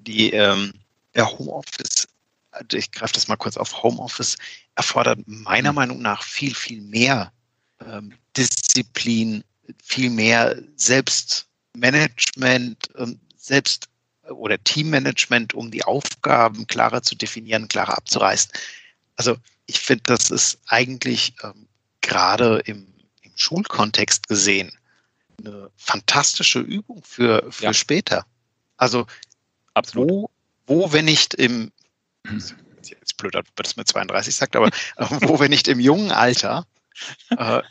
Die 0.00 0.32
ähm, 0.32 0.72
ja, 1.14 1.28
Homeoffice, 1.28 2.08
also 2.50 2.76
ich 2.76 2.90
greife 2.90 3.14
das 3.14 3.28
mal 3.28 3.36
kurz 3.36 3.56
auf, 3.56 3.82
Homeoffice 3.82 4.36
erfordert 4.74 5.20
meiner 5.26 5.70
hm. 5.70 5.76
Meinung 5.76 6.02
nach 6.02 6.22
viel, 6.22 6.54
viel 6.54 6.80
mehr 6.80 7.32
ähm, 7.86 8.12
Disziplin, 8.36 9.44
viel 9.82 10.10
mehr 10.10 10.60
Selbstmanagement, 10.76 12.90
ähm, 12.96 13.20
Selbst- 13.36 13.88
oder 14.28 14.62
Teammanagement, 14.62 15.54
um 15.54 15.70
die 15.70 15.84
Aufgaben 15.84 16.66
klarer 16.66 17.02
zu 17.02 17.14
definieren, 17.14 17.68
klarer 17.68 17.96
abzureißen. 17.98 18.50
Also 19.16 19.36
ich 19.66 19.80
finde, 19.80 20.04
das 20.06 20.30
ist 20.30 20.58
eigentlich 20.66 21.34
ähm, 21.42 21.68
gerade 22.00 22.62
im, 22.66 22.86
im, 23.22 23.32
Schulkontext 23.34 24.28
gesehen 24.28 24.70
eine 25.38 25.70
fantastische 25.76 26.60
Übung 26.60 27.02
für, 27.02 27.50
für 27.50 27.64
ja. 27.64 27.74
später. 27.74 28.24
Also 28.76 29.06
Absolut. 29.74 30.10
Wo, 30.10 30.30
wo, 30.66 30.92
wenn 30.92 31.06
nicht 31.06 31.34
im, 31.34 31.72
jetzt 32.84 33.16
blöd, 33.16 33.36
ob 33.36 33.46
das 33.56 33.76
mit 33.76 33.88
32 33.88 34.34
sagt, 34.34 34.56
aber 34.56 34.70
wo, 34.96 35.38
wenn 35.40 35.50
nicht 35.50 35.68
im 35.68 35.80
jungen 35.80 36.10
Alter, 36.10 36.66
äh, 37.30 37.62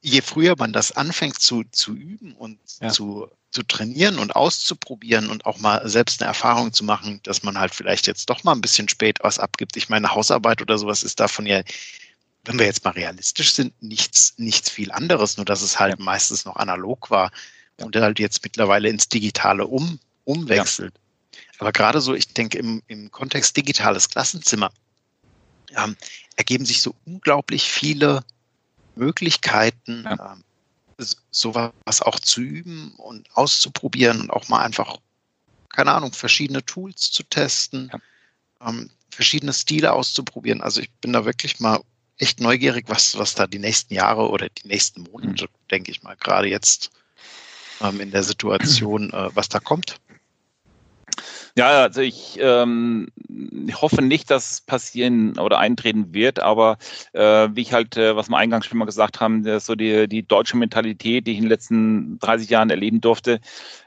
je 0.00 0.20
früher 0.20 0.54
man 0.56 0.72
das 0.72 0.92
anfängt 0.92 1.40
zu, 1.40 1.64
zu 1.72 1.94
üben 1.94 2.32
und 2.32 2.58
ja. 2.80 2.88
zu, 2.88 3.28
zu 3.50 3.62
trainieren 3.62 4.18
und 4.18 4.36
auszuprobieren 4.36 5.30
und 5.30 5.46
auch 5.46 5.58
mal 5.58 5.88
selbst 5.88 6.20
eine 6.20 6.28
Erfahrung 6.28 6.72
zu 6.72 6.84
machen, 6.84 7.20
dass 7.24 7.42
man 7.42 7.58
halt 7.58 7.74
vielleicht 7.74 8.06
jetzt 8.06 8.30
doch 8.30 8.44
mal 8.44 8.52
ein 8.52 8.60
bisschen 8.60 8.88
spät 8.88 9.18
was 9.22 9.38
abgibt. 9.38 9.76
Ich 9.76 9.88
meine, 9.88 10.14
Hausarbeit 10.14 10.62
oder 10.62 10.78
sowas 10.78 11.02
ist 11.02 11.18
davon 11.20 11.46
ja, 11.46 11.62
wenn 12.44 12.58
wir 12.58 12.66
jetzt 12.66 12.84
mal 12.84 12.90
realistisch 12.90 13.52
sind, 13.54 13.72
nichts, 13.82 14.34
nichts 14.36 14.70
viel 14.70 14.92
anderes, 14.92 15.36
nur 15.36 15.46
dass 15.46 15.62
es 15.62 15.80
halt 15.80 15.98
ja. 15.98 16.04
meistens 16.04 16.44
noch 16.44 16.56
analog 16.56 17.10
war 17.10 17.30
und 17.78 17.96
halt 17.96 18.18
jetzt 18.18 18.42
mittlerweile 18.44 18.88
ins 18.88 19.08
Digitale 19.08 19.66
um, 19.66 19.98
umwechselt. 20.24 20.94
Ja. 20.94 21.05
Aber 21.58 21.72
gerade 21.72 22.00
so, 22.00 22.14
ich 22.14 22.28
denke, 22.28 22.58
im, 22.58 22.82
im 22.86 23.10
Kontext 23.10 23.56
digitales 23.56 24.08
Klassenzimmer 24.08 24.70
ähm, 25.76 25.96
ergeben 26.36 26.66
sich 26.66 26.82
so 26.82 26.94
unglaublich 27.04 27.64
viele 27.64 28.24
Möglichkeiten, 28.94 30.04
ja. 30.04 30.34
ähm, 30.34 30.44
sowas 31.30 32.00
auch 32.00 32.18
zu 32.20 32.40
üben 32.40 32.92
und 32.96 33.28
auszuprobieren 33.36 34.20
und 34.22 34.30
auch 34.30 34.48
mal 34.48 34.62
einfach, 34.62 34.98
keine 35.70 35.92
Ahnung, 35.92 36.12
verschiedene 36.12 36.64
Tools 36.64 37.10
zu 37.10 37.22
testen, 37.22 37.90
ja. 37.92 38.68
ähm, 38.68 38.90
verschiedene 39.10 39.52
Stile 39.52 39.92
auszuprobieren. 39.92 40.62
Also 40.62 40.80
ich 40.80 40.90
bin 41.00 41.12
da 41.12 41.24
wirklich 41.24 41.60
mal 41.60 41.80
echt 42.18 42.40
neugierig, 42.40 42.86
was, 42.88 43.18
was 43.18 43.34
da 43.34 43.46
die 43.46 43.58
nächsten 43.58 43.94
Jahre 43.94 44.30
oder 44.30 44.48
die 44.48 44.68
nächsten 44.68 45.02
Monate, 45.02 45.44
mhm. 45.44 45.68
denke 45.70 45.90
ich 45.90 46.02
mal, 46.02 46.16
gerade 46.16 46.48
jetzt 46.48 46.90
ähm, 47.80 48.00
in 48.00 48.10
der 48.10 48.22
Situation, 48.22 49.10
äh, 49.10 49.34
was 49.34 49.48
da 49.48 49.60
kommt. 49.60 49.96
Ja, 51.58 51.82
also 51.84 52.02
ich, 52.02 52.38
ähm, 52.38 53.08
hoffe 53.80 54.02
nicht, 54.02 54.30
dass 54.30 54.50
es 54.52 54.60
passieren 54.60 55.38
oder 55.38 55.58
eintreten 55.58 56.12
wird, 56.12 56.38
aber 56.38 56.76
äh, 57.12 57.48
wie 57.52 57.62
ich 57.62 57.72
halt, 57.72 57.96
äh, 57.96 58.14
was 58.14 58.28
wir 58.28 58.36
eingangs 58.36 58.66
schon 58.66 58.78
mal 58.78 58.84
gesagt 58.84 59.20
haben, 59.20 59.42
so 59.60 59.74
die, 59.74 60.06
die 60.08 60.22
deutsche 60.22 60.56
Mentalität, 60.56 61.26
die 61.26 61.32
ich 61.32 61.38
in 61.38 61.44
den 61.44 61.50
letzten 61.50 62.18
30 62.18 62.50
Jahren 62.50 62.70
erleben 62.70 63.00
durfte, 63.00 63.40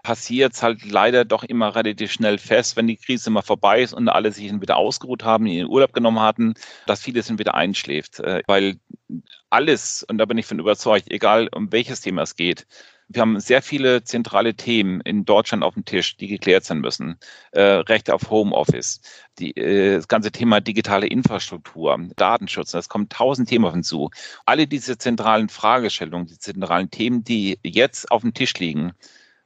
passiert 0.03 0.61
halt 0.61 0.83
leider 0.89 1.25
doch 1.25 1.43
immer 1.43 1.75
relativ 1.75 2.11
schnell 2.11 2.37
fest, 2.39 2.75
wenn 2.75 2.87
die 2.87 2.97
Krise 2.97 3.29
mal 3.29 3.41
vorbei 3.43 3.81
ist 3.81 3.93
und 3.93 4.09
alle 4.09 4.31
sich 4.31 4.51
wieder 4.61 4.77
ausgeruht 4.77 5.23
haben, 5.23 5.45
in 5.45 5.57
den 5.57 5.67
Urlaub 5.67 5.93
genommen 5.93 6.21
hatten, 6.21 6.55
dass 6.87 7.03
vieles 7.03 7.27
dann 7.27 7.39
wieder 7.39 7.53
einschläft. 7.53 8.19
Äh, 8.19 8.41
weil 8.47 8.77
alles, 9.49 10.03
und 10.09 10.17
da 10.17 10.25
bin 10.25 10.37
ich 10.37 10.45
von 10.45 10.59
überzeugt, 10.59 11.11
egal 11.11 11.49
um 11.53 11.71
welches 11.71 12.01
Thema 12.01 12.23
es 12.23 12.35
geht, 12.35 12.65
wir 13.09 13.21
haben 13.21 13.39
sehr 13.39 13.63
viele 13.63 14.03
zentrale 14.03 14.53
Themen 14.53 15.01
in 15.01 15.25
Deutschland 15.25 15.63
auf 15.63 15.73
dem 15.73 15.83
Tisch, 15.83 16.15
die 16.17 16.27
geklärt 16.27 16.63
sein 16.63 16.79
müssen. 16.79 17.17
Äh, 17.51 17.61
Rechte 17.61 18.13
auf 18.13 18.29
Homeoffice, 18.29 19.01
die, 19.39 19.57
äh, 19.57 19.95
das 19.95 20.07
ganze 20.07 20.31
Thema 20.31 20.61
digitale 20.61 21.07
Infrastruktur, 21.07 21.97
Datenschutz, 22.15 22.71
das 22.71 22.87
kommt 22.87 23.11
tausend 23.11 23.49
Themen 23.49 23.71
hinzu. 23.71 24.11
Alle 24.45 24.67
diese 24.67 24.97
zentralen 24.99 25.49
Fragestellungen, 25.49 26.27
die 26.27 26.37
zentralen 26.37 26.91
Themen, 26.91 27.23
die 27.23 27.59
jetzt 27.63 28.11
auf 28.11 28.21
dem 28.21 28.35
Tisch 28.35 28.53
liegen, 28.59 28.93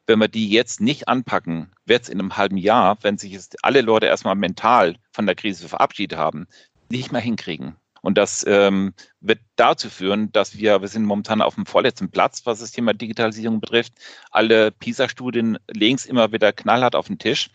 wenn 0.07 0.19
wir 0.19 0.27
die 0.27 0.49
jetzt 0.49 0.81
nicht 0.81 1.07
anpacken, 1.07 1.71
wird 1.85 2.03
es 2.03 2.09
in 2.09 2.19
einem 2.19 2.35
halben 2.35 2.57
Jahr, 2.57 2.97
wenn 3.01 3.17
sich 3.17 3.31
jetzt 3.31 3.63
alle 3.63 3.81
Leute 3.81 4.07
erstmal 4.07 4.35
mental 4.35 4.97
von 5.13 5.25
der 5.25 5.35
Krise 5.35 5.69
verabschiedet 5.69 6.19
haben, 6.19 6.47
nicht 6.89 7.13
mehr 7.13 7.21
hinkriegen. 7.21 7.77
Und 8.03 8.17
das 8.17 8.45
ähm, 8.45 8.93
wird 9.21 9.39
dazu 9.55 9.89
führen, 9.89 10.29
dass 10.33 10.57
wir, 10.57 10.81
wir 10.81 10.89
sind 10.89 11.05
momentan 11.05 11.41
auf 11.41 11.55
dem 11.55 11.65
vorletzten 11.65 12.11
Platz, 12.11 12.45
was 12.45 12.59
das 12.59 12.71
Thema 12.71 12.93
Digitalisierung 12.93 13.61
betrifft. 13.61 13.93
Alle 14.29 14.71
PISA-Studien 14.71 15.57
legen 15.71 15.95
es 15.95 16.05
immer 16.05 16.33
wieder 16.33 16.51
knallhart 16.51 16.95
auf 16.95 17.07
den 17.07 17.17
Tisch. 17.17 17.49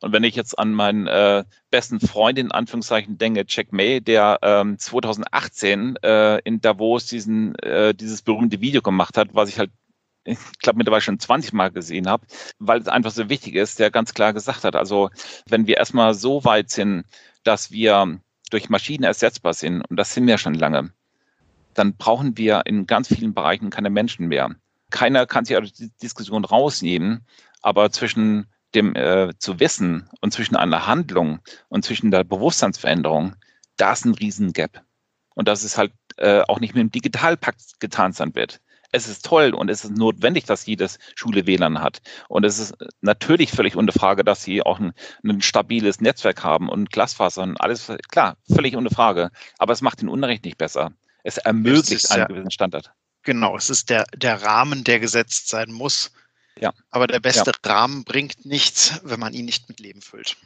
Und 0.00 0.12
wenn 0.12 0.24
ich 0.24 0.34
jetzt 0.34 0.58
an 0.58 0.72
meinen 0.72 1.06
äh, 1.06 1.44
besten 1.70 2.00
Freund 2.00 2.38
in 2.38 2.50
Anführungszeichen 2.50 3.18
denke, 3.18 3.44
Jack 3.46 3.74
May, 3.74 4.00
der 4.00 4.38
ähm, 4.40 4.78
2018 4.78 5.96
äh, 5.96 6.38
in 6.44 6.62
Davos 6.62 7.04
diesen, 7.04 7.54
äh, 7.56 7.94
dieses 7.94 8.22
berühmte 8.22 8.62
Video 8.62 8.80
gemacht 8.80 9.18
hat, 9.18 9.34
was 9.34 9.50
ich 9.50 9.58
halt 9.58 9.70
ich 10.24 10.38
glaube 10.60 10.78
mittlerweile 10.78 11.00
schon 11.00 11.18
20 11.18 11.52
Mal 11.52 11.70
gesehen 11.70 12.06
habe, 12.06 12.26
weil 12.58 12.80
es 12.80 12.88
einfach 12.88 13.10
so 13.10 13.28
wichtig 13.28 13.54
ist, 13.54 13.78
der 13.78 13.90
ganz 13.90 14.14
klar 14.14 14.32
gesagt 14.32 14.64
hat, 14.64 14.76
also 14.76 15.10
wenn 15.46 15.66
wir 15.66 15.78
erstmal 15.78 16.14
so 16.14 16.44
weit 16.44 16.70
sind, 16.70 17.04
dass 17.42 17.70
wir 17.70 18.20
durch 18.50 18.68
Maschinen 18.68 19.04
ersetzbar 19.04 19.54
sind, 19.54 19.82
und 19.82 19.96
das 19.96 20.14
sind 20.14 20.26
wir 20.26 20.38
schon 20.38 20.54
lange, 20.54 20.92
dann 21.74 21.96
brauchen 21.96 22.36
wir 22.36 22.62
in 22.66 22.86
ganz 22.86 23.08
vielen 23.08 23.34
Bereichen 23.34 23.70
keine 23.70 23.90
Menschen 23.90 24.28
mehr. 24.28 24.50
Keiner 24.90 25.26
kann 25.26 25.44
sich 25.44 25.56
aus 25.56 25.72
der 25.72 25.88
Diskussion 26.02 26.44
rausnehmen, 26.44 27.24
aber 27.62 27.90
zwischen 27.90 28.46
dem 28.74 28.94
äh, 28.94 29.32
zu 29.38 29.60
wissen 29.60 30.08
und 30.20 30.32
zwischen 30.32 30.56
einer 30.56 30.86
Handlung 30.86 31.40
und 31.68 31.84
zwischen 31.84 32.10
der 32.10 32.24
Bewusstseinsveränderung, 32.24 33.34
da 33.76 33.92
ist 33.92 34.04
ein 34.04 34.14
Riesengap. 34.14 34.82
Und 35.34 35.48
das 35.48 35.64
ist 35.64 35.78
halt 35.78 35.92
äh, 36.16 36.42
auch 36.42 36.60
nicht 36.60 36.74
mit 36.74 36.82
dem 36.82 36.90
Digitalpakt 36.90 37.80
getan 37.80 38.12
sein 38.12 38.34
wird 38.34 38.60
es 38.92 39.08
ist 39.08 39.24
toll 39.24 39.54
und 39.54 39.68
es 39.70 39.84
ist 39.84 39.96
notwendig, 39.96 40.44
dass 40.44 40.66
jedes 40.66 40.98
Schule 41.14 41.46
WLAN 41.46 41.80
hat. 41.80 42.02
Und 42.28 42.44
es 42.44 42.58
ist 42.58 42.74
natürlich 43.00 43.50
völlig 43.50 43.76
ohne 43.76 43.92
Frage, 43.92 44.24
dass 44.24 44.42
sie 44.42 44.62
auch 44.62 44.80
ein, 44.80 44.92
ein 45.24 45.42
stabiles 45.42 46.00
Netzwerk 46.00 46.42
haben 46.42 46.68
und 46.68 46.90
Glasfaser 46.90 47.42
und 47.42 47.60
alles, 47.60 47.92
klar, 48.10 48.36
völlig 48.52 48.76
ohne 48.76 48.90
Frage. 48.90 49.30
Aber 49.58 49.72
es 49.72 49.80
macht 49.80 50.00
den 50.00 50.08
Unterricht 50.08 50.44
nicht 50.44 50.58
besser. 50.58 50.92
Es 51.22 51.38
ermöglicht 51.38 52.10
einen 52.10 52.22
ja, 52.22 52.26
gewissen 52.26 52.50
Standard. 52.50 52.92
Genau, 53.22 53.56
es 53.56 53.70
ist 53.70 53.90
der, 53.90 54.06
der 54.16 54.42
Rahmen, 54.42 54.84
der 54.84 54.98
gesetzt 54.98 55.48
sein 55.48 55.70
muss. 55.72 56.12
Ja. 56.58 56.72
Aber 56.90 57.06
der 57.06 57.20
beste 57.20 57.52
ja. 57.64 57.70
Rahmen 57.70 58.04
bringt 58.04 58.44
nichts, 58.44 59.00
wenn 59.04 59.20
man 59.20 59.34
ihn 59.34 59.44
nicht 59.44 59.68
mit 59.68 59.80
Leben 59.80 60.02
füllt. 60.02 60.36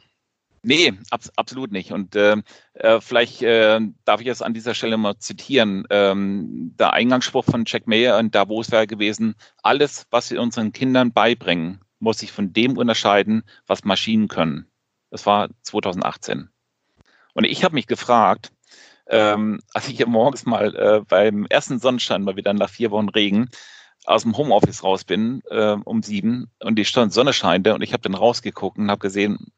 Nee, 0.67 0.93
ab, 1.11 1.21
absolut 1.35 1.71
nicht. 1.71 1.91
Und 1.91 2.15
äh, 2.15 2.37
äh, 2.73 2.99
vielleicht 2.99 3.43
äh, 3.43 3.79
darf 4.03 4.19
ich 4.19 4.25
jetzt 4.25 4.41
an 4.41 4.55
dieser 4.55 4.73
Stelle 4.73 4.97
mal 4.97 5.15
zitieren. 5.19 5.85
Ähm, 5.91 6.73
der 6.79 6.93
Eingangsspruch 6.93 7.45
von 7.45 7.65
Jack 7.67 7.85
Mayer 7.85 8.19
in 8.19 8.31
Davos 8.31 8.71
wäre 8.71 8.87
gewesen, 8.87 9.35
alles, 9.61 10.07
was 10.09 10.31
wir 10.31 10.41
unseren 10.41 10.71
Kindern 10.71 11.13
beibringen, 11.13 11.81
muss 11.99 12.17
sich 12.17 12.31
von 12.31 12.51
dem 12.51 12.77
unterscheiden, 12.77 13.43
was 13.67 13.83
Maschinen 13.83 14.27
können. 14.27 14.65
Das 15.11 15.27
war 15.27 15.49
2018. 15.61 16.49
Und 17.35 17.43
ich 17.43 17.63
habe 17.63 17.75
mich 17.75 17.85
gefragt, 17.85 18.51
ähm, 19.07 19.61
als 19.71 19.87
ich 19.87 20.03
morgens 20.07 20.47
mal 20.47 20.75
äh, 20.75 21.01
beim 21.07 21.45
ersten 21.47 21.77
Sonnenschein 21.77 22.23
mal 22.23 22.37
wieder 22.37 22.53
nach 22.53 22.71
vier 22.71 22.89
Wochen 22.89 23.09
Regen 23.09 23.49
aus 24.05 24.23
dem 24.23 24.35
Homeoffice 24.35 24.83
raus 24.83 25.03
bin 25.03 25.43
äh, 25.51 25.77
um 25.83 26.01
sieben 26.01 26.49
und 26.59 26.79
die 26.79 26.83
Sonne 26.85 27.33
scheinte 27.33 27.75
und 27.75 27.83
ich 27.83 27.93
habe 27.93 28.01
dann 28.01 28.15
rausgeguckt 28.15 28.79
und 28.79 28.89
habe 28.89 28.99
gesehen, 28.99 29.51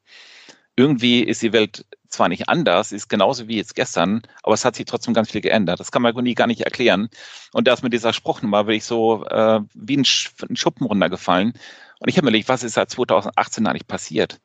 irgendwie 0.77 1.23
ist 1.23 1.41
die 1.41 1.53
Welt 1.53 1.85
zwar 2.07 2.29
nicht 2.29 2.47
anders, 2.47 2.91
ist 2.91 3.09
genauso 3.09 3.47
wie 3.47 3.57
jetzt 3.57 3.75
gestern, 3.75 4.21
aber 4.43 4.53
es 4.53 4.63
hat 4.63 4.75
sich 4.75 4.85
trotzdem 4.85 5.13
ganz 5.13 5.31
viel 5.31 5.41
geändert. 5.41 5.79
Das 5.79 5.91
kann 5.91 6.03
man 6.03 6.15
nie 6.23 6.35
gar 6.35 6.47
nicht 6.47 6.61
erklären. 6.61 7.09
Und 7.51 7.67
das 7.67 7.83
mit 7.83 7.91
dieser 7.91 8.13
Spruchnummer 8.13 8.63
bin 8.63 8.75
ich 8.75 8.85
so 8.85 9.25
äh, 9.25 9.59
wie 9.73 9.97
ein, 9.97 10.05
Sch 10.05 10.31
ein 10.47 10.55
Schuppen 10.55 10.87
runtergefallen. 10.87 11.53
Und 11.99 12.07
ich 12.07 12.15
habe 12.15 12.25
mir 12.25 12.29
überlegt, 12.29 12.47
was 12.47 12.63
ist 12.63 12.75
seit 12.75 12.91
2018 12.91 13.67
eigentlich 13.67 13.87
passiert? 13.87 14.39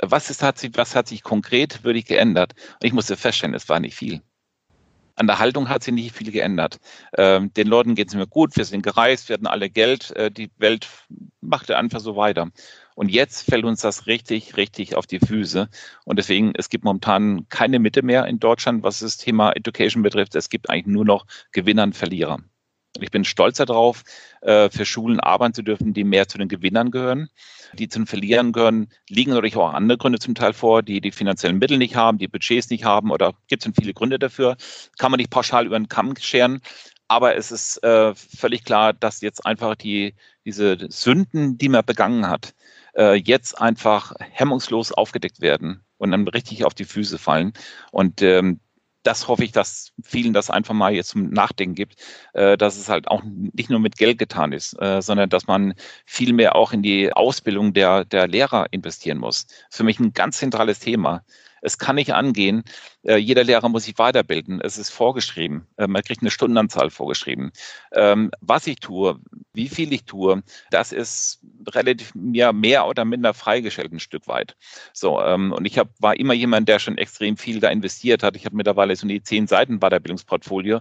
Was, 0.00 0.30
ist, 0.30 0.42
hat 0.42 0.58
sich, 0.58 0.70
was 0.74 0.94
hat 0.94 1.08
sich 1.08 1.22
konkret 1.22 1.84
wirklich 1.84 2.06
geändert? 2.06 2.52
Und 2.74 2.86
ich 2.86 2.92
musste 2.92 3.16
feststellen, 3.16 3.54
es 3.54 3.68
war 3.68 3.80
nicht 3.80 3.96
viel. 3.96 4.22
An 5.16 5.26
der 5.26 5.38
Haltung 5.38 5.68
hat 5.68 5.84
sich 5.84 5.94
nicht 5.94 6.14
viel 6.14 6.32
geändert. 6.32 6.78
Ähm, 7.16 7.52
den 7.54 7.68
Leuten 7.68 7.94
geht 7.94 8.08
es 8.08 8.14
mir 8.14 8.26
gut, 8.26 8.56
wir 8.56 8.64
sind 8.64 8.82
gereist, 8.82 9.28
wir 9.28 9.34
hatten 9.34 9.46
alle 9.46 9.70
Geld, 9.70 10.10
äh, 10.16 10.30
die 10.30 10.50
Welt 10.58 10.88
machte 11.40 11.76
einfach 11.76 12.00
so 12.00 12.16
weiter. 12.16 12.50
Und 12.94 13.10
jetzt 13.10 13.50
fällt 13.50 13.64
uns 13.64 13.80
das 13.80 14.06
richtig, 14.06 14.56
richtig 14.56 14.94
auf 14.94 15.06
die 15.06 15.18
Füße. 15.18 15.68
Und 16.04 16.18
deswegen, 16.18 16.52
es 16.56 16.68
gibt 16.68 16.84
momentan 16.84 17.48
keine 17.48 17.78
Mitte 17.78 18.02
mehr 18.02 18.26
in 18.26 18.38
Deutschland, 18.38 18.82
was 18.82 19.00
das 19.00 19.16
Thema 19.16 19.52
Education 19.52 20.02
betrifft. 20.02 20.34
Es 20.36 20.48
gibt 20.48 20.70
eigentlich 20.70 20.86
nur 20.86 21.04
noch 21.04 21.26
Gewinner 21.52 21.82
und 21.82 21.96
Verlierer. 21.96 22.38
Und 22.96 23.02
ich 23.02 23.10
bin 23.10 23.24
stolz 23.24 23.56
darauf, 23.56 24.04
äh, 24.42 24.70
für 24.70 24.84
Schulen 24.84 25.18
arbeiten 25.18 25.54
zu 25.54 25.62
dürfen, 25.62 25.94
die 25.94 26.04
mehr 26.04 26.28
zu 26.28 26.38
den 26.38 26.48
Gewinnern 26.48 26.92
gehören. 26.92 27.28
Die 27.72 27.88
zu 27.88 27.98
den 27.98 28.06
Verlierern 28.06 28.52
gehören, 28.52 28.88
liegen 29.08 29.32
natürlich 29.32 29.56
auch 29.56 29.72
andere 29.72 29.98
Gründe 29.98 30.20
zum 30.20 30.36
Teil 30.36 30.52
vor, 30.52 30.82
die 30.82 31.00
die 31.00 31.10
finanziellen 31.10 31.58
Mittel 31.58 31.76
nicht 31.76 31.96
haben, 31.96 32.18
die 32.18 32.28
Budgets 32.28 32.70
nicht 32.70 32.84
haben 32.84 33.10
oder 33.10 33.34
gibt 33.48 33.66
es 33.66 33.72
viele 33.76 33.94
Gründe 33.94 34.20
dafür. 34.20 34.56
Kann 34.96 35.10
man 35.10 35.18
nicht 35.18 35.30
pauschal 35.30 35.66
über 35.66 35.76
den 35.76 35.88
Kamm 35.88 36.14
scheren. 36.16 36.60
Aber 37.08 37.34
es 37.34 37.50
ist 37.50 37.82
äh, 37.82 38.14
völlig 38.14 38.64
klar, 38.64 38.92
dass 38.92 39.20
jetzt 39.20 39.44
einfach 39.44 39.74
die, 39.74 40.14
diese 40.44 40.76
Sünden, 40.88 41.58
die 41.58 41.68
man 41.68 41.84
begangen 41.84 42.28
hat, 42.28 42.54
äh, 42.96 43.14
jetzt 43.14 43.60
einfach 43.60 44.12
hemmungslos 44.18 44.92
aufgedeckt 44.92 45.40
werden 45.40 45.84
und 45.98 46.10
dann 46.10 46.26
richtig 46.28 46.64
auf 46.64 46.74
die 46.74 46.84
Füße 46.84 47.18
fallen. 47.18 47.52
Und 47.90 48.22
ähm, 48.22 48.60
das 49.04 49.28
hoffe 49.28 49.44
ich, 49.44 49.52
dass 49.52 49.92
vielen 50.02 50.32
das 50.32 50.50
einfach 50.50 50.74
mal 50.74 50.94
jetzt 50.94 51.10
zum 51.10 51.28
Nachdenken 51.30 51.74
gibt, 51.74 51.96
äh, 52.32 52.56
dass 52.56 52.76
es 52.78 52.88
halt 52.88 53.06
auch 53.08 53.22
nicht 53.24 53.70
nur 53.70 53.78
mit 53.78 53.96
Geld 53.96 54.18
getan 54.18 54.52
ist, 54.52 54.80
äh, 54.80 55.02
sondern 55.02 55.28
dass 55.28 55.46
man 55.46 55.74
viel 56.06 56.32
mehr 56.32 56.56
auch 56.56 56.72
in 56.72 56.82
die 56.82 57.12
Ausbildung 57.12 57.74
der, 57.74 58.04
der 58.04 58.26
Lehrer 58.26 58.66
investieren 58.72 59.18
muss. 59.18 59.46
Für 59.70 59.84
mich 59.84 60.00
ein 60.00 60.14
ganz 60.14 60.38
zentrales 60.38 60.80
Thema. 60.80 61.22
Es 61.64 61.78
kann 61.78 61.96
nicht 61.96 62.12
angehen, 62.12 62.62
äh, 63.04 63.16
jeder 63.16 63.42
Lehrer 63.42 63.68
muss 63.68 63.84
sich 63.84 63.98
weiterbilden. 63.98 64.60
Es 64.60 64.78
ist 64.78 64.90
vorgeschrieben. 64.90 65.66
Äh, 65.76 65.86
man 65.86 66.02
kriegt 66.02 66.20
eine 66.20 66.30
Stundenanzahl 66.30 66.90
vorgeschrieben. 66.90 67.52
Ähm, 67.92 68.30
was 68.40 68.66
ich 68.66 68.76
tue, 68.76 69.18
wie 69.54 69.68
viel 69.68 69.92
ich 69.92 70.04
tue, 70.04 70.42
das 70.70 70.92
ist 70.92 71.40
relativ 71.70 72.12
ja, 72.32 72.52
mehr 72.52 72.86
oder 72.86 73.04
minder 73.04 73.34
freigestellt 73.34 73.92
ein 73.92 74.00
Stück 74.00 74.28
weit. 74.28 74.56
So, 74.92 75.20
ähm, 75.22 75.52
und 75.52 75.64
ich 75.64 75.78
hab, 75.78 75.88
war 76.00 76.16
immer 76.16 76.34
jemand, 76.34 76.68
der 76.68 76.78
schon 76.78 76.98
extrem 76.98 77.36
viel 77.36 77.60
da 77.60 77.68
investiert 77.70 78.22
hat. 78.22 78.36
Ich 78.36 78.44
habe 78.44 78.56
mittlerweile 78.56 78.94
so 78.94 79.06
die 79.06 79.22
zehn 79.22 79.46
Seiten 79.46 79.80
Weiterbildungsportfolio 79.80 80.80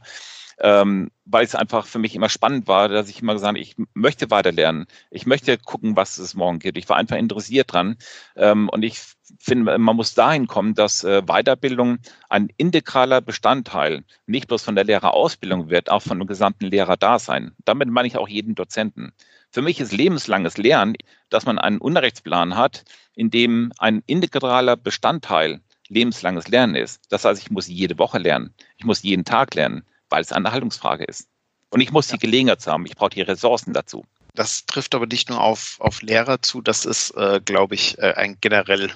ähm, 0.60 1.12
weil 1.26 1.46
es 1.46 1.56
einfach 1.56 1.86
für 1.86 2.00
mich 2.00 2.16
immer 2.16 2.30
spannend 2.30 2.68
war, 2.68 2.90
dass 2.90 3.10
ich 3.10 3.22
immer 3.22 3.34
gesagt 3.34 3.50
habe, 3.50 3.60
ich 3.60 3.76
möchte 3.94 4.30
weiter 4.30 4.52
lernen. 4.52 4.86
Ich 5.10 5.26
möchte 5.26 5.58
gucken, 5.58 5.96
was 5.96 6.18
es 6.18 6.34
morgen 6.34 6.60
gibt. 6.60 6.78
Ich 6.78 6.90
war 6.90 6.98
einfach 6.98 7.16
interessiert 7.16 7.72
dran. 7.72 7.98
Ähm, 8.36 8.70
und 8.70 8.84
ich 8.84 9.00
finde, 9.40 9.78
man 9.78 9.96
muss 9.96 10.14
dahin 10.14 10.48
kommen, 10.48 10.74
dass 10.74 11.04
äh, 11.04 11.22
Weiterbildung 11.26 12.00
ein 12.30 12.50
integraler 12.58 13.22
Bestandteil 13.22 14.04
nicht 14.26 14.48
bloß 14.48 14.64
von 14.64 14.76
der 14.76 14.84
Lehrerausbildung 14.84 15.70
wird, 15.70 15.90
auch 15.90 16.02
von 16.02 16.20
dem 16.20 16.28
gesamten 16.28 16.66
Lehrerdasein. 16.66 17.54
Damit 17.66 17.90
meine 17.90 18.08
ich 18.08 18.18
auch 18.18 18.28
jeden 18.28 18.56
Dozenten. 18.56 19.14
Für 19.50 19.62
mich 19.62 19.80
ist 19.80 19.94
lebenslanges 19.94 20.58
Lernen, 20.58 20.96
dass 21.30 21.46
man 21.46 21.60
einen 21.60 21.78
Unterrichtsplan 21.78 22.58
hat, 22.58 22.84
in 23.16 23.30
dem 23.30 23.72
ein 23.78 24.04
integraler 24.08 24.76
Bestandteil 24.76 25.62
lebenslanges 25.88 26.48
Lernen 26.48 26.76
ist. 26.76 27.02
Das 27.10 27.24
heißt, 27.24 27.42
ich 27.42 27.52
muss 27.52 27.68
jede 27.68 27.98
Woche 28.00 28.18
lernen. 28.18 28.54
Ich 28.78 28.86
muss 28.86 29.04
jeden 29.04 29.26
Tag 29.26 29.54
lernen 29.54 29.84
weil 30.14 30.22
es 30.22 30.32
eine 30.32 30.52
Haltungsfrage 30.52 31.06
ist. 31.06 31.28
Und 31.72 31.82
ich 31.82 31.92
muss 31.92 32.08
die 32.08 32.20
Gelegenheit 32.20 32.66
haben, 32.68 32.86
ich 32.86 32.96
brauche 32.96 33.10
die 33.10 33.24
Ressourcen 33.24 33.74
dazu. 33.74 34.06
Das 34.36 34.68
trifft 34.68 34.94
aber 34.94 35.08
nicht 35.08 35.28
nur 35.28 35.42
auf, 35.42 35.78
auf 35.80 36.04
Lehrer 36.04 36.40
zu, 36.40 36.62
das 36.62 36.86
ist, 36.86 37.18
äh, 37.18 37.42
glaube 37.44 37.74
ich, 37.74 37.98
äh, 37.98 38.14
ein 38.14 38.38
generell 38.40 38.92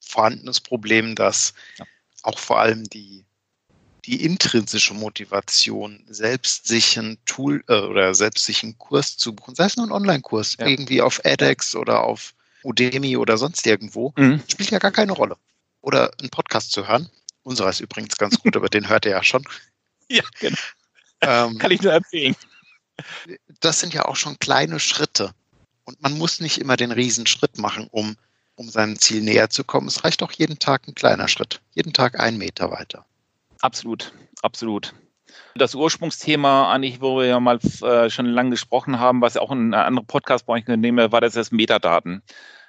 vorhandenes 0.00 0.60
Problem, 0.60 1.16
dass 1.16 1.52
ja. 1.78 1.84
auch 2.22 2.38
vor 2.38 2.60
allem 2.60 2.84
die, 2.84 3.24
die 4.04 4.24
intrinsische 4.24 4.94
Motivation, 4.94 6.04
selbst 6.06 6.68
sich 6.68 6.96
ein 6.96 7.18
Tool 7.26 7.64
äh, 7.66 7.80
oder 7.80 8.14
selbst 8.14 8.46
sich 8.46 8.62
einen 8.62 8.78
Kurs 8.78 9.16
zu 9.16 9.34
buchen, 9.34 9.56
sei 9.56 9.64
es 9.64 9.76
nur 9.76 9.86
ein 9.86 9.92
Online-Kurs, 9.92 10.58
ja. 10.60 10.66
irgendwie 10.68 11.02
auf 11.02 11.20
edX 11.24 11.74
oder 11.74 12.04
auf 12.04 12.34
Udemy 12.62 13.16
oder 13.16 13.36
sonst 13.36 13.66
irgendwo, 13.66 14.12
mhm. 14.16 14.40
spielt 14.46 14.70
ja 14.70 14.78
gar 14.78 14.92
keine 14.92 15.10
Rolle. 15.10 15.36
Oder 15.80 16.12
einen 16.20 16.30
Podcast 16.30 16.70
zu 16.70 16.86
hören. 16.86 17.10
Unserer 17.42 17.70
ist 17.70 17.80
übrigens 17.80 18.16
ganz 18.16 18.38
gut, 18.38 18.56
aber 18.56 18.68
den 18.68 18.88
hört 18.88 19.06
ihr 19.06 19.10
ja 19.10 19.24
schon. 19.24 19.44
Ja, 20.10 20.22
genau. 20.38 20.56
Ähm, 21.20 21.58
Kann 21.58 21.70
ich 21.72 21.82
nur 21.82 21.92
empfehlen. 21.92 22.36
Das 23.60 23.80
sind 23.80 23.92
ja 23.92 24.04
auch 24.04 24.16
schon 24.16 24.38
kleine 24.38 24.78
Schritte. 24.78 25.32
Und 25.84 26.00
man 26.02 26.16
muss 26.18 26.40
nicht 26.40 26.58
immer 26.58 26.76
den 26.76 26.92
Riesenschritt 26.92 27.58
machen, 27.58 27.88
um, 27.90 28.16
um 28.56 28.68
seinem 28.68 28.98
Ziel 28.98 29.22
näher 29.22 29.50
zu 29.50 29.64
kommen. 29.64 29.88
Es 29.88 30.04
reicht 30.04 30.22
auch 30.22 30.32
jeden 30.32 30.58
Tag 30.58 30.86
ein 30.86 30.94
kleiner 30.94 31.28
Schritt. 31.28 31.60
Jeden 31.74 31.92
Tag 31.92 32.18
einen 32.18 32.38
Meter 32.38 32.70
weiter. 32.70 33.04
Absolut, 33.60 34.12
absolut. 34.42 34.94
Das 35.54 35.74
Ursprungsthema, 35.74 36.72
eigentlich, 36.72 37.00
wo 37.00 37.18
wir 37.18 37.26
ja 37.26 37.40
mal 37.40 37.58
äh, 37.82 38.10
schon 38.10 38.26
lange 38.26 38.50
gesprochen 38.50 38.98
haben, 38.98 39.20
was 39.20 39.34
ja 39.34 39.40
auch 39.40 39.52
in 39.52 39.72
einer 39.72 39.84
anderen 39.84 40.06
Podcast-Branche 40.06 40.76
nehme, 40.76 41.12
war 41.12 41.20
das 41.20 41.34
jetzt 41.34 41.52
Metadaten. 41.52 42.22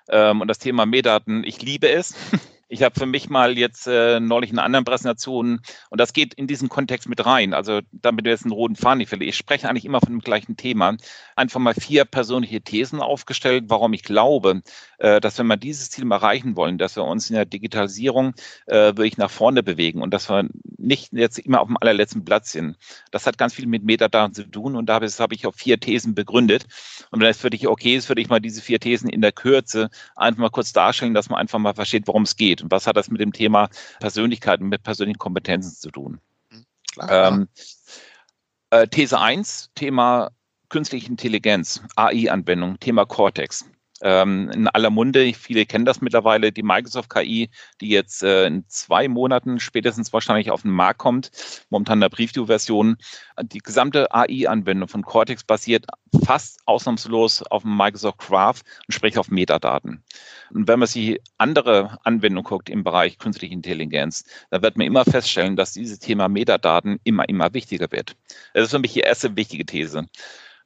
Ähm, 0.10 0.41
und 0.41 0.47
das 0.47 0.60
Thema 0.60 0.86
Metadaten, 0.86 1.43
ich 1.43 1.62
liebe 1.62 1.89
es. 1.89 2.13
Ich 2.69 2.84
habe 2.84 2.99
für 2.99 3.06
mich 3.06 3.30
mal 3.30 3.58
jetzt 3.58 3.88
äh, 3.88 4.19
neulich 4.19 4.51
in 4.51 4.60
anderen 4.60 4.84
Präsentation, 4.84 5.62
und 5.89 6.01
das 6.01 6.12
geht 6.12 6.34
in 6.34 6.47
diesen 6.47 6.67
Kontext 6.67 7.08
mit 7.08 7.25
rein, 7.25 7.53
also 7.53 7.80
damit 7.93 8.25
wir 8.25 8.32
jetzt 8.32 8.43
einen 8.43 8.51
roten 8.51 8.75
Faden 8.75 8.97
nicht 8.97 9.08
verlieren. 9.08 9.30
Ich 9.30 9.38
spreche 9.38 9.69
eigentlich 9.69 9.86
immer 9.86 10.01
von 10.01 10.12
dem 10.12 10.19
gleichen 10.19 10.58
Thema. 10.58 10.97
Einfach 11.38 11.62
mal 11.62 11.73
vier 11.73 12.03
persönliche 12.03 12.62
Thesen 12.62 12.99
aufgestellt, 12.99 13.65
warum 13.67 13.93
ich 13.93 14.03
glaube, 14.03 14.63
äh, 14.97 15.21
dass 15.21 15.39
wenn 15.39 15.47
wir 15.47 15.56
dieses 15.56 15.91
Ziel 15.91 16.12
erreichen 16.12 16.58
wollen, 16.58 16.77
dass 16.77 16.97
wir 16.97 17.06
uns 17.06 17.30
in 17.30 17.36
der 17.36 17.45
Digitalisierung 17.45 18.34
äh, 18.65 18.97
wirklich 18.97 19.17
nach 19.17 19.32
vorne 19.32 19.63
bewegen 19.63 20.01
und 20.01 20.13
dass 20.13 20.30
wir 20.30 20.49
nicht 20.77 21.13
jetzt 21.13 21.39
immer 21.39 21.62
auf 21.62 21.67
dem 21.67 21.77
allerletzten 21.80 22.25
Platz 22.25 22.51
sind. 22.51 22.75
Das 23.12 23.25
hat 23.25 23.38
ganz 23.38 23.53
viel 23.53 23.67
mit 23.67 23.84
Metadaten 23.84 24.34
zu 24.34 24.43
tun 24.43 24.75
und 24.75 24.88
da 24.88 24.95
habe 24.95 25.36
ich 25.36 25.47
auf 25.47 25.56
vier 25.56 25.80
Thesen 25.80 26.15
begründet. 26.15 26.65
Und 27.12 27.21
wenn 27.21 27.30
es 27.30 27.39
für 27.39 27.49
dich 27.49 27.67
okay 27.67 27.95
ist, 27.95 28.10
würde 28.10 28.21
ich 28.21 28.30
mal 28.30 28.39
diese 28.39 28.62
vier 28.62 28.80
Thesen 28.80 29.10
in 29.10 29.21
der 29.21 29.32
Kürze 29.32 29.89
einfach 30.15 30.41
mal 30.41 30.49
kurz 30.49 30.73
darstellen, 30.73 31.13
dass 31.13 31.30
man 31.30 31.39
einfach 31.39 31.60
mal 31.60 31.73
versteht, 31.73 32.08
worum 32.08 32.23
es 32.23 32.36
geht 32.36 32.57
geht 32.58 32.63
und 32.63 32.72
was 32.72 32.88
hat 32.88 32.98
das 32.98 33.10
mit 33.10 33.22
dem 33.22 33.32
Thema 33.32 33.70
Persönlichkeit 34.00 34.62
und 34.62 34.70
mit 34.70 34.84
persönlichen 34.84 35.20
Kompetenzen 35.20 35.76
zu 35.76 35.91
tun. 35.91 36.20
Hm, 36.50 36.65
klar, 36.91 37.28
ähm, 37.28 37.48
äh, 38.72 38.88
These 38.88 39.20
1, 39.20 39.70
Thema 39.76 40.32
künstliche 40.70 41.08
Intelligenz, 41.08 41.82
AI-Anwendung, 41.96 42.80
Thema 42.80 43.06
Cortex 43.06 43.65
ähm, 44.02 44.50
in 44.52 44.68
aller 44.68 44.90
Munde. 44.90 45.34
Viele 45.34 45.66
kennen 45.66 45.86
das 45.86 46.02
mittlerweile, 46.02 46.52
die 46.52 46.64
Microsoft 46.64 47.10
KI, 47.10 47.50
die 47.82 47.90
jetzt 47.90 48.24
äh, 48.24 48.46
in 48.48 48.66
zwei 48.68 49.08
Monaten 49.08 49.60
spätestens 49.60 50.14
wahrscheinlich 50.14 50.52
auf 50.52 50.62
den 50.62 50.72
Markt 50.72 51.00
kommt, 51.00 51.32
momentan 51.70 51.98
in 51.98 52.02
der 52.02 52.10
Preview-Version. 52.10 52.98
Die 53.42 53.60
gesamte 53.60 54.14
AI-Anwendung 54.14 54.90
von 54.90 55.04
Cortex 55.04 55.44
basiert 55.44 55.86
fast 56.26 56.60
ausnahmslos 56.66 57.43
auf 57.43 57.64
dem 57.64 57.76
Microsoft 57.76 58.20
Graph 58.20 58.62
und 58.88 58.93
sprich 58.93 59.18
auf 59.18 59.30
Metadaten. 59.30 60.04
Und 60.52 60.68
wenn 60.68 60.80
man 60.80 60.88
sich 60.88 61.20
andere 61.38 61.98
Anwendungen 62.04 62.43
guckt 62.43 62.70
im 62.70 62.84
Bereich 62.84 63.18
künstliche 63.18 63.54
Intelligenz, 63.54 64.26
dann 64.50 64.62
wird 64.62 64.78
man 64.78 64.88
immer 64.88 65.06
feststellen, 65.06 65.56
dass 65.56 65.74
dieses 65.74 66.00
Thema 66.00 66.28
Metadaten 66.28 67.00
immer, 67.04 67.28
immer 67.28 67.54
wichtiger 67.54 67.91
wird. 67.91 68.16
Das 68.54 68.66
ist 68.66 68.72
für 68.72 68.80
mich 68.80 68.93
die 68.93 69.02
erste 69.02 69.36
wichtige 69.36 69.66
These. 69.66 70.08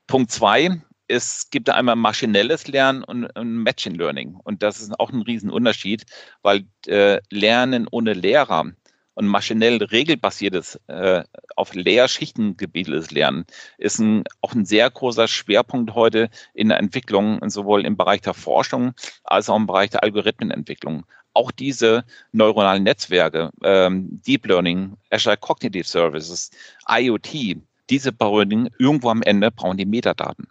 Punkt 0.08 0.32
zwei, 0.32 0.82
es 1.12 1.50
gibt 1.50 1.68
da 1.68 1.74
einmal 1.74 1.96
maschinelles 1.96 2.68
Lernen 2.68 3.04
und, 3.04 3.26
und 3.38 3.64
Machine 3.64 3.98
Learning. 3.98 4.36
Und 4.44 4.64
das 4.64 4.80
ist 4.80 4.98
auch 5.00 5.12
ein 5.12 5.22
Riesenunterschied, 5.22 6.06
weil 6.42 6.66
äh, 6.88 7.20
Lernen 7.30 7.88
ohne 7.92 8.14
Lehrer 8.14 8.72
und 9.14 9.28
maschinell 9.28 9.84
regelbasiertes, 9.84 10.80
äh, 10.88 11.24
auf 11.56 11.74
Leerschichten 11.74 12.56
gebildetes 12.56 13.12
Lernen 13.12 13.46
ist 13.78 14.00
ein, 14.00 14.24
auch 14.40 14.54
ein 14.54 14.66
sehr 14.66 14.90
großer 14.90 15.28
Schwerpunkt 15.28 15.94
heute 15.94 16.30
in 16.54 16.70
der 16.70 16.80
Entwicklung, 16.80 17.40
sowohl 17.50 17.86
im 17.86 17.98
Bereich 17.98 18.22
der 18.22 18.34
Forschung 18.34 18.94
als 19.24 19.50
auch 19.50 19.58
im 19.58 19.68
Bereich 19.68 19.90
der 19.90 20.04
Algorithmenentwicklung. 20.04 21.06
Auch 21.34 21.52
diese 21.52 22.06
neuronalen 22.32 22.84
Netzwerke, 22.84 23.52
ähm, 23.64 24.22
Deep 24.26 24.46
Learning, 24.48 24.98
Azure 25.10 25.38
Cognitive 25.38 25.88
Services, 25.88 26.50
IoT, 26.90 27.58
diese 27.90 28.12
brauchen 28.12 28.70
irgendwo 28.80 29.10
am 29.10 29.22
Ende 29.22 29.52
brauchen 29.52 29.78
die 29.78 29.86
Metadaten. 29.86 30.48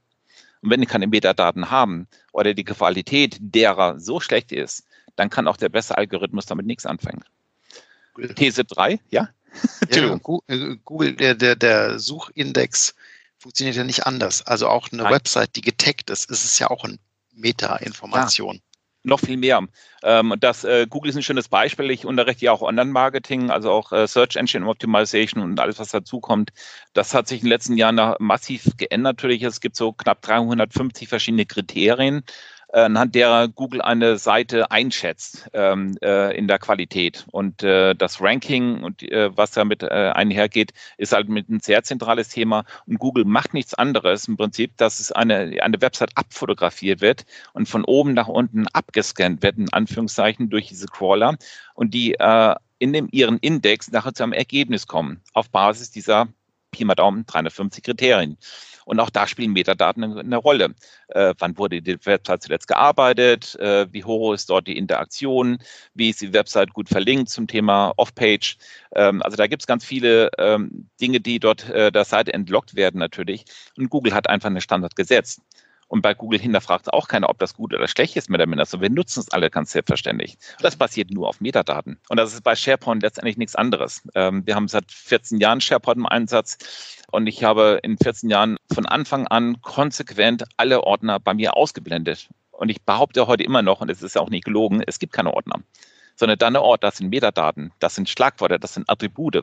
Und 0.62 0.70
wenn 0.70 0.80
die 0.80 0.86
keine 0.86 1.06
Metadaten 1.06 1.70
haben 1.70 2.06
oder 2.32 2.54
die 2.54 2.64
Qualität 2.64 3.36
derer 3.40 3.98
so 3.98 4.20
schlecht 4.20 4.52
ist, 4.52 4.84
dann 5.16 5.30
kann 5.30 5.48
auch 5.48 5.56
der 5.56 5.68
beste 5.68 5.96
Algorithmus 5.96 6.46
damit 6.46 6.66
nichts 6.66 6.86
anfangen. 6.86 7.24
These 8.36 8.64
3, 8.64 9.00
ja? 9.10 9.28
ja 9.90 10.14
äh, 10.48 10.76
Google, 10.84 11.14
der, 11.14 11.34
der, 11.34 11.56
der 11.56 11.98
Suchindex 11.98 12.94
funktioniert 13.38 13.76
ja 13.76 13.84
nicht 13.84 14.06
anders. 14.06 14.46
Also 14.46 14.68
auch 14.68 14.92
eine 14.92 15.02
Nein. 15.02 15.12
Website, 15.14 15.56
die 15.56 15.62
getaggt 15.62 16.10
ist, 16.10 16.30
ist 16.30 16.44
es 16.44 16.58
ja 16.58 16.68
auch 16.68 16.84
eine 16.84 16.98
Meta-Information. 17.32 18.56
Ja 18.56 18.62
noch 19.02 19.20
viel 19.20 19.36
mehr. 19.36 19.66
Ähm, 20.02 20.34
das, 20.40 20.64
äh, 20.64 20.86
Google 20.88 21.10
ist 21.10 21.16
ein 21.16 21.22
schönes 21.22 21.48
Beispiel. 21.48 21.90
Ich 21.90 22.04
unterrichte 22.04 22.44
ja 22.44 22.52
auch 22.52 22.62
Online-Marketing, 22.62 23.50
also 23.50 23.70
auch 23.70 23.92
äh, 23.92 24.06
Search 24.06 24.36
Engine 24.36 24.66
Optimization 24.66 25.42
und 25.42 25.58
alles, 25.58 25.78
was 25.78 25.90
dazukommt. 25.90 26.50
Das 26.92 27.14
hat 27.14 27.28
sich 27.28 27.40
in 27.40 27.46
den 27.46 27.50
letzten 27.50 27.76
Jahren 27.76 28.14
massiv 28.18 28.76
geändert. 28.76 29.16
Natürlich, 29.16 29.42
es 29.42 29.60
gibt 29.60 29.76
so 29.76 29.92
knapp 29.92 30.22
350 30.22 31.08
verschiedene 31.08 31.46
Kriterien, 31.46 32.22
anhand 32.72 33.14
derer 33.14 33.48
Google 33.48 33.82
eine 33.82 34.16
Seite 34.18 34.70
einschätzt 34.70 35.48
ähm, 35.52 35.96
äh, 36.02 36.36
in 36.36 36.48
der 36.48 36.58
Qualität. 36.58 37.26
Und 37.30 37.62
äh, 37.62 37.94
das 37.94 38.20
Ranking 38.20 38.82
und 38.82 39.02
äh, 39.02 39.36
was 39.36 39.52
damit 39.52 39.82
äh, 39.82 39.86
einhergeht, 39.86 40.72
ist 40.96 41.12
halt 41.12 41.28
mit 41.28 41.48
ein 41.48 41.60
sehr 41.60 41.82
zentrales 41.82 42.28
Thema. 42.28 42.64
Und 42.86 42.98
Google 42.98 43.24
macht 43.24 43.54
nichts 43.54 43.74
anderes 43.74 44.28
im 44.28 44.36
Prinzip, 44.36 44.76
dass 44.76 45.00
es 45.00 45.12
eine, 45.12 45.62
eine 45.62 45.80
Website 45.80 46.12
abfotografiert 46.14 47.00
wird 47.00 47.24
und 47.52 47.68
von 47.68 47.84
oben 47.84 48.14
nach 48.14 48.28
unten 48.28 48.66
abgescannt 48.68 49.42
wird, 49.42 49.58
in 49.58 49.72
Anführungszeichen, 49.72 50.50
durch 50.50 50.68
diese 50.68 50.86
Crawler 50.86 51.36
und 51.74 51.94
die 51.94 52.14
äh, 52.14 52.54
in 52.78 52.92
dem, 52.92 53.08
ihren 53.12 53.38
Index 53.38 53.92
nachher 53.92 54.14
zu 54.14 54.22
einem 54.22 54.32
Ergebnis 54.32 54.86
kommen, 54.86 55.20
auf 55.34 55.50
Basis 55.50 55.90
dieser 55.90 56.28
Pi 56.70 56.84
mal 56.84 56.94
Daumen 56.94 57.26
350 57.26 57.84
Kriterien. 57.84 58.36
Und 58.84 58.98
auch 58.98 59.10
da 59.10 59.26
spielen 59.26 59.52
Metadaten 59.52 60.18
eine, 60.18 60.36
Rolle. 60.36 60.74
Äh, 61.08 61.34
wann 61.38 61.56
wurde 61.58 61.80
die 61.80 62.04
Website 62.04 62.42
zuletzt 62.42 62.66
gearbeitet? 62.66 63.54
Äh, 63.60 63.86
wie 63.92 64.02
hoch 64.02 64.32
ist 64.32 64.50
dort 64.50 64.66
die 64.66 64.76
Interaktion? 64.76 65.58
Wie 65.94 66.10
ist 66.10 66.20
die 66.20 66.32
Website 66.32 66.72
gut 66.72 66.88
verlinkt 66.88 67.28
zum 67.28 67.46
Thema 67.46 67.92
Off-Page? 67.96 68.56
Ähm, 68.96 69.22
also 69.22 69.36
da 69.36 69.46
gibt 69.46 69.62
es 69.62 69.66
ganz 69.66 69.84
viele 69.84 70.30
ähm, 70.38 70.88
Dinge, 71.00 71.20
die 71.20 71.38
dort 71.38 71.68
äh, 71.70 71.92
der 71.92 72.04
Seite 72.04 72.32
entlockt 72.32 72.74
werden 72.74 72.98
natürlich. 72.98 73.44
Und 73.76 73.90
Google 73.90 74.14
hat 74.14 74.28
einfach 74.28 74.48
einen 74.48 74.60
Standard 74.60 74.96
gesetzt. 74.96 75.40
Und 75.90 76.02
bei 76.02 76.14
Google 76.14 76.38
hinterfragt 76.38 76.92
auch 76.92 77.08
keiner, 77.08 77.28
ob 77.28 77.40
das 77.40 77.54
gut 77.54 77.74
oder 77.74 77.88
schlecht 77.88 78.14
ist 78.14 78.30
mit 78.30 78.38
der 78.38 78.46
Mindest. 78.46 78.80
wir 78.80 78.90
nutzen 78.90 79.20
es 79.20 79.30
alle 79.30 79.50
ganz 79.50 79.72
selbstverständlich. 79.72 80.38
Das 80.60 80.76
basiert 80.76 81.10
nur 81.10 81.28
auf 81.28 81.40
Metadaten. 81.40 81.98
Und 82.08 82.16
das 82.16 82.32
ist 82.32 82.44
bei 82.44 82.54
SharePoint 82.54 83.02
letztendlich 83.02 83.36
nichts 83.36 83.56
anderes. 83.56 84.02
Ähm, 84.14 84.46
wir 84.46 84.54
haben 84.54 84.68
seit 84.68 84.84
14 84.88 85.40
Jahren 85.40 85.60
SharePoint 85.60 85.98
im 85.98 86.06
Einsatz. 86.06 86.58
Und 87.10 87.26
ich 87.26 87.42
habe 87.42 87.80
in 87.82 87.98
14 87.98 88.30
Jahren 88.30 88.56
von 88.72 88.86
Anfang 88.86 89.26
an 89.26 89.60
konsequent 89.62 90.44
alle 90.56 90.84
Ordner 90.84 91.18
bei 91.18 91.34
mir 91.34 91.56
ausgeblendet. 91.56 92.28
Und 92.52 92.68
ich 92.68 92.80
behaupte 92.82 93.26
heute 93.26 93.42
immer 93.42 93.62
noch, 93.62 93.80
und 93.80 93.90
es 93.90 94.00
ist 94.00 94.16
auch 94.16 94.30
nicht 94.30 94.44
gelogen, 94.44 94.84
es 94.86 95.00
gibt 95.00 95.12
keine 95.12 95.34
Ordner 95.34 95.60
sondern 96.20 96.38
dann 96.38 96.54
Ort, 96.56 96.84
das 96.84 96.98
sind 96.98 97.08
Metadaten, 97.08 97.72
das 97.78 97.94
sind 97.94 98.08
Schlagworte, 98.08 98.60
das 98.60 98.74
sind 98.74 98.88
Attribute. 98.90 99.42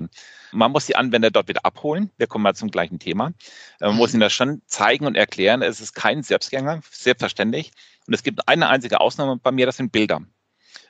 Man 0.51 0.71
muss 0.71 0.85
die 0.85 0.95
Anwender 0.95 1.31
dort 1.31 1.47
wieder 1.47 1.65
abholen. 1.65 2.11
Wir 2.17 2.27
kommen 2.27 2.43
mal 2.43 2.53
zum 2.53 2.69
gleichen 2.69 2.99
Thema. 2.99 3.31
Man 3.79 3.95
muss 3.95 4.13
ihnen 4.13 4.21
das 4.21 4.31
schon 4.31 4.61
zeigen 4.67 5.07
und 5.07 5.15
erklären. 5.15 5.63
Es 5.63 5.81
ist 5.81 5.93
kein 5.93 6.21
Selbstgänger, 6.21 6.81
selbstverständlich. 6.91 7.71
Und 8.05 8.13
es 8.13 8.21
gibt 8.21 8.47
eine 8.47 8.69
einzige 8.69 9.01
Ausnahme 9.01 9.37
bei 9.37 9.51
mir, 9.51 9.65
das 9.65 9.77
sind 9.77 9.91
Bilder 9.91 10.21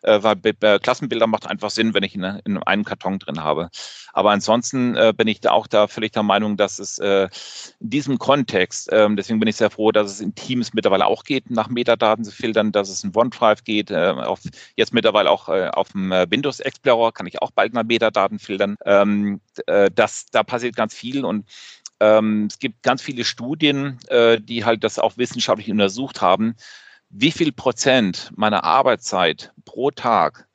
äh, 0.03 0.21
weil 0.21 0.37
äh, 0.43 0.79
Klassenbilder 0.79 1.27
macht 1.27 1.47
einfach 1.47 1.69
Sinn, 1.69 1.93
wenn 1.93 2.03
ich 2.03 2.15
in, 2.15 2.23
in 2.23 2.57
einem 2.63 2.83
Karton 2.83 3.19
drin 3.19 3.43
habe. 3.43 3.69
Aber 4.13 4.31
ansonsten 4.31 4.95
äh, 4.95 5.13
bin 5.15 5.27
ich 5.27 5.41
da 5.41 5.51
auch 5.51 5.67
da 5.67 5.87
völlig 5.87 6.11
der 6.11 6.23
Meinung, 6.23 6.57
dass 6.57 6.79
es 6.79 6.97
äh, 6.99 7.29
in 7.79 7.89
diesem 7.89 8.17
Kontext, 8.17 8.89
ähm, 8.91 9.15
deswegen 9.15 9.39
bin 9.39 9.49
ich 9.49 9.55
sehr 9.55 9.69
froh, 9.69 9.91
dass 9.91 10.11
es 10.11 10.21
in 10.21 10.33
Teams 10.35 10.73
mittlerweile 10.73 11.05
auch 11.05 11.23
geht, 11.23 11.49
nach 11.51 11.69
Metadaten 11.69 12.23
zu 12.23 12.31
filtern, 12.31 12.71
dass 12.71 12.89
es 12.89 13.03
in 13.03 13.15
OneDrive 13.15 13.63
geht, 13.63 13.91
äh, 13.91 14.13
auf, 14.15 14.39
jetzt 14.75 14.93
mittlerweile 14.93 15.29
auch 15.29 15.49
äh, 15.49 15.69
auf 15.69 15.91
dem 15.91 16.11
äh, 16.11 16.25
Windows 16.29 16.59
Explorer 16.59 17.11
kann 17.11 17.27
ich 17.27 17.41
auch 17.41 17.51
bald 17.51 17.73
nach 17.73 17.83
Metadaten 17.83 18.39
filtern. 18.39 18.77
Ähm, 18.85 19.41
äh, 19.67 19.91
das, 19.93 20.25
da 20.31 20.43
passiert 20.43 20.75
ganz 20.75 20.93
viel 20.93 21.25
und 21.25 21.45
ähm, 21.99 22.47
es 22.49 22.59
gibt 22.59 22.83
ganz 22.83 23.01
viele 23.01 23.23
Studien, 23.23 23.99
äh, 24.07 24.39
die 24.39 24.65
halt 24.65 24.83
das 24.83 24.99
auch 24.99 25.17
wissenschaftlich 25.17 25.71
untersucht 25.71 26.21
haben, 26.21 26.55
wie 27.09 27.31
viel 27.31 27.51
Prozent 27.51 28.31
meiner 28.35 28.63
Arbeitszeit 28.63 29.53
pro 29.65 29.91
Tag 29.91 30.47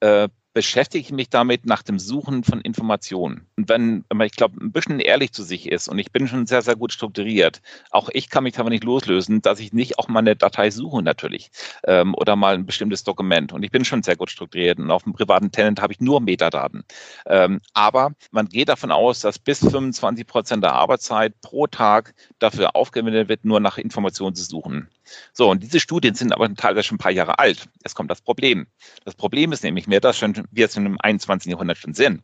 äh, 0.00 0.28
beschäftige 0.56 1.02
ich 1.02 1.12
mich 1.12 1.28
damit 1.28 1.66
nach 1.66 1.82
dem 1.82 1.98
Suchen 1.98 2.42
von 2.42 2.62
Informationen. 2.62 3.46
Und 3.58 3.68
wenn, 3.68 4.06
man, 4.10 4.26
ich 4.26 4.32
glaube, 4.32 4.56
ein 4.58 4.72
bisschen 4.72 5.00
ehrlich 5.00 5.32
zu 5.32 5.42
sich 5.42 5.70
ist 5.70 5.86
und 5.86 5.98
ich 5.98 6.12
bin 6.12 6.26
schon 6.26 6.46
sehr, 6.46 6.62
sehr 6.62 6.76
gut 6.76 6.94
strukturiert, 6.94 7.60
auch 7.90 8.08
ich 8.10 8.30
kann 8.30 8.44
mich 8.44 8.54
davon 8.54 8.72
nicht 8.72 8.82
loslösen, 8.82 9.42
dass 9.42 9.60
ich 9.60 9.74
nicht 9.74 9.98
auch 9.98 10.08
mal 10.08 10.20
eine 10.20 10.34
Datei 10.34 10.70
suche 10.70 11.02
natürlich 11.02 11.50
ähm, 11.84 12.14
oder 12.14 12.36
mal 12.36 12.54
ein 12.54 12.64
bestimmtes 12.64 13.04
Dokument. 13.04 13.52
Und 13.52 13.64
ich 13.64 13.70
bin 13.70 13.84
schon 13.84 14.02
sehr 14.02 14.16
gut 14.16 14.30
strukturiert 14.30 14.78
und 14.78 14.90
auf 14.90 15.02
dem 15.02 15.12
privaten 15.12 15.52
Tenant 15.52 15.82
habe 15.82 15.92
ich 15.92 16.00
nur 16.00 16.22
Metadaten. 16.22 16.84
Ähm, 17.26 17.60
aber 17.74 18.12
man 18.30 18.48
geht 18.48 18.70
davon 18.70 18.92
aus, 18.92 19.20
dass 19.20 19.38
bis 19.38 19.58
25 19.58 20.26
Prozent 20.26 20.64
der 20.64 20.72
Arbeitszeit 20.72 21.38
pro 21.42 21.66
Tag 21.66 22.14
dafür 22.38 22.74
aufgewendet 22.76 23.28
wird, 23.28 23.44
nur 23.44 23.60
nach 23.60 23.76
Informationen 23.76 24.34
zu 24.34 24.44
suchen. 24.44 24.88
So, 25.32 25.50
und 25.50 25.62
diese 25.62 25.80
Studien 25.80 26.14
sind 26.14 26.32
aber 26.32 26.52
teilweise 26.54 26.84
schon 26.84 26.96
ein 26.96 26.98
paar 26.98 27.12
Jahre 27.12 27.38
alt. 27.38 27.68
Es 27.82 27.94
kommt 27.94 28.10
das 28.10 28.20
Problem. 28.20 28.66
Das 29.04 29.14
Problem 29.14 29.52
ist 29.52 29.62
nämlich 29.62 29.86
mehr, 29.86 30.00
dass 30.00 30.18
schon, 30.18 30.34
wir 30.50 30.62
jetzt 30.62 30.76
im 30.76 30.96
21. 31.00 31.50
Jahrhundert 31.50 31.78
schon 31.78 31.94
sind. 31.94 32.22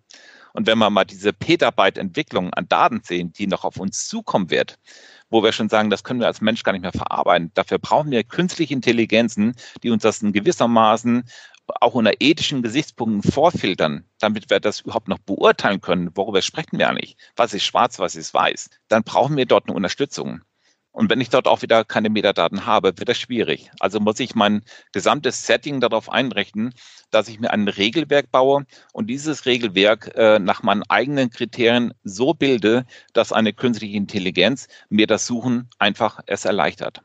Und 0.54 0.66
wenn 0.66 0.78
wir 0.78 0.90
mal 0.90 1.04
diese 1.04 1.32
Petabyte-Entwicklung 1.32 2.52
an 2.52 2.68
Daten 2.68 3.00
sehen, 3.02 3.32
die 3.32 3.46
noch 3.46 3.64
auf 3.64 3.78
uns 3.78 4.06
zukommen 4.06 4.50
wird, 4.50 4.78
wo 5.30 5.42
wir 5.42 5.52
schon 5.52 5.70
sagen, 5.70 5.88
das 5.88 6.04
können 6.04 6.20
wir 6.20 6.26
als 6.26 6.42
Mensch 6.42 6.62
gar 6.62 6.72
nicht 6.72 6.82
mehr 6.82 6.92
verarbeiten. 6.92 7.50
Dafür 7.54 7.78
brauchen 7.78 8.10
wir 8.10 8.22
künstliche 8.22 8.74
Intelligenzen, 8.74 9.54
die 9.82 9.90
uns 9.90 10.02
das 10.02 10.20
in 10.20 10.32
gewissermaßen 10.32 11.24
auch 11.80 11.94
unter 11.94 12.12
ethischen 12.20 12.62
Gesichtspunkten 12.62 13.22
vorfiltern, 13.30 14.04
damit 14.18 14.50
wir 14.50 14.60
das 14.60 14.80
überhaupt 14.80 15.08
noch 15.08 15.18
beurteilen 15.18 15.80
können, 15.80 16.10
worüber 16.14 16.42
sprechen 16.42 16.78
wir 16.78 16.88
eigentlich, 16.88 17.16
was 17.36 17.54
ist 17.54 17.64
schwarz, 17.64 17.98
was 17.98 18.16
ist 18.16 18.34
weiß, 18.34 18.68
dann 18.88 19.04
brauchen 19.04 19.36
wir 19.36 19.46
dort 19.46 19.68
eine 19.68 19.76
Unterstützung. 19.76 20.42
Und 20.92 21.10
wenn 21.10 21.20
ich 21.20 21.30
dort 21.30 21.48
auch 21.48 21.62
wieder 21.62 21.84
keine 21.84 22.10
Metadaten 22.10 22.66
habe, 22.66 22.96
wird 22.98 23.08
das 23.08 23.18
schwierig. 23.18 23.70
Also 23.80 23.98
muss 23.98 24.20
ich 24.20 24.34
mein 24.34 24.62
gesamtes 24.92 25.46
Setting 25.46 25.80
darauf 25.80 26.10
einrichten, 26.10 26.74
dass 27.10 27.28
ich 27.28 27.40
mir 27.40 27.50
ein 27.50 27.66
Regelwerk 27.66 28.30
baue 28.30 28.66
und 28.92 29.08
dieses 29.08 29.46
Regelwerk 29.46 30.14
äh, 30.14 30.38
nach 30.38 30.62
meinen 30.62 30.82
eigenen 30.88 31.30
Kriterien 31.30 31.94
so 32.04 32.34
bilde, 32.34 32.84
dass 33.14 33.32
eine 33.32 33.54
künstliche 33.54 33.96
Intelligenz 33.96 34.68
mir 34.90 35.06
das 35.06 35.26
Suchen 35.26 35.70
einfach 35.78 36.20
es 36.26 36.44
erleichtert. 36.44 37.02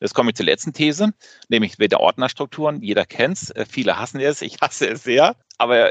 Jetzt 0.00 0.14
komme 0.14 0.30
ich 0.30 0.36
zur 0.36 0.46
letzten 0.46 0.72
These, 0.72 1.12
nämlich 1.48 1.78
mit 1.78 1.92
der 1.92 2.00
Ordnerstrukturen. 2.00 2.82
Jeder 2.82 3.04
kennt 3.04 3.36
es, 3.36 3.50
äh, 3.50 3.66
viele 3.68 3.98
hassen 3.98 4.20
es, 4.20 4.42
ich 4.42 4.60
hasse 4.60 4.88
es 4.88 5.02
sehr. 5.02 5.36
Aber 5.58 5.90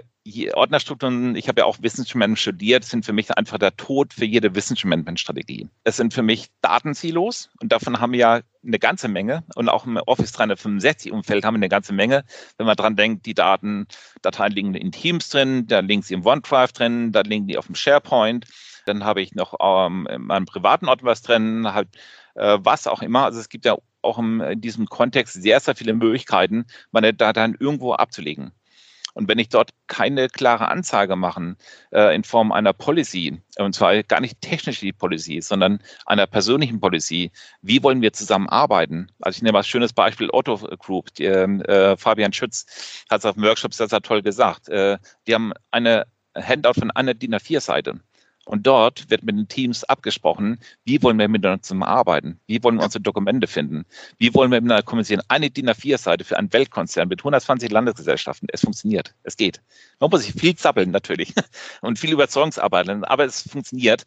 Ordnerstrukturen, 0.53 1.35
ich 1.35 1.47
habe 1.47 1.61
ja 1.61 1.65
auch 1.65 1.77
Wissensmanagement 1.81 2.39
studiert, 2.39 2.83
sind 2.83 3.05
für 3.05 3.13
mich 3.13 3.31
einfach 3.37 3.57
der 3.57 3.75
Tod 3.75 4.13
für 4.13 4.25
jede 4.25 4.53
Wissensmanagement-Strategie. 4.55 5.67
Es 5.83 5.97
sind 5.97 6.13
für 6.13 6.23
mich 6.23 6.47
Datensilos 6.61 7.49
und 7.61 7.71
davon 7.71 7.99
haben 7.99 8.11
wir 8.11 8.19
ja 8.19 8.41
eine 8.65 8.79
ganze 8.79 9.07
Menge 9.07 9.43
und 9.55 9.69
auch 9.69 9.85
im 9.85 9.97
Office 9.97 10.33
365-Umfeld 10.33 11.45
haben 11.45 11.55
wir 11.55 11.59
eine 11.59 11.69
ganze 11.69 11.93
Menge. 11.93 12.25
Wenn 12.57 12.65
man 12.65 12.75
dran 12.75 12.95
denkt, 12.95 13.25
die 13.25 13.33
Daten, 13.33 13.87
Dateien 14.21 14.51
liegen 14.51 14.73
in 14.73 14.91
Teams 14.91 15.29
drin, 15.29 15.67
da 15.67 15.79
liegen 15.79 16.01
sie 16.01 16.13
im 16.13 16.25
OneDrive 16.25 16.73
drin, 16.73 17.11
da 17.11 17.21
liegen 17.21 17.47
die 17.47 17.57
auf 17.57 17.67
dem 17.67 17.75
SharePoint, 17.75 18.45
dann 18.85 19.03
habe 19.03 19.21
ich 19.21 19.33
noch 19.33 19.55
ähm, 19.61 20.07
in 20.11 20.23
meinem 20.23 20.45
privaten 20.45 20.87
Ort 20.87 21.03
was 21.03 21.21
drin, 21.21 21.73
halt 21.73 21.89
äh, 22.35 22.57
was 22.61 22.87
auch 22.87 23.01
immer. 23.01 23.23
Also 23.23 23.39
es 23.39 23.49
gibt 23.49 23.65
ja 23.65 23.77
auch 24.01 24.17
im, 24.17 24.41
in 24.41 24.61
diesem 24.61 24.87
Kontext 24.87 25.41
sehr, 25.41 25.59
sehr 25.59 25.75
viele 25.75 25.93
Möglichkeiten, 25.93 26.65
meine 26.91 27.13
Dateien 27.13 27.55
irgendwo 27.59 27.93
abzulegen. 27.93 28.51
Und 29.17 29.27
wenn 29.27 29.39
ich 29.39 29.49
dort 29.49 29.71
keine 29.87 30.29
klare 30.29 30.67
Anzeige 30.67 31.15
machen 31.15 31.57
äh, 31.91 32.15
in 32.15 32.23
Form 32.23 32.51
einer 32.51 32.71
Policy, 32.71 33.41
und 33.57 33.73
zwar 33.73 34.03
gar 34.03 34.21
nicht 34.21 34.41
technisch 34.41 34.79
die 34.79 34.93
Policy, 34.93 35.41
sondern 35.41 35.79
einer 36.05 36.27
persönlichen 36.27 36.79
Policy, 36.79 37.31
wie 37.63 37.81
wollen 37.81 38.03
wir 38.03 38.13
zusammenarbeiten? 38.13 39.11
Also 39.19 39.37
ich 39.37 39.41
nehme 39.41 39.53
mal 39.53 39.61
ein 39.61 39.63
schönes 39.63 39.91
Beispiel 39.91 40.29
Otto 40.31 40.57
Group. 40.77 41.15
Die, 41.15 41.25
ähm, 41.25 41.61
äh, 41.63 41.97
Fabian 41.97 42.31
Schütz 42.31 43.03
hat 43.09 43.21
es 43.21 43.25
auf 43.25 43.33
dem 43.33 43.43
Workshop 43.43 43.73
sehr, 43.73 43.89
sehr 43.89 44.01
toll 44.01 44.21
gesagt. 44.21 44.69
Äh, 44.69 44.99
die 45.25 45.33
haben 45.33 45.51
eine 45.71 46.05
Handout 46.35 46.75
von 46.75 46.91
einer 46.91 47.15
DIN 47.15 47.33
A4-Seite. 47.33 47.99
Und 48.47 48.65
dort 48.65 49.09
wird 49.09 49.23
mit 49.23 49.35
den 49.35 49.47
Teams 49.49 49.83
abgesprochen, 49.83 50.59
wie 50.85 51.03
wollen 51.03 51.19
wir 51.19 51.27
miteinander 51.27 51.61
zusammenarbeiten? 51.61 52.39
Wie 52.47 52.63
wollen 52.63 52.77
wir 52.77 52.85
unsere 52.85 53.01
Dokumente 53.01 53.45
finden? 53.45 53.85
Wie 54.17 54.33
wollen 54.33 54.51
wir 54.51 54.61
miteinander 54.61 54.83
kommunizieren? 54.83 55.21
Eine 55.27 55.49
DIN 55.49 55.69
A4-Seite 55.69 56.23
für 56.23 56.37
einen 56.37 56.51
Weltkonzern 56.53 57.09
mit 57.09 57.19
120 57.19 57.69
Landesgesellschaften. 57.69 58.47
Es 58.51 58.61
funktioniert. 58.61 59.13
Es 59.23 59.35
geht. 59.35 59.61
Man 59.99 60.09
muss 60.09 60.23
sich 60.23 60.33
viel 60.33 60.55
zappeln 60.55 60.91
natürlich 60.91 61.33
und 61.81 61.99
viel 61.99 62.13
Überzeugungsarbeit, 62.13 62.87
aber 62.89 63.25
es 63.25 63.41
funktioniert. 63.41 64.05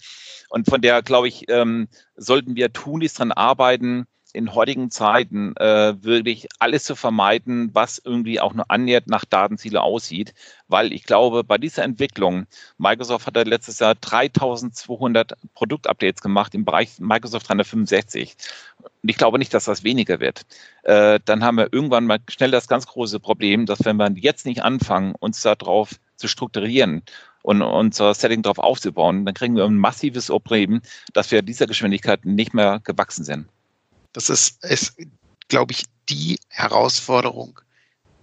Und 0.48 0.68
von 0.68 0.80
der, 0.80 1.02
glaube 1.02 1.28
ich, 1.28 1.44
ähm, 1.48 1.88
sollten 2.16 2.56
wir 2.56 2.72
tunlichst 2.72 3.18
dran 3.18 3.32
arbeiten, 3.32 4.06
in 4.32 4.54
heutigen 4.54 4.90
Zeiten 4.90 5.56
äh, 5.56 5.94
wirklich 6.02 6.48
alles 6.58 6.84
zu 6.84 6.96
vermeiden, 6.96 7.70
was 7.72 8.00
irgendwie 8.04 8.40
auch 8.40 8.54
nur 8.54 8.70
annähernd 8.70 9.08
nach 9.08 9.24
Datenziele 9.24 9.82
aussieht, 9.82 10.34
weil 10.68 10.92
ich 10.92 11.04
glaube, 11.04 11.44
bei 11.44 11.58
dieser 11.58 11.82
Entwicklung, 11.82 12.46
Microsoft 12.78 13.26
hat 13.26 13.36
ja 13.36 13.42
letztes 13.42 13.78
Jahr 13.78 13.94
3200 13.94 15.34
Produktupdates 15.54 16.22
gemacht 16.22 16.54
im 16.54 16.64
Bereich 16.64 16.98
Microsoft 16.98 17.48
365. 17.48 18.36
Und 18.82 19.10
ich 19.10 19.16
glaube 19.16 19.38
nicht, 19.38 19.52
dass 19.52 19.64
das 19.64 19.84
weniger 19.84 20.20
wird. 20.20 20.46
Äh, 20.82 21.20
dann 21.24 21.44
haben 21.44 21.56
wir 21.56 21.72
irgendwann 21.72 22.06
mal 22.06 22.18
schnell 22.28 22.50
das 22.50 22.68
ganz 22.68 22.86
große 22.86 23.20
Problem, 23.20 23.66
dass 23.66 23.84
wenn 23.84 23.96
wir 23.96 24.10
jetzt 24.16 24.46
nicht 24.46 24.62
anfangen, 24.62 25.14
uns 25.18 25.42
darauf 25.42 25.96
zu 26.16 26.28
strukturieren 26.28 27.02
und 27.42 27.62
unser 27.62 28.14
Setting 28.14 28.42
darauf 28.42 28.58
aufzubauen, 28.58 29.24
dann 29.24 29.34
kriegen 29.34 29.56
wir 29.56 29.64
ein 29.64 29.76
massives 29.76 30.26
Problem, 30.26 30.82
dass 31.12 31.30
wir 31.30 31.42
dieser 31.42 31.66
Geschwindigkeit 31.66 32.24
nicht 32.24 32.54
mehr 32.54 32.80
gewachsen 32.84 33.24
sind. 33.24 33.48
Das 34.12 34.28
ist, 34.28 34.64
ist 34.64 34.96
glaube 35.48 35.72
ich, 35.72 35.84
die 36.08 36.38
Herausforderung 36.48 37.60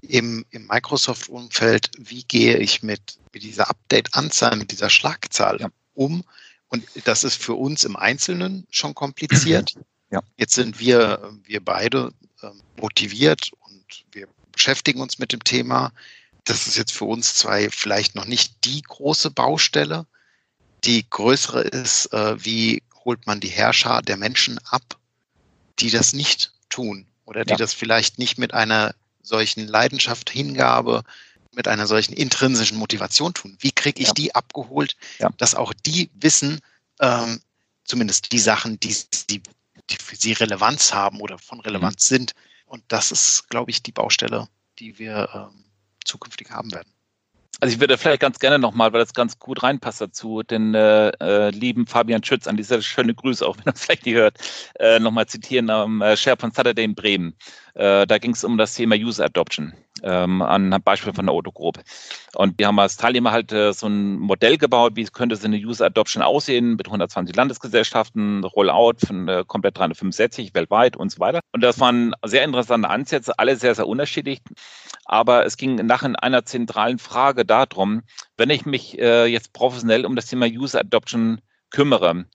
im, 0.01 0.45
im 0.49 0.67
Microsoft-Umfeld. 0.67 1.91
Wie 1.97 2.23
gehe 2.23 2.57
ich 2.57 2.83
mit, 2.83 3.17
mit 3.33 3.43
dieser 3.43 3.69
Update-Anzahl, 3.69 4.55
mit 4.55 4.71
dieser 4.71 4.89
Schlagzahl 4.89 5.59
ja. 5.59 5.69
um? 5.93 6.23
Und 6.69 6.85
das 7.05 7.23
ist 7.23 7.41
für 7.41 7.53
uns 7.53 7.83
im 7.83 7.95
Einzelnen 7.95 8.67
schon 8.69 8.93
kompliziert. 8.93 9.75
Ja. 10.09 10.21
Jetzt 10.37 10.55
sind 10.55 10.79
wir, 10.79 11.33
wir 11.43 11.63
beide 11.63 12.13
ähm, 12.41 12.61
motiviert 12.79 13.51
und 13.59 14.05
wir 14.11 14.27
beschäftigen 14.51 15.01
uns 15.01 15.19
mit 15.19 15.31
dem 15.31 15.43
Thema. 15.43 15.91
Das 16.43 16.67
ist 16.67 16.77
jetzt 16.77 16.91
für 16.91 17.05
uns 17.05 17.35
zwei 17.35 17.69
vielleicht 17.69 18.15
noch 18.15 18.25
nicht 18.25 18.65
die 18.65 18.81
große 18.81 19.31
Baustelle. 19.31 20.05
Die 20.83 21.09
größere 21.09 21.61
ist, 21.61 22.13
äh, 22.13 22.43
wie 22.43 22.83
holt 23.03 23.25
man 23.27 23.39
die 23.39 23.49
Herrscher 23.49 24.01
der 24.01 24.17
Menschen 24.17 24.59
ab 24.65 24.96
die 25.79 25.89
das 25.89 26.13
nicht 26.13 26.51
tun 26.69 27.07
oder 27.25 27.45
die 27.45 27.51
ja. 27.51 27.57
das 27.57 27.73
vielleicht 27.73 28.19
nicht 28.19 28.37
mit 28.37 28.53
einer 28.53 28.95
solchen 29.21 29.67
Leidenschaft, 29.67 30.29
Hingabe, 30.29 31.03
mit 31.51 31.67
einer 31.67 31.87
solchen 31.87 32.13
intrinsischen 32.13 32.77
Motivation 32.77 33.33
tun. 33.33 33.57
Wie 33.59 33.71
kriege 33.71 34.01
ich 34.01 34.09
ja. 34.09 34.13
die 34.13 34.35
abgeholt, 34.35 34.95
ja. 35.19 35.29
dass 35.37 35.55
auch 35.55 35.73
die 35.73 36.09
wissen, 36.13 36.61
ähm, 36.99 37.41
zumindest 37.83 38.31
die 38.31 38.39
Sachen, 38.39 38.79
die, 38.79 38.95
die, 39.29 39.41
die, 39.89 39.95
für 39.97 40.15
sie 40.15 40.33
Relevanz 40.33 40.93
haben 40.93 41.19
oder 41.19 41.37
von 41.37 41.59
Relevanz 41.59 42.09
mhm. 42.09 42.15
sind. 42.15 42.31
Und 42.65 42.83
das 42.87 43.11
ist, 43.11 43.49
glaube 43.49 43.71
ich, 43.71 43.81
die 43.83 43.91
Baustelle, 43.91 44.47
die 44.79 44.99
wir 44.99 45.29
ähm, 45.33 45.63
zukünftig 46.05 46.51
haben 46.51 46.71
werden. 46.71 46.91
Also 47.59 47.73
ich 47.73 47.79
würde 47.79 47.97
vielleicht 47.97 48.21
ganz 48.21 48.37
gerne 48.37 48.59
nochmal, 48.59 48.93
weil 48.93 48.99
das 48.99 49.13
ganz 49.13 49.39
gut 49.39 49.63
reinpasst 49.63 49.99
dazu, 49.99 50.43
den 50.43 50.75
äh, 50.75 51.09
äh, 51.19 51.49
lieben 51.49 51.87
Fabian 51.87 52.23
Schütz 52.23 52.45
an 52.45 52.55
dieser 52.55 52.81
schöne 52.83 53.15
Grüße, 53.15 53.45
auch 53.45 53.57
wenn 53.57 53.65
er 53.65 53.75
vielleicht 53.75 54.05
nicht 54.05 54.15
hört, 54.15 54.37
äh, 54.79 54.99
nochmal 54.99 55.25
zitieren 55.25 55.69
am 55.71 56.01
äh, 56.01 56.15
Share 56.15 56.37
von 56.37 56.51
Saturday 56.51 56.83
in 56.83 56.93
Bremen. 56.93 57.35
Äh, 57.73 58.05
da 58.05 58.19
ging 58.19 58.31
es 58.31 58.43
um 58.43 58.57
das 58.59 58.75
Thema 58.75 58.95
User 58.95 59.25
Adoption 59.25 59.73
ähm, 60.03 60.41
an 60.41 60.73
einem 60.73 60.83
Beispiel 60.83 61.13
von 61.13 61.25
der 61.25 61.33
Auto 61.33 61.51
Group. 61.51 61.79
Und 62.35 62.57
wir 62.59 62.67
haben 62.67 62.79
als 62.79 62.97
Teilnehmer 62.97 63.31
halt 63.31 63.51
äh, 63.51 63.73
so 63.73 63.87
ein 63.87 64.17
Modell 64.19 64.57
gebaut, 64.57 64.95
wie 64.95 65.05
könnte 65.05 65.35
so 65.35 65.45
eine 65.45 65.57
User 65.57 65.85
Adoption 65.85 66.23
aussehen 66.23 66.75
mit 66.75 66.87
120 66.87 67.35
Landesgesellschaften, 67.35 68.43
Rollout 68.43 69.05
von 69.05 69.27
äh, 69.27 69.43
komplett 69.47 69.77
365 69.77 70.53
weltweit 70.53 70.97
und 70.97 71.11
so 71.11 71.19
weiter. 71.19 71.39
Und 71.51 71.61
das 71.61 71.79
waren 71.79 72.13
sehr 72.25 72.43
interessante 72.43 72.89
Ansätze, 72.89 73.37
alle 73.37 73.55
sehr, 73.55 73.75
sehr 73.75 73.87
unterschiedlich. 73.87 74.41
Aber 75.05 75.45
es 75.45 75.57
ging 75.57 75.75
nach 75.75 76.03
einer 76.03 76.45
zentralen 76.45 76.99
Frage 76.99 77.45
darum, 77.45 78.03
wenn 78.37 78.49
ich 78.49 78.65
mich 78.65 78.99
äh, 78.99 79.25
jetzt 79.25 79.53
professionell 79.53 80.05
um 80.05 80.15
das 80.15 80.27
Thema 80.27 80.45
User 80.45 80.81
Adoption 80.81 81.41
kümmere, 81.69 82.25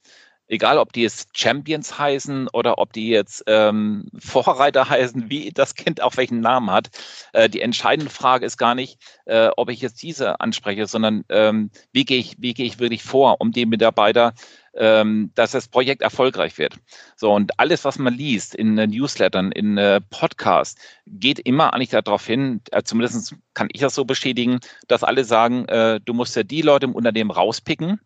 egal 0.53 0.77
ob 0.77 0.93
die 0.93 1.01
jetzt 1.01 1.37
Champions 1.37 1.99
heißen 1.99 2.49
oder 2.53 2.79
ob 2.79 2.93
die 2.93 3.09
jetzt 3.09 3.43
ähm, 3.47 4.09
Vorreiter 4.19 4.89
heißen, 4.89 5.31
wie 5.31 5.51
das 5.51 5.75
Kind 5.75 6.03
auch 6.03 6.17
welchen 6.17 6.41
Namen 6.41 6.71
hat. 6.71 6.91
Äh, 7.33 7.49
die 7.49 7.63
entscheidende 7.63 8.11
Frage 8.11 8.45
ist 8.45 8.59
gar 8.59 8.75
nicht, 8.75 9.01
äh, 9.25 9.49
ob 9.57 9.71
ich 9.71 9.81
jetzt 9.81 10.03
diese 10.03 10.41
anspreche, 10.41 10.87
sondern 10.87 11.25
ähm, 11.31 11.71
wie 11.93 12.05
gehe 12.05 12.19
ich, 12.19 12.37
wie 12.39 12.53
gehe 12.53 12.67
ich 12.67 12.79
wirklich 12.79 13.03
vor, 13.03 13.41
um 13.41 13.51
den 13.53 13.71
Mitarbeiter 13.71 14.35
ähm, 14.75 15.31
dass 15.35 15.51
das 15.53 15.69
Projekt 15.69 16.03
erfolgreich 16.03 16.57
wird. 16.59 16.77
So, 17.17 17.33
und 17.33 17.59
alles, 17.59 17.85
was 17.85 17.99
man 17.99 18.15
liest 18.15 18.55
in 18.55 18.79
äh, 18.79 18.87
Newslettern, 18.87 19.53
in 19.53 19.77
äh, 19.77 20.01
Podcasts, 20.01 20.81
geht 21.07 21.39
immer 21.41 21.75
eigentlich 21.75 21.91
darauf 21.91 22.27
hin, 22.27 22.63
äh, 22.71 22.83
zumindest 22.83 23.35
kann 23.55 23.69
ich 23.73 23.81
das 23.81 23.95
so 23.95 24.05
bestätigen, 24.05 24.61
dass 24.89 25.05
alle 25.05 25.25
sagen, 25.25 25.67
äh, 25.67 26.01
du 26.03 26.15
musst 26.15 26.37
ja 26.37 26.43
die 26.43 26.63
Leute 26.63 26.87
im 26.87 26.95
Unternehmen 26.95 27.31
rauspicken, 27.31 28.01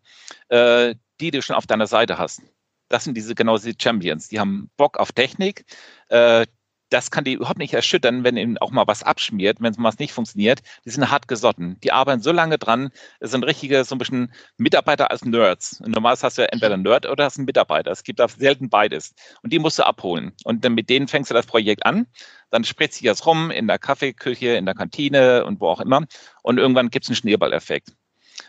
äh, 0.49 0.95
die 1.19 1.31
du 1.31 1.41
schon 1.41 1.55
auf 1.55 1.67
deiner 1.67 1.87
Seite 1.87 2.17
hast. 2.17 2.41
Das 2.89 3.03
sind 3.03 3.15
diese 3.15 3.35
genau 3.35 3.57
diese 3.57 3.73
Champions. 3.77 4.29
Die 4.29 4.39
haben 4.39 4.69
Bock 4.77 4.97
auf 4.97 5.11
Technik. 5.11 5.65
Äh, 6.09 6.45
das 6.89 7.11
kann 7.11 7.23
die 7.23 7.33
überhaupt 7.33 7.59
nicht 7.59 7.73
erschüttern, 7.73 8.23
wenn 8.23 8.37
ihnen 8.37 8.57
auch 8.59 8.71
mal 8.71 8.87
was 8.87 9.03
abschmiert, 9.03 9.57
wenn 9.59 9.71
es 9.71 9.77
mal 9.77 9.93
nicht 9.99 10.13
funktioniert. 10.13 10.61
Die 10.85 10.89
sind 10.89 11.09
hart 11.09 11.27
gesotten. 11.27 11.77
Die 11.83 11.91
arbeiten 11.91 12.21
so 12.21 12.31
lange 12.31 12.57
dran. 12.57 12.91
Es 13.19 13.31
sind 13.31 13.43
richtige, 13.43 13.83
so 13.83 13.95
ein 13.95 13.97
bisschen 13.97 14.33
Mitarbeiter 14.57 15.11
als 15.11 15.25
Nerds. 15.25 15.81
Und 15.81 15.91
normalerweise 15.91 16.27
hast 16.27 16.37
du 16.37 16.43
ja 16.43 16.47
entweder 16.47 16.75
einen 16.75 16.83
Nerd 16.83 17.05
oder 17.05 17.25
hast 17.25 17.37
einen 17.37 17.45
Mitarbeiter. 17.45 17.91
Es 17.91 18.03
gibt 18.03 18.19
da 18.19 18.27
selten 18.27 18.69
beides. 18.69 19.13
Und 19.43 19.51
die 19.51 19.59
musst 19.59 19.79
du 19.79 19.85
abholen. 19.85 20.33
Und 20.45 20.63
dann 20.63 20.75
mit 20.75 20.89
denen 20.89 21.07
fängst 21.07 21.29
du 21.29 21.35
das 21.35 21.45
Projekt 21.45 21.85
an. 21.85 22.07
Dann 22.51 22.63
spritzt 22.63 22.99
sich 22.99 23.07
das 23.07 23.25
rum 23.25 23.51
in 23.51 23.67
der 23.67 23.79
Kaffeeküche, 23.79 24.55
in 24.55 24.65
der 24.65 24.75
Kantine 24.75 25.45
und 25.45 25.59
wo 25.59 25.67
auch 25.67 25.81
immer. 25.81 26.05
Und 26.41 26.57
irgendwann 26.57 26.89
gibt 26.89 27.03
es 27.03 27.09
einen 27.09 27.17
Schneeballeffekt. 27.17 27.91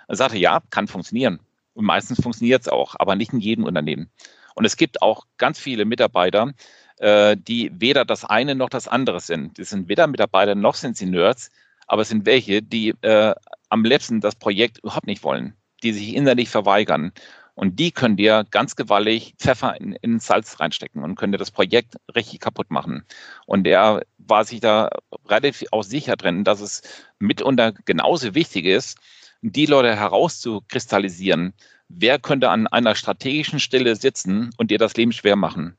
Er 0.07 0.17
sagte, 0.17 0.39
ja, 0.39 0.61
kann 0.71 0.87
funktionieren. 0.87 1.41
Und 1.79 1.85
meistens 1.85 2.21
funktioniert 2.21 2.63
es 2.63 2.69
auch, 2.69 2.97
aber 2.99 3.15
nicht 3.15 3.33
in 3.33 3.39
jedem 3.39 3.63
Unternehmen. 3.63 4.11
Und 4.57 4.65
es 4.65 4.77
gibt 4.77 5.01
auch 5.01 5.27
ganz 5.37 5.61
viele 5.61 5.85
Mitarbeiter, 5.85 6.53
äh, 6.97 7.37
die 7.37 7.71
weder 7.73 8.05
das 8.05 8.25
eine 8.25 8.57
noch 8.57 8.69
das 8.69 8.89
andere 8.89 9.21
sind. 9.21 9.59
Die 9.59 9.63
sind 9.63 9.89
weder 9.89 10.09
Mitarbeiter 10.09 10.57
noch 10.57 10.75
sind 10.75 10.97
sie 10.97 11.07
Nerds, 11.07 11.53
aber 11.87 12.03
es 12.03 12.09
sind 12.09 12.27
welche, 12.27 12.63
die 12.63 12.95
äh, 13.03 13.33
am 13.69 13.85
liebsten 13.85 14.21
das 14.21 14.35
Projekt 14.35 14.79
überhaupt 14.79 15.07
nicht 15.07 15.23
wollen, 15.23 15.55
die 15.85 15.93
sich 15.93 16.17
innerlich 16.17 16.49
verweigern. 16.49 17.13
Und 17.55 17.79
die 17.79 17.93
können 17.93 18.17
dir 18.17 18.45
ganz 18.51 18.75
gewaltig 18.75 19.35
Pfeffer 19.39 19.81
in, 19.81 19.93
in 20.03 20.19
Salz 20.19 20.59
reinstecken 20.59 21.05
und 21.05 21.15
können 21.15 21.31
dir 21.31 21.39
das 21.39 21.53
Projekt 21.53 21.95
richtig 22.13 22.41
kaputt 22.41 22.73
machen. 22.73 23.05
Und 23.47 23.69
er 23.69 24.03
war 24.19 24.45
sich 24.45 24.59
da 24.59 24.91
relativ 25.29 25.65
auch 25.71 25.85
sicher 25.85 26.17
drin, 26.17 26.43
dass 26.43 26.61
es 26.61 26.83
mitunter 27.21 27.71
genauso 27.85 28.35
wichtig 28.35 28.65
ist, 28.65 28.99
die 29.43 29.67
Leute 29.67 29.95
herauszukristallisieren, 29.95 31.55
wer 31.89 32.19
könnte 32.19 32.51
an 32.51 32.67
einer 32.67 32.95
strategischen 32.95 33.61
Stelle 33.61 33.97
sitzen 33.97 34.51
und 34.57 34.71
dir 34.71 34.79
das 34.79 34.97
Leben 34.97 35.13
schwer 35.13 35.37
machen. 35.37 35.77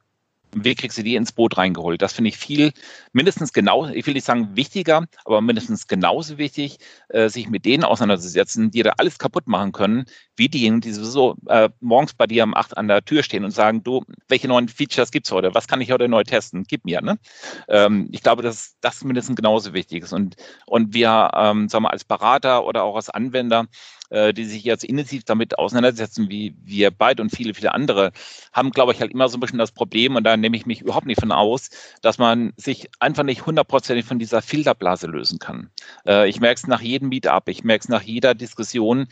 Wie 0.56 0.74
kriegst 0.76 0.98
du 0.98 1.04
die 1.04 1.16
ins 1.16 1.32
Boot 1.32 1.58
reingeholt? 1.58 2.02
Das 2.02 2.14
finde 2.14 2.30
ich 2.30 2.38
viel, 2.38 2.72
mindestens 3.14 3.54
genau, 3.54 3.88
ich 3.88 4.06
will 4.08 4.16
nicht 4.16 4.26
sagen 4.26 4.56
wichtiger, 4.56 5.06
aber 5.26 5.42
mindestens 5.42 5.88
genauso 5.88 6.38
wichtig, 6.38 6.78
äh, 7.10 7.30
sich 7.30 7.50
mit 7.50 7.66
denen 7.66 7.84
auseinanderzusetzen, 7.84 8.72
die 8.72 8.82
da 8.82 8.94
alles 8.98 9.20
kaputt 9.20 9.48
machen 9.48 9.72
können, 9.72 10.06
wie 10.36 10.50
diejenigen, 10.50 10.82
die 10.82 10.92
sowieso 10.92 11.36
äh, 11.48 11.70
morgens 11.82 12.14
bei 12.14 12.26
dir 12.26 12.44
um 12.44 12.56
acht 12.56 12.78
an 12.78 12.88
der 12.88 13.06
Tür 13.06 13.22
stehen 13.22 13.44
und 13.44 13.52
sagen, 13.52 13.84
du, 13.84 14.04
welche 14.28 14.48
neuen 14.48 14.70
Features 14.70 15.12
gibt's 15.12 15.32
heute? 15.32 15.54
Was 15.54 15.68
kann 15.68 15.82
ich 15.82 15.92
heute 15.92 16.08
neu 16.08 16.24
testen? 16.24 16.64
Gib 16.64 16.86
mir, 16.86 17.02
ne? 17.02 17.20
Ähm, 17.68 18.10
ich 18.12 18.24
glaube, 18.24 18.42
dass 18.42 18.76
das 18.82 19.04
mindestens 19.04 19.36
genauso 19.36 19.74
wichtig 19.74 20.04
ist. 20.04 20.14
Und, 20.14 20.36
und 20.66 20.94
wir, 20.94 21.32
ähm, 21.36 21.70
sagen 21.70 21.84
wir, 21.84 21.92
als 21.92 22.06
Berater 22.06 22.66
oder 22.66 22.84
auch 22.84 22.96
als 22.96 23.10
Anwender, 23.10 23.68
äh, 24.10 24.34
die 24.34 24.46
sich 24.46 24.64
jetzt 24.64 24.84
intensiv 24.84 25.24
damit 25.24 25.58
auseinandersetzen, 25.58 26.30
wie 26.30 26.56
wir 26.64 26.92
beide 26.92 27.22
und 27.22 27.30
viele, 27.30 27.54
viele 27.54 27.74
andere, 27.74 28.12
haben, 28.54 28.72
glaube 28.72 28.94
ich, 28.94 29.02
halt 29.02 29.12
immer 29.12 29.30
so 29.30 29.38
ein 29.38 29.40
bisschen 29.40 29.60
das 29.60 29.72
Problem, 29.72 30.16
und 30.16 30.24
da 30.24 30.38
nehme 30.38 30.58
ich 30.58 30.66
mich 30.66 30.82
überhaupt 30.82 31.06
nicht 31.06 31.20
von 31.20 31.32
aus, 31.32 31.70
dass 32.02 32.18
man 32.18 32.54
sich 32.58 32.90
einfach 33.00 33.24
nicht 33.24 33.46
hundertprozentig 33.46 34.06
von 34.06 34.20
dieser 34.20 34.42
Filterblase 34.42 35.08
lösen 35.08 35.40
kann. 35.40 35.70
Äh, 36.06 36.30
ich 36.30 36.40
merke 36.40 36.60
es 36.60 36.68
nach 36.68 36.82
jedem 36.82 37.10
Meetup, 37.10 37.50
ich 37.50 37.64
merke 37.64 37.84
es 37.84 37.90
nach 37.90 38.02
jeder 38.02 38.36
Diskussion, 38.36 39.08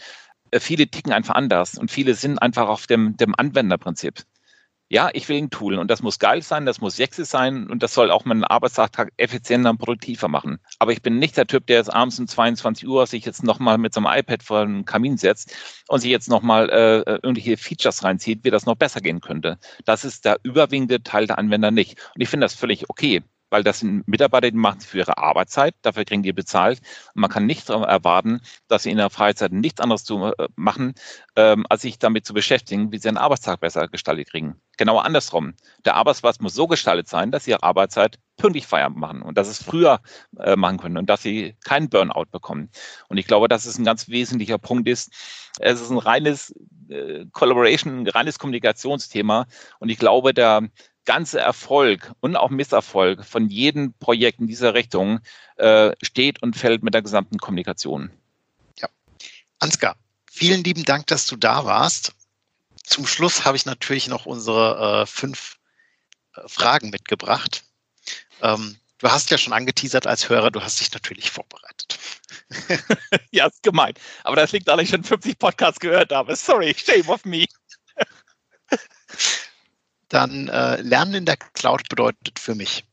äh, 0.52 0.60
viele 0.60 0.88
ticken 0.88 1.14
einfach 1.14 1.36
anders 1.36 1.78
und 1.78 1.92
viele 1.92 2.14
sind 2.14 2.40
einfach 2.42 2.68
auf 2.68 2.88
dem, 2.88 3.18
dem 3.18 3.36
Anwenderprinzip 3.36 4.24
ja, 4.90 5.10
ich 5.14 5.28
will 5.28 5.38
ein 5.38 5.50
Tool 5.50 5.76
und 5.76 5.92
das 5.92 6.02
muss 6.02 6.18
geil 6.20 6.42
sein, 6.42 6.66
das 6.66 6.80
muss 6.80 6.96
sexy 6.96 7.26
sein 7.26 7.70
und 7.70 7.84
das 7.84 7.94
soll 7.94 8.10
auch 8.10 8.24
meinen 8.26 8.46
Arbeitstag 8.46 9.12
effizienter 9.18 9.70
und 9.70 9.80
produktiver 9.80 10.30
machen. 10.30 10.60
Aber 10.80 10.94
ich 10.94 11.02
bin 11.02 11.20
nicht 11.20 11.36
der 11.36 11.48
Typ, 11.48 11.68
der 11.68 11.78
jetzt 11.78 11.94
abends 11.94 12.20
um 12.20 12.28
22 12.28 12.88
Uhr 12.88 13.06
sich 13.06 13.26
jetzt 13.26 13.44
nochmal 13.44 13.78
mit 13.78 13.94
so 13.94 14.00
einem 14.00 14.18
iPad 14.20 14.44
vor 14.44 14.66
den 14.66 14.86
Kamin 14.86 15.18
setzt 15.18 15.54
und 15.90 16.00
sich 16.00 16.12
jetzt 16.12 16.30
nochmal 16.30 16.70
äh, 16.70 17.12
irgendwelche 17.22 17.58
Features 17.58 18.04
reinzieht, 18.04 18.44
wie 18.44 18.52
das 18.52 18.66
noch 18.66 18.76
besser 18.76 19.02
gehen 19.02 19.20
könnte. 19.20 19.58
Das 19.86 20.06
ist 20.06 20.24
der 20.26 20.38
überwiegende 20.44 21.04
Teil 21.04 21.28
der 21.28 21.38
Anwender 21.38 21.72
nicht. 21.72 22.00
Und 22.16 22.22
ich 22.22 22.30
finde 22.30 22.46
das 22.46 22.54
völlig 22.54 22.90
okay. 22.90 23.24
Weil 23.50 23.64
das 23.64 23.80
sind 23.80 24.08
Mitarbeiter, 24.08 24.52
die 24.52 24.58
machen 24.58 24.82
für 24.82 25.00
ihre 25.00 25.18
Arbeitszeit, 25.18 25.76
dafür 25.82 26.06
kriegen 26.06 26.24
die 26.24 26.34
bezahlt. 26.34 26.80
Und 27.14 27.22
man 27.22 27.30
kann 27.30 27.46
nicht 27.46 27.70
erwarten, 27.70 28.42
dass 28.68 28.84
sie 28.84 28.92
in 28.92 28.98
der 28.98 29.10
Freizeit 29.10 29.52
nichts 29.52 29.82
anderes 29.82 30.04
zu 30.04 30.26
äh, 30.26 30.48
machen, 30.56 30.96
ähm, 31.36 31.66
als 31.70 31.82
sich 31.82 32.00
damit 32.00 32.26
zu 32.26 32.34
beschäftigen, 32.34 32.92
wie 32.92 32.98
sie 32.98 33.08
einen 33.08 33.18
Arbeitstag 33.18 33.60
besser 33.60 33.88
gestaltet 33.88 34.30
kriegen. 34.32 34.62
Genau 34.78 34.98
andersrum. 35.00 35.54
Der 35.86 35.96
Arbeitsplatz 35.96 36.40
muss 36.40 36.54
so 36.54 36.68
gestaltet 36.68 37.08
sein, 37.08 37.32
dass 37.32 37.46
sie 37.46 37.52
ihre 37.52 37.64
Arbeitszeit 37.64 38.20
pünktlich 38.38 38.68
Feierabend 38.68 39.00
machen 39.00 39.22
und 39.22 39.38
dass 39.38 39.48
es 39.48 39.64
früher 39.64 40.00
äh, 40.40 40.56
machen 40.56 40.78
können 40.78 40.98
und 40.98 41.10
dass 41.10 41.24
sie 41.24 41.56
keinen 41.66 41.90
Burnout 41.90 42.28
bekommen. 42.32 42.70
Und 43.10 43.18
ich 43.18 43.28
glaube, 43.28 43.48
dass 43.48 43.66
es 43.66 43.78
ein 43.78 43.86
ganz 43.86 44.10
wesentlicher 44.10 44.60
Punkt 44.60 44.88
ist. 44.88 45.12
Es 45.60 45.82
ist 45.82 45.90
ein 45.90 45.98
reines 45.98 46.54
äh, 46.90 47.26
Collaboration, 47.32 48.02
ein 48.02 48.08
reines 48.08 48.38
Kommunikationsthema. 48.40 49.48
Und 49.80 49.90
ich 49.90 49.98
glaube, 49.98 50.34
der 50.34 50.70
ganze 51.08 51.40
Erfolg 51.40 52.12
und 52.20 52.36
auch 52.36 52.50
Misserfolg 52.50 53.26
von 53.26 53.50
jedem 53.50 53.94
Projekt 53.94 54.40
in 54.40 54.48
dieser 54.48 54.76
Richtung 54.76 55.22
äh, 55.56 55.94
steht 56.04 56.44
und 56.44 56.56
fällt 56.56 56.84
mit 56.84 56.94
der 56.94 57.02
gesamten 57.02 57.40
Kommunikation. 57.40 58.12
Ja. 58.80 58.90
Ansgar, 59.58 59.96
vielen 60.30 60.64
lieben 60.64 60.84
Dank, 60.84 61.08
dass 61.08 61.26
du 61.26 61.38
da 61.38 61.66
warst. 61.66 62.12
Zum 62.84 63.08
Schluss 63.08 63.46
habe 63.46 63.58
ich 63.58 63.66
natürlich 63.66 64.08
noch 64.08 64.26
unsere 64.26 65.02
äh, 65.02 65.06
fünf 65.06 65.58
äh, 66.36 66.42
Fragen 66.46 66.90
mitgebracht. 66.90 67.64
Ähm, 68.42 68.78
du 68.98 69.10
hast 69.10 69.32
ja 69.32 69.38
schon 69.38 69.54
angeteasert 69.54 70.08
als 70.08 70.28
Hörer, 70.28 70.52
du 70.52 70.62
hast 70.62 70.82
dich 70.82 70.92
natürlich 70.92 71.32
vorbereitet. 71.32 72.00
ja, 73.32 73.48
ist 73.48 73.64
gemeint. 73.64 73.98
Aber 74.26 74.36
das 74.36 74.52
liegt 74.52 74.68
daran, 74.68 74.80
dass 74.80 74.90
ich 74.90 74.92
schon 74.92 75.06
50 75.06 75.40
Podcasts 75.40 75.80
gehört 75.80 76.12
habe. 76.12 76.36
Sorry, 76.36 76.76
shame 76.78 77.08
of 77.08 77.24
me 77.24 77.46
dann 80.10 80.48
äh, 80.48 80.82
Lernen 80.82 81.16
in 81.16 81.26
der 81.26 81.38
Cloud 81.38 81.90
bedeutet 81.90 82.40
für 82.40 82.56
mich. 82.56 82.86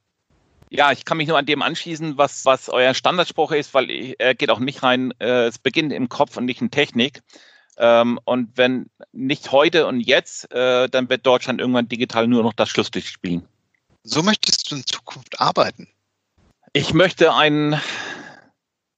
Ja, 0.71 0.91
ich 0.91 1.05
kann 1.05 1.19
mich 1.19 1.29
nur 1.29 1.39
an 1.39 1.47
dem 1.47 1.63
anschließen, 1.63 2.19
was, 2.19 2.45
was 2.45 2.69
euer 2.69 2.95
Standardspruch 2.95 3.53
ist, 3.53 3.75
weil 3.75 4.15
er 4.19 4.35
geht 4.35 4.51
auch 4.51 4.59
nicht 4.59 4.83
rein, 4.83 5.13
äh, 5.21 5.47
es 5.47 5.59
beginnt 5.59 5.93
im 5.93 6.09
Kopf 6.09 6.37
und 6.37 6.47
nicht 6.47 6.61
in 6.61 6.71
Technik. 6.71 7.23
Ähm, 7.77 8.19
und 8.25 8.57
wenn 8.57 8.91
nicht 9.13 9.53
heute 9.53 9.87
und 9.87 10.01
jetzt, 10.01 10.53
äh, 10.53 10.89
dann 10.89 11.09
wird 11.09 11.27
Deutschland 11.27 11.61
irgendwann 11.61 11.89
digital 11.89 12.27
nur 12.27 12.43
noch 12.43 12.55
das 12.55 12.69
Schlusslicht 12.69 13.09
spielen. 13.09 13.47
So 14.03 14.23
möchtest 14.23 14.71
du 14.71 14.77
in 14.77 14.87
Zukunft 14.87 15.41
arbeiten? 15.41 15.89
Ich 16.73 16.93
möchte 16.93 17.35
ein 17.35 17.81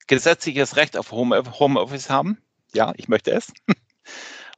gesetzliches 0.07 0.77
Recht 0.77 0.97
auf 0.97 1.13
Homeoffice 1.13 2.11
haben. 2.11 2.39
Ja, 2.73 2.93
ich 2.97 3.09
möchte 3.09 3.33
es. 3.33 3.53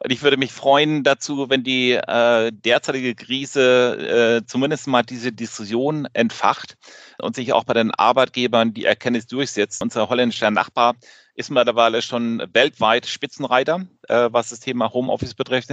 Und 0.01 0.13
ich 0.13 0.23
würde 0.23 0.37
mich 0.37 0.53
freuen 0.53 1.03
dazu, 1.03 1.51
wenn 1.51 1.65
die 1.65 1.93
äh, 1.93 2.53
derzeitige 2.53 3.15
Krise 3.17 4.41
äh, 4.43 4.47
zumindest 4.47 4.87
mal 4.87 5.03
diese 5.03 5.33
Diskussion 5.33 6.07
entfacht 6.13 6.77
und 7.21 7.35
sich 7.35 7.53
auch 7.53 7.65
bei 7.65 7.75
den 7.75 7.91
Arbeitgebern 7.91 8.73
die 8.73 8.85
Erkenntnis 8.85 9.27
durchsetzt. 9.27 9.83
Unser 9.83 10.09
holländischer 10.09 10.53
Nachbar 10.53 10.95
ist 11.35 11.51
mittlerweile 11.51 12.03
schon 12.03 12.43
weltweit 12.53 13.07
Spitzenreiter, 13.07 13.87
äh, 14.09 14.29
was 14.31 14.51
das 14.51 14.61
Thema 14.61 14.93
Homeoffice 14.93 15.35
betrifft. 15.35 15.71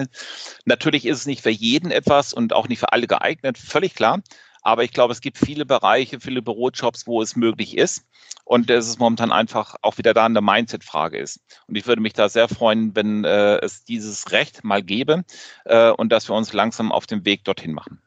Natürlich 0.65 1.05
ist 1.05 1.19
es 1.19 1.25
nicht 1.27 1.41
für 1.41 1.51
jeden 1.51 1.91
etwas 1.91 2.33
und 2.33 2.53
auch 2.53 2.67
nicht 2.67 2.79
für 2.79 2.93
alle 2.93 3.05
geeignet, 3.07 3.59
völlig 3.59 3.93
klar. 3.93 4.21
Aber 4.65 4.83
ich 4.83 4.91
glaube, 4.91 5.13
es 5.13 5.21
gibt 5.21 5.37
viele 5.37 5.63
Bereiche, 5.63 6.19
viele 6.19 6.41
Bürojobs, 6.41 7.05
wo 7.05 7.21
es 7.21 7.35
möglich 7.35 7.77
ist. 7.77 8.03
Und 8.45 8.67
es 8.71 8.87
ist 8.87 8.99
momentan 8.99 9.31
einfach 9.31 9.75
auch 9.83 9.99
wieder 9.99 10.15
da 10.15 10.25
eine 10.25 10.41
Mindset-Frage 10.41 11.19
ist. 11.19 11.39
Und 11.67 11.75
ich 11.75 11.85
würde 11.85 12.01
mich 12.01 12.13
da 12.13 12.29
sehr 12.29 12.49
freuen, 12.49 12.95
wenn 12.95 13.23
äh, 13.25 13.57
es 13.57 13.83
dieses 13.83 14.31
Recht 14.31 14.63
mal 14.63 14.81
gäbe 14.81 15.23
äh, 15.65 15.91
und 15.91 16.11
dass 16.11 16.27
wir 16.29 16.35
uns 16.35 16.51
langsam 16.51 16.91
auf 16.91 17.05
dem 17.05 17.25
Weg 17.25 17.43
dorthin 17.43 17.73
machen. 17.73 18.01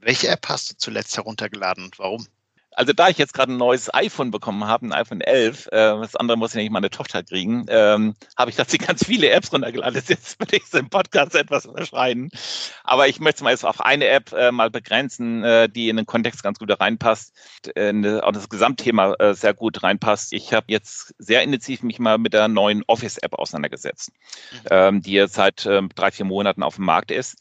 Welche 0.00 0.26
App 0.26 0.48
hast 0.48 0.72
du 0.72 0.76
zuletzt 0.76 1.16
heruntergeladen 1.16 1.84
und 1.84 2.00
warum? 2.00 2.26
Also 2.72 2.92
da 2.92 3.08
ich 3.08 3.18
jetzt 3.18 3.34
gerade 3.34 3.52
ein 3.52 3.56
neues 3.56 3.92
iPhone 3.92 4.30
bekommen 4.30 4.64
habe, 4.64 4.86
ein 4.86 4.92
iPhone 4.92 5.20
11, 5.20 5.66
äh, 5.66 5.70
das 5.72 6.16
andere 6.16 6.38
muss 6.38 6.54
ja 6.54 6.60
nicht 6.60 6.70
meine 6.70 6.90
Tochter 6.90 7.22
kriegen, 7.22 7.66
ähm, 7.68 8.14
habe 8.36 8.50
ich 8.50 8.56
tatsächlich 8.56 8.86
ganz 8.86 9.04
viele 9.04 9.30
Apps 9.30 9.52
runtergeladen. 9.52 9.94
Das 9.94 10.08
jetzt 10.08 10.38
würde 10.38 10.56
ich 10.56 10.62
im 10.72 10.88
Podcast 10.88 11.34
etwas 11.34 11.64
überschreiten. 11.64 12.30
Aber 12.84 13.08
ich 13.08 13.18
möchte 13.18 13.38
es 13.38 13.42
mal 13.42 13.50
jetzt 13.50 13.64
auf 13.64 13.80
eine 13.80 14.06
App 14.06 14.32
äh, 14.32 14.52
mal 14.52 14.70
begrenzen, 14.70 15.42
äh, 15.42 15.68
die 15.68 15.88
in 15.88 15.96
den 15.96 16.06
Kontext 16.06 16.42
ganz 16.42 16.58
gut 16.58 16.70
reinpasst, 16.78 17.34
äh, 17.74 18.20
auch 18.20 18.32
das 18.32 18.48
Gesamtthema 18.48 19.14
äh, 19.14 19.34
sehr 19.34 19.54
gut 19.54 19.82
reinpasst. 19.82 20.32
Ich 20.32 20.52
habe 20.52 20.66
jetzt 20.68 21.14
sehr 21.18 21.42
intensiv 21.42 21.82
mich 21.82 21.98
mal 21.98 22.18
mit 22.18 22.34
der 22.34 22.48
neuen 22.48 22.84
Office-App 22.86 23.34
auseinandergesetzt, 23.34 24.12
mhm. 24.52 24.58
ähm, 24.70 25.02
die 25.02 25.12
jetzt 25.12 25.34
seit 25.34 25.66
äh, 25.66 25.82
drei, 25.94 26.10
vier 26.10 26.24
Monaten 26.24 26.62
auf 26.62 26.76
dem 26.76 26.84
Markt 26.84 27.10
ist. 27.10 27.36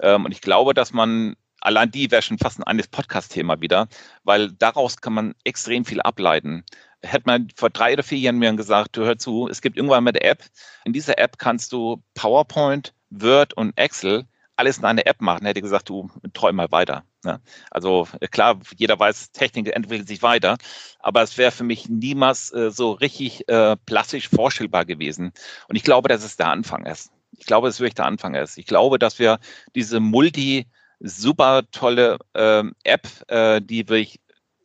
Ähm, 0.00 0.24
und 0.24 0.32
ich 0.32 0.40
glaube, 0.40 0.74
dass 0.74 0.92
man 0.92 1.36
allein 1.62 1.90
die 1.90 2.10
wäre 2.10 2.22
schon 2.22 2.38
fast 2.38 2.58
ein 2.58 2.64
eines 2.64 2.88
Podcast-Thema 2.88 3.60
wieder, 3.60 3.88
weil 4.24 4.52
daraus 4.52 4.98
kann 4.98 5.14
man 5.14 5.34
extrem 5.44 5.84
viel 5.84 6.00
ableiten. 6.00 6.64
Hätte 7.02 7.24
man 7.26 7.48
vor 7.56 7.70
drei 7.70 7.94
oder 7.94 8.02
vier 8.02 8.18
Jahren 8.18 8.38
mir 8.38 8.54
gesagt, 8.54 8.96
du 8.96 9.04
hör 9.04 9.18
zu, 9.18 9.48
es 9.48 9.62
gibt 9.62 9.76
irgendwann 9.76 10.04
mal 10.04 10.10
eine 10.10 10.22
App. 10.22 10.44
In 10.84 10.92
dieser 10.92 11.18
App 11.18 11.38
kannst 11.38 11.72
du 11.72 12.02
PowerPoint, 12.14 12.94
Word 13.10 13.54
und 13.54 13.76
Excel 13.76 14.26
alles 14.56 14.78
in 14.78 14.84
eine 14.84 15.06
App 15.06 15.20
machen, 15.20 15.46
hätte 15.46 15.58
ich 15.58 15.64
gesagt, 15.64 15.88
du 15.88 16.10
träum 16.34 16.56
mal 16.56 16.70
weiter. 16.70 17.04
Ne? 17.24 17.40
Also 17.70 18.06
klar, 18.30 18.60
jeder 18.76 18.98
weiß, 18.98 19.32
Technik 19.32 19.74
entwickelt 19.74 20.08
sich 20.08 20.22
weiter, 20.22 20.56
aber 21.00 21.22
es 21.22 21.38
wäre 21.38 21.50
für 21.50 21.64
mich 21.64 21.88
niemals 21.88 22.52
äh, 22.52 22.70
so 22.70 22.92
richtig 22.92 23.48
äh, 23.48 23.76
plastisch 23.86 24.28
vorstellbar 24.28 24.84
gewesen. 24.84 25.32
Und 25.68 25.76
ich 25.76 25.82
glaube, 25.82 26.08
dass 26.08 26.24
es 26.24 26.36
der 26.36 26.48
Anfang 26.48 26.86
ist. 26.86 27.10
Ich 27.32 27.46
glaube, 27.46 27.66
dass 27.66 27.76
es 27.76 27.80
wirklich 27.80 27.94
der 27.94 28.04
Anfang 28.06 28.34
ist. 28.34 28.58
Ich 28.58 28.66
glaube, 28.66 28.98
dass 28.98 29.18
wir 29.18 29.38
diese 29.74 30.00
Multi- 30.00 30.66
super 31.02 31.62
tolle 31.70 32.18
ähm, 32.34 32.74
App, 32.84 33.08
äh, 33.28 33.60
die 33.60 33.88
wirklich 33.88 34.20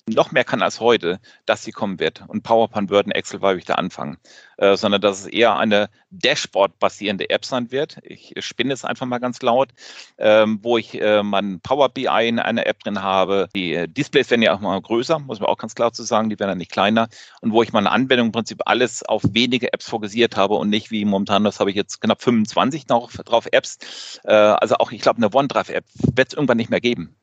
noch 0.07 0.31
mehr 0.31 0.43
kann 0.43 0.61
als 0.61 0.79
heute, 0.79 1.19
dass 1.45 1.63
sie 1.63 1.71
kommen 1.71 1.99
wird. 1.99 2.23
Und 2.27 2.43
PowerPoint, 2.43 2.89
Word 2.89 3.07
und 3.07 3.11
Excel 3.11 3.41
war 3.41 3.51
wirklich 3.51 3.65
der 3.65 3.77
Anfang. 3.77 4.17
Äh, 4.57 4.75
sondern 4.75 5.01
dass 5.01 5.19
es 5.19 5.27
eher 5.27 5.55
eine 5.55 5.87
Dashboard-basierende 6.09 7.29
App 7.29 7.45
sein 7.45 7.71
wird. 7.71 7.99
Ich 8.01 8.33
spinne 8.39 8.73
es 8.73 8.85
einfach 8.85 9.05
mal 9.05 9.19
ganz 9.19 9.39
laut, 9.43 9.69
ähm, 10.17 10.59
wo 10.63 10.79
ich 10.79 10.99
äh, 10.99 11.21
mein 11.21 11.59
Power 11.59 11.89
BI 11.89 12.27
in 12.27 12.39
einer 12.39 12.65
App 12.65 12.79
drin 12.79 13.03
habe. 13.03 13.49
Die 13.55 13.75
äh, 13.75 13.87
Displays 13.87 14.31
werden 14.31 14.41
ja 14.41 14.55
auch 14.55 14.59
mal 14.59 14.81
größer, 14.81 15.19
muss 15.19 15.39
man 15.39 15.47
auch 15.49 15.59
ganz 15.59 15.75
klar 15.75 15.93
zu 15.93 16.01
sagen, 16.01 16.29
die 16.29 16.39
werden 16.39 16.49
dann 16.49 16.57
nicht 16.57 16.71
kleiner. 16.71 17.07
Und 17.41 17.51
wo 17.51 17.61
ich 17.61 17.71
meine 17.71 17.91
Anwendung 17.91 18.27
im 18.27 18.31
Prinzip 18.31 18.61
alles 18.65 19.03
auf 19.03 19.21
wenige 19.31 19.71
Apps 19.73 19.87
fokussiert 19.87 20.35
habe 20.35 20.55
und 20.55 20.69
nicht 20.69 20.89
wie 20.89 21.05
momentan, 21.05 21.43
das 21.43 21.59
habe 21.59 21.69
ich 21.69 21.75
jetzt 21.75 22.01
knapp 22.01 22.23
25 22.23 22.87
noch 22.87 23.11
drauf 23.11 23.47
Apps. 23.51 24.19
Äh, 24.23 24.33
also 24.33 24.75
auch, 24.77 24.91
ich 24.91 25.01
glaube, 25.01 25.17
eine 25.17 25.31
OneDrive-App 25.31 25.85
wird 26.15 26.29
es 26.29 26.33
irgendwann 26.33 26.57
nicht 26.57 26.71
mehr 26.71 26.81
geben. 26.81 27.15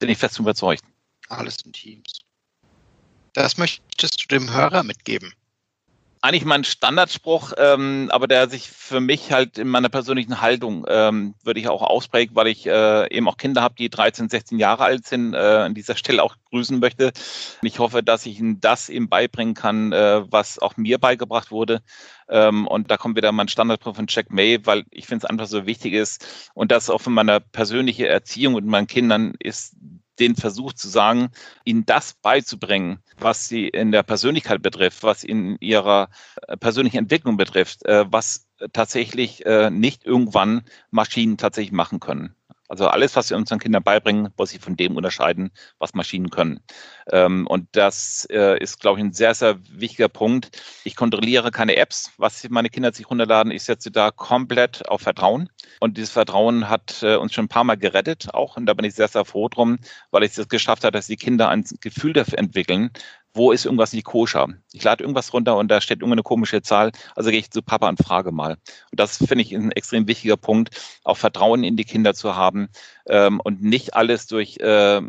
Bin 0.00 0.08
ich 0.08 0.18
fest 0.18 0.40
überzeugt. 0.40 0.82
Alles 1.28 1.56
in 1.64 1.72
Teams. 1.72 2.20
Das 3.32 3.58
möchtest 3.58 4.22
du 4.22 4.28
dem 4.28 4.52
Hörer 4.52 4.84
mitgeben? 4.84 5.34
Eigentlich 6.20 6.46
mein 6.46 6.64
Standardspruch, 6.64 7.52
ähm, 7.58 8.08
aber 8.10 8.26
der 8.26 8.48
sich 8.48 8.70
für 8.70 9.00
mich 9.00 9.30
halt 9.30 9.58
in 9.58 9.68
meiner 9.68 9.90
persönlichen 9.90 10.40
Haltung 10.40 10.86
ähm, 10.88 11.34
würde 11.42 11.60
ich 11.60 11.68
auch 11.68 11.82
ausprägen, 11.82 12.34
weil 12.34 12.46
ich 12.46 12.64
äh, 12.66 13.14
eben 13.14 13.28
auch 13.28 13.36
Kinder 13.36 13.60
habe, 13.60 13.74
die 13.74 13.90
13, 13.90 14.30
16 14.30 14.58
Jahre 14.58 14.84
alt 14.84 15.06
sind, 15.06 15.34
äh, 15.34 15.36
an 15.36 15.74
dieser 15.74 15.96
Stelle 15.96 16.22
auch 16.22 16.36
grüßen 16.48 16.78
möchte. 16.78 17.12
Ich 17.60 17.78
hoffe, 17.78 18.02
dass 18.02 18.24
ich 18.24 18.38
ihnen 18.38 18.58
das 18.58 18.88
eben 18.88 19.10
beibringen 19.10 19.52
kann, 19.52 19.92
äh, 19.92 20.22
was 20.32 20.58
auch 20.58 20.78
mir 20.78 20.96
beigebracht 20.96 21.50
wurde. 21.50 21.82
Ähm, 22.30 22.66
und 22.68 22.90
da 22.90 22.96
kommt 22.96 23.16
wieder 23.16 23.32
mein 23.32 23.48
Standardspruch 23.48 23.96
von 23.96 24.06
Jack 24.08 24.30
May, 24.30 24.64
weil 24.64 24.84
ich 24.90 25.06
finde 25.06 25.26
es 25.26 25.30
einfach 25.30 25.46
so 25.46 25.66
wichtig 25.66 25.92
ist 25.92 26.26
und 26.54 26.72
das 26.72 26.88
auch 26.88 27.02
für 27.02 27.10
meine 27.10 27.40
persönliche 27.40 28.08
Erziehung 28.08 28.54
und 28.54 28.64
meinen 28.64 28.86
Kindern 28.86 29.34
ist 29.40 29.76
den 30.18 30.36
Versuch 30.36 30.72
zu 30.72 30.88
sagen, 30.88 31.30
ihnen 31.64 31.86
das 31.86 32.14
beizubringen, 32.14 33.00
was 33.18 33.48
sie 33.48 33.68
in 33.68 33.92
der 33.92 34.02
Persönlichkeit 34.02 34.62
betrifft, 34.62 35.02
was 35.02 35.24
in 35.24 35.56
ihrer 35.60 36.08
äh, 36.46 36.56
persönlichen 36.56 36.98
Entwicklung 36.98 37.36
betrifft, 37.36 37.84
äh, 37.84 38.04
was 38.10 38.46
tatsächlich 38.72 39.44
äh, 39.46 39.70
nicht 39.70 40.04
irgendwann 40.04 40.62
Maschinen 40.90 41.36
tatsächlich 41.36 41.72
machen 41.72 42.00
können. 42.00 42.34
Also 42.68 42.88
alles, 42.88 43.14
was 43.14 43.30
wir 43.30 43.36
unseren 43.36 43.58
Kindern 43.58 43.82
beibringen, 43.82 44.32
muss 44.38 44.50
sich 44.50 44.60
von 44.60 44.76
dem 44.76 44.96
unterscheiden, 44.96 45.50
was 45.78 45.94
Maschinen 45.94 46.30
können. 46.30 46.60
Ähm, 47.12 47.46
und 47.46 47.68
das 47.72 48.26
äh, 48.30 48.58
ist, 48.58 48.80
glaube 48.80 48.98
ich, 48.98 49.04
ein 49.04 49.12
sehr, 49.12 49.34
sehr 49.34 49.58
wichtiger 49.70 50.08
Punkt. 50.08 50.62
Ich 50.84 50.96
kontrolliere 50.96 51.50
keine 51.50 51.76
Apps, 51.76 52.12
was 52.16 52.48
meine 52.48 52.70
Kinder 52.70 52.92
sich 52.92 53.10
runterladen. 53.10 53.52
Ich 53.52 53.64
setze 53.64 53.90
da 53.90 54.10
komplett 54.10 54.88
auf 54.88 55.02
Vertrauen. 55.02 55.50
Und 55.80 55.98
dieses 55.98 56.10
Vertrauen 56.10 56.68
hat 56.70 57.02
äh, 57.02 57.16
uns 57.16 57.34
schon 57.34 57.46
ein 57.46 57.48
paar 57.48 57.64
Mal 57.64 57.76
gerettet 57.76 58.32
auch. 58.32 58.56
Und 58.56 58.66
da 58.66 58.74
bin 58.74 58.86
ich 58.86 58.94
sehr, 58.94 59.08
sehr 59.08 59.24
froh 59.24 59.48
drum, 59.48 59.78
weil 60.10 60.24
ich 60.24 60.36
es 60.36 60.48
geschafft 60.48 60.84
habe, 60.84 60.92
dass 60.92 61.06
die 61.06 61.16
Kinder 61.16 61.50
ein 61.50 61.64
Gefühl 61.80 62.14
dafür 62.14 62.38
entwickeln, 62.38 62.90
wo 63.34 63.50
ist 63.52 63.64
irgendwas 63.64 63.92
nicht 63.92 64.04
koscher? 64.04 64.48
Ich 64.72 64.84
lade 64.84 65.02
irgendwas 65.02 65.32
runter 65.32 65.56
und 65.56 65.68
da 65.68 65.80
steht 65.80 65.98
irgendeine 65.98 66.22
komische 66.22 66.62
Zahl, 66.62 66.92
also 67.16 67.30
gehe 67.30 67.40
ich 67.40 67.50
zu 67.50 67.62
Papa 67.62 67.88
und 67.88 67.98
frage 67.98 68.32
mal. 68.32 68.52
Und 68.52 69.00
das 69.00 69.18
finde 69.18 69.42
ich 69.42 69.52
ein 69.52 69.72
extrem 69.72 70.06
wichtiger 70.06 70.36
Punkt, 70.36 70.70
auch 71.02 71.16
Vertrauen 71.16 71.64
in 71.64 71.76
die 71.76 71.84
Kinder 71.84 72.14
zu 72.14 72.36
haben 72.36 72.68
ähm, 73.06 73.40
und 73.40 73.62
nicht 73.62 73.94
alles 73.94 74.28
durch 74.28 74.58
äh, 74.58 75.02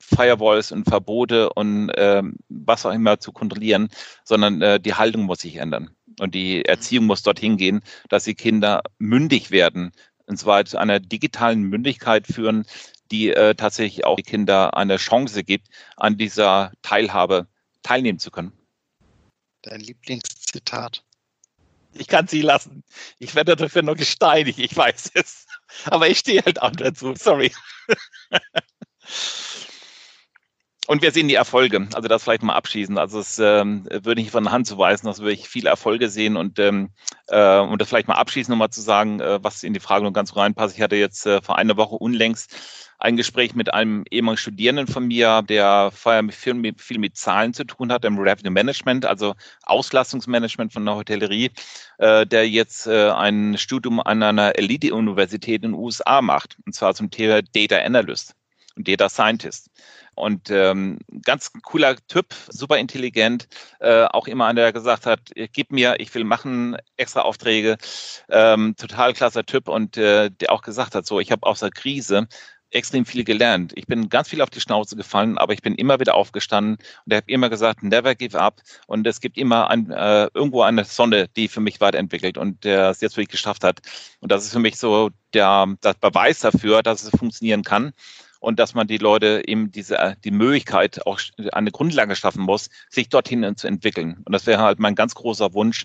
Firewalls 0.00 0.72
und 0.72 0.88
Verbote 0.88 1.52
und 1.52 1.90
äh, 1.90 2.22
was 2.48 2.86
auch 2.86 2.92
immer 2.92 3.20
zu 3.20 3.32
kontrollieren, 3.32 3.90
sondern 4.24 4.62
äh, 4.62 4.80
die 4.80 4.94
Haltung 4.94 5.22
muss 5.22 5.40
sich 5.40 5.56
ändern. 5.56 5.90
Und 6.18 6.34
die 6.34 6.64
Erziehung 6.64 7.04
muss 7.04 7.22
dorthin 7.22 7.58
gehen, 7.58 7.82
dass 8.08 8.24
die 8.24 8.34
Kinder 8.34 8.82
mündig 8.98 9.50
werden, 9.50 9.92
und 10.26 10.38
zwar 10.38 10.64
zu 10.64 10.78
einer 10.78 10.98
digitalen 10.98 11.62
Mündigkeit 11.62 12.26
führen, 12.26 12.64
die 13.10 13.30
äh, 13.30 13.54
tatsächlich 13.54 14.04
auch 14.04 14.16
die 14.16 14.22
Kinder 14.22 14.76
eine 14.76 14.96
Chance 14.96 15.44
gibt, 15.44 15.68
an 15.96 16.16
dieser 16.16 16.72
Teilhabe 16.82 17.46
teilnehmen 17.86 18.18
zu 18.18 18.30
können. 18.30 18.52
Dein 19.62 19.80
Lieblingszitat? 19.80 21.04
Ich 21.92 22.08
kann 22.08 22.26
sie 22.26 22.42
lassen. 22.42 22.84
Ich 23.18 23.34
werde 23.34 23.56
dafür 23.56 23.82
nur 23.82 23.94
gesteinigt, 23.94 24.58
ich 24.58 24.76
weiß 24.76 25.12
es. 25.14 25.46
Aber 25.84 26.08
ich 26.08 26.18
stehe 26.18 26.42
halt 26.42 26.60
auch 26.60 26.72
dazu, 26.72 27.14
sorry. 27.16 27.52
Und 30.86 31.02
wir 31.02 31.10
sehen 31.10 31.26
die 31.26 31.34
Erfolge. 31.34 31.88
Also 31.94 32.08
das 32.08 32.22
vielleicht 32.22 32.44
mal 32.44 32.54
abschließen. 32.54 32.96
Also 32.96 33.18
es 33.18 33.38
ähm, 33.38 33.86
würde 33.90 34.20
ich 34.20 34.30
von 34.30 34.44
der 34.44 34.52
Hand 34.52 34.66
zu 34.66 34.78
weisen, 34.78 35.06
dass 35.06 35.22
wir 35.22 35.36
viele 35.36 35.68
Erfolge 35.68 36.08
sehen 36.08 36.36
und 36.36 36.58
ähm, 36.60 36.90
äh, 37.28 37.58
und 37.58 37.80
das 37.80 37.88
vielleicht 37.88 38.08
mal 38.08 38.14
abschließen, 38.14 38.52
nochmal 38.52 38.70
zu 38.70 38.80
sagen, 38.80 39.20
äh, 39.20 39.42
was 39.42 39.64
in 39.64 39.74
die 39.74 39.80
Frage 39.80 40.04
noch 40.04 40.12
ganz 40.12 40.36
reinpasst. 40.36 40.76
Ich 40.76 40.82
hatte 40.82 40.96
jetzt 40.96 41.26
äh, 41.26 41.42
vor 41.42 41.58
einer 41.58 41.76
Woche 41.76 41.96
unlängst 41.96 42.54
ein 42.98 43.16
Gespräch 43.16 43.54
mit 43.54 43.74
einem 43.74 44.04
ehemaligen 44.10 44.38
Studierenden 44.38 44.86
von 44.86 45.06
mir, 45.06 45.42
der 45.42 45.90
vorher 45.92 46.24
viel 46.30 46.54
mit, 46.54 46.80
viel 46.80 46.98
mit 46.98 47.16
Zahlen 47.16 47.52
zu 47.52 47.64
tun 47.64 47.92
hat, 47.92 48.04
im 48.04 48.18
Revenue 48.18 48.50
Management, 48.50 49.04
also 49.04 49.34
Auslastungsmanagement 49.64 50.72
von 50.72 50.84
der 50.84 50.94
Hotellerie, 50.96 51.50
äh, 51.98 52.26
der 52.26 52.48
jetzt 52.48 52.86
äh, 52.86 53.10
ein 53.10 53.58
Studium 53.58 54.00
an 54.00 54.22
einer 54.22 54.56
Elite-Universität 54.56 55.62
in 55.62 55.72
den 55.72 55.74
USA 55.74 56.22
macht, 56.22 56.56
und 56.64 56.74
zwar 56.74 56.94
zum 56.94 57.10
Thema 57.10 57.42
Data 57.42 57.76
Analyst 57.76 58.34
und 58.76 58.88
Data 58.88 59.08
Scientist. 59.08 59.70
Und 60.16 60.50
ähm, 60.50 60.98
ganz 61.22 61.52
cooler 61.62 61.94
Typ, 62.08 62.34
super 62.48 62.78
intelligent, 62.78 63.48
äh, 63.80 64.04
auch 64.04 64.26
immer 64.26 64.46
einer, 64.46 64.62
der 64.62 64.72
gesagt 64.72 65.04
hat, 65.04 65.20
gib 65.52 65.70
mir, 65.70 65.96
ich 66.00 66.14
will 66.14 66.24
machen, 66.24 66.76
extra 66.96 67.20
Aufträge, 67.20 67.76
ähm, 68.30 68.74
total 68.76 69.12
klasse 69.12 69.44
Typ 69.44 69.68
und 69.68 69.98
äh, 69.98 70.30
der 70.30 70.52
auch 70.52 70.62
gesagt 70.62 70.94
hat, 70.94 71.06
so, 71.06 71.20
ich 71.20 71.30
habe 71.30 71.46
aus 71.46 71.60
der 71.60 71.70
Krise 71.70 72.28
extrem 72.70 73.06
viel 73.06 73.24
gelernt. 73.24 73.72
Ich 73.76 73.86
bin 73.86 74.08
ganz 74.08 74.28
viel 74.28 74.40
auf 74.40 74.50
die 74.50 74.60
Schnauze 74.60 74.96
gefallen, 74.96 75.38
aber 75.38 75.52
ich 75.52 75.62
bin 75.62 75.74
immer 75.74 76.00
wieder 76.00 76.14
aufgestanden 76.14 76.76
und 77.04 77.12
er 77.12 77.18
hat 77.18 77.28
immer 77.28 77.48
gesagt, 77.48 77.82
never 77.82 78.14
give 78.14 78.38
up. 78.38 78.60
Und 78.86 79.06
es 79.06 79.20
gibt 79.20 79.38
immer 79.38 79.70
ein, 79.70 79.90
äh, 79.90 80.28
irgendwo 80.34 80.62
eine 80.62 80.84
Sonne, 80.84 81.28
die 81.36 81.48
für 81.48 81.60
mich 81.60 81.80
weiterentwickelt 81.80 82.38
und 82.38 82.64
der 82.64 82.90
es 82.90 83.00
jetzt 83.00 83.16
wirklich 83.16 83.28
geschafft 83.28 83.64
hat. 83.64 83.80
Und 84.20 84.32
das 84.32 84.44
ist 84.44 84.52
für 84.52 84.58
mich 84.58 84.76
so 84.78 85.10
der, 85.32 85.66
der 85.82 85.94
Beweis 85.94 86.40
dafür, 86.40 86.82
dass 86.82 87.02
es 87.02 87.10
funktionieren 87.10 87.62
kann 87.62 87.92
und 88.46 88.60
dass 88.60 88.74
man 88.74 88.86
die 88.86 88.98
Leute 88.98 89.42
eben 89.48 89.72
diese, 89.72 90.16
die 90.22 90.30
Möglichkeit 90.30 91.04
auch 91.04 91.18
eine 91.50 91.72
Grundlage 91.72 92.14
schaffen 92.14 92.44
muss, 92.44 92.70
sich 92.88 93.08
dorthin 93.08 93.56
zu 93.56 93.66
entwickeln. 93.66 94.22
Und 94.24 94.32
das 94.32 94.46
wäre 94.46 94.62
halt 94.62 94.78
mein 94.78 94.94
ganz 94.94 95.16
großer 95.16 95.52
Wunsch, 95.52 95.84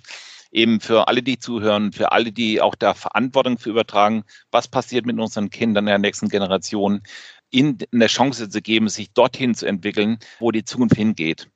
eben 0.51 0.79
für 0.79 1.07
alle, 1.07 1.23
die 1.23 1.39
zuhören, 1.39 1.91
für 1.91 2.11
alle, 2.11 2.31
die 2.31 2.61
auch 2.61 2.75
da 2.75 2.93
Verantwortung 2.93 3.57
für 3.57 3.71
übertragen, 3.71 4.25
was 4.51 4.67
passiert 4.67 5.07
mit 5.07 5.19
unseren 5.19 5.49
Kindern 5.49 5.85
in 5.85 5.89
der 5.89 5.97
nächsten 5.97 6.29
Generation, 6.29 7.01
ihnen 7.49 7.79
eine 7.91 8.05
Chance 8.05 8.47
zu 8.47 8.61
geben, 8.61 8.89
sich 8.89 9.11
dorthin 9.11 9.55
zu 9.55 9.65
entwickeln, 9.65 10.19
wo 10.39 10.51
die 10.51 10.63
Zukunft 10.63 10.95
hingeht. 10.95 11.49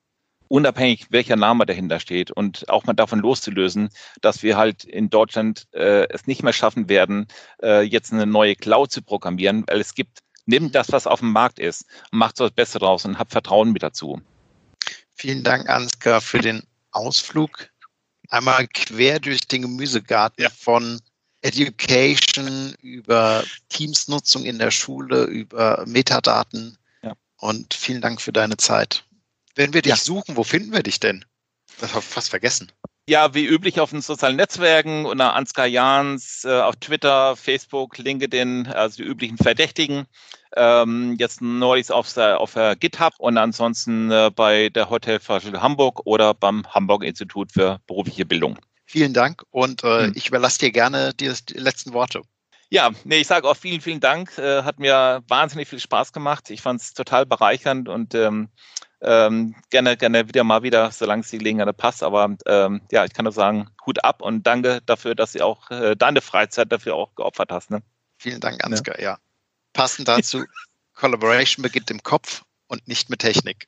Unabhängig 0.48 1.08
welcher 1.12 1.36
Name 1.36 1.68
dahinter 1.68 2.00
steht. 2.00 2.32
Und 2.32 2.68
auch 2.70 2.86
mal 2.86 2.94
davon 2.94 3.20
loszulösen, 3.20 3.90
dass 4.22 4.42
wir 4.42 4.58
halt 4.58 4.84
in 4.84 5.12
Deutschland 5.12 5.68
äh, 5.72 6.08
es 6.10 6.26
nicht 6.26 6.42
mehr 6.42 6.54
schaffen 6.54 6.90
werden, 6.90 7.28
äh, 7.62 7.82
jetzt 7.82 8.12
eine 8.12 8.26
neue 8.26 8.56
Cloud 8.56 8.92
zu 8.92 9.04
programmieren, 9.04 9.66
weil 9.68 9.82
es 9.82 9.94
gibt, 9.94 10.25
nimm 10.46 10.72
das, 10.72 10.92
was 10.92 11.08
auf 11.08 11.20
dem 11.20 11.32
Markt 11.32 11.60
ist, 11.60 11.86
macht 12.12 12.38
so 12.38 12.46
das 12.46 12.54
Beste 12.54 12.80
draus 12.80 13.06
und 13.06 13.20
hab 13.20 13.32
Vertrauen 13.32 13.72
mit 13.72 13.84
dazu. 13.84 14.22
Vielen 15.16 15.44
Dank, 15.44 15.70
Ansgar, 15.70 16.22
für 16.22 16.40
den 16.40 16.64
Ausflug 16.92 17.70
einmal 18.30 18.68
quer 18.68 19.20
durch 19.20 19.42
den 19.42 19.64
Gemüsegarten 19.64 20.44
ja. 20.44 20.50
von 20.50 21.00
Education 21.42 22.74
über 22.82 23.44
Teams-Nutzung 23.70 24.46
in 24.46 24.58
der 24.58 24.72
Schule, 24.72 25.26
über 25.26 25.84
Metadaten. 25.88 26.78
Ja. 27.04 27.14
Und 27.38 27.74
vielen 27.74 28.02
Dank 28.02 28.22
für 28.22 28.34
deine 28.34 28.58
Zeit. 28.58 29.06
Wenn 29.56 29.74
wir 29.74 29.82
dich 29.82 29.92
ja. 29.92 29.96
suchen, 29.98 30.36
wo 30.38 30.44
finden 30.44 30.74
wir 30.74 30.84
dich 30.84 31.00
denn? 31.00 31.24
Das 31.80 31.92
habe 31.92 32.00
ich 32.00 32.06
fast 32.06 32.30
vergessen. 32.30 32.72
Ja, 33.08 33.36
wie 33.36 33.46
üblich 33.46 33.80
auf 33.80 33.92
den 33.92 34.02
sozialen 34.02 34.36
Netzwerken 34.36 35.06
unter 35.06 35.36
Ansgar 35.36 35.68
Jans, 35.68 36.44
äh, 36.44 36.60
auf 36.60 36.76
Twitter, 36.78 37.36
Facebook, 37.36 38.00
LinkedIn, 38.00 38.68
also 38.68 39.04
die 39.04 39.08
üblichen 39.08 39.38
Verdächtigen. 39.38 40.08
Ähm, 40.56 41.16
jetzt 41.20 41.42
neulich 41.42 41.92
auf, 41.92 42.18
auf 42.18 42.58
GitHub 42.80 43.14
und 43.20 43.38
ansonsten 43.38 44.10
äh, 44.10 44.32
bei 44.34 44.70
der 44.70 44.90
Hotelfachschule 44.90 45.62
Hamburg 45.62 46.02
oder 46.06 46.34
beim 46.34 46.66
Hamburg 46.68 47.04
Institut 47.04 47.52
für 47.52 47.80
berufliche 47.86 48.26
Bildung. 48.26 48.58
Vielen 48.86 49.14
Dank 49.14 49.44
und 49.52 49.84
äh, 49.84 50.06
hm. 50.06 50.14
ich 50.16 50.28
überlasse 50.28 50.60
dir 50.60 50.72
gerne 50.72 51.14
die 51.14 51.32
letzten 51.54 51.94
Worte. 51.94 52.22
Ja, 52.70 52.92
nee, 53.04 53.18
ich 53.18 53.28
sage 53.28 53.48
auch 53.48 53.56
vielen, 53.56 53.82
vielen 53.82 54.00
Dank. 54.00 54.38
Äh, 54.38 54.64
hat 54.64 54.80
mir 54.80 55.24
wahnsinnig 55.28 55.68
viel 55.68 55.80
Spaß 55.80 56.14
gemacht. 56.14 56.50
Ich 56.50 56.62
fand 56.62 56.82
es 56.82 56.94
total 56.94 57.26
bereichernd 57.26 57.88
und 57.88 58.16
ähm, 58.16 58.50
ähm, 59.02 59.56
gerne, 59.70 59.98
gerne 59.98 60.28
wieder 60.28 60.44
mal 60.44 60.64
wieder, 60.64 60.92
solange 60.92 61.22
es 61.22 61.30
die 61.30 61.38
Gelegenheit 61.38 61.78
passt. 61.78 62.02
Aber 62.02 62.36
ähm, 62.46 62.82
ja, 62.92 63.06
ich 63.06 63.14
kann 63.14 63.24
nur 63.24 63.34
sagen, 63.34 63.70
Hut 63.86 64.04
ab 64.04 64.22
und 64.22 64.44
danke 64.48 64.82
dafür, 64.86 65.16
dass 65.16 65.34
du 65.34 65.46
auch 65.46 65.70
äh, 65.70 65.96
deine 65.96 66.22
Freizeit 66.22 66.72
dafür 66.72 66.96
auch 66.96 67.14
geopfert 67.16 67.52
hast. 67.52 67.70
Ne? 67.70 67.84
Vielen 68.18 68.40
Dank, 68.40 68.64
Ansgar. 68.64 68.98
Ja. 69.00 69.12
ja. 69.12 69.18
Passend 69.74 70.08
dazu, 70.08 70.44
Collaboration 70.96 71.62
beginnt 71.62 71.92
im 71.92 72.02
Kopf 72.02 72.44
und 72.68 72.88
nicht 72.88 73.10
mit 73.10 73.20
Technik. 73.20 73.68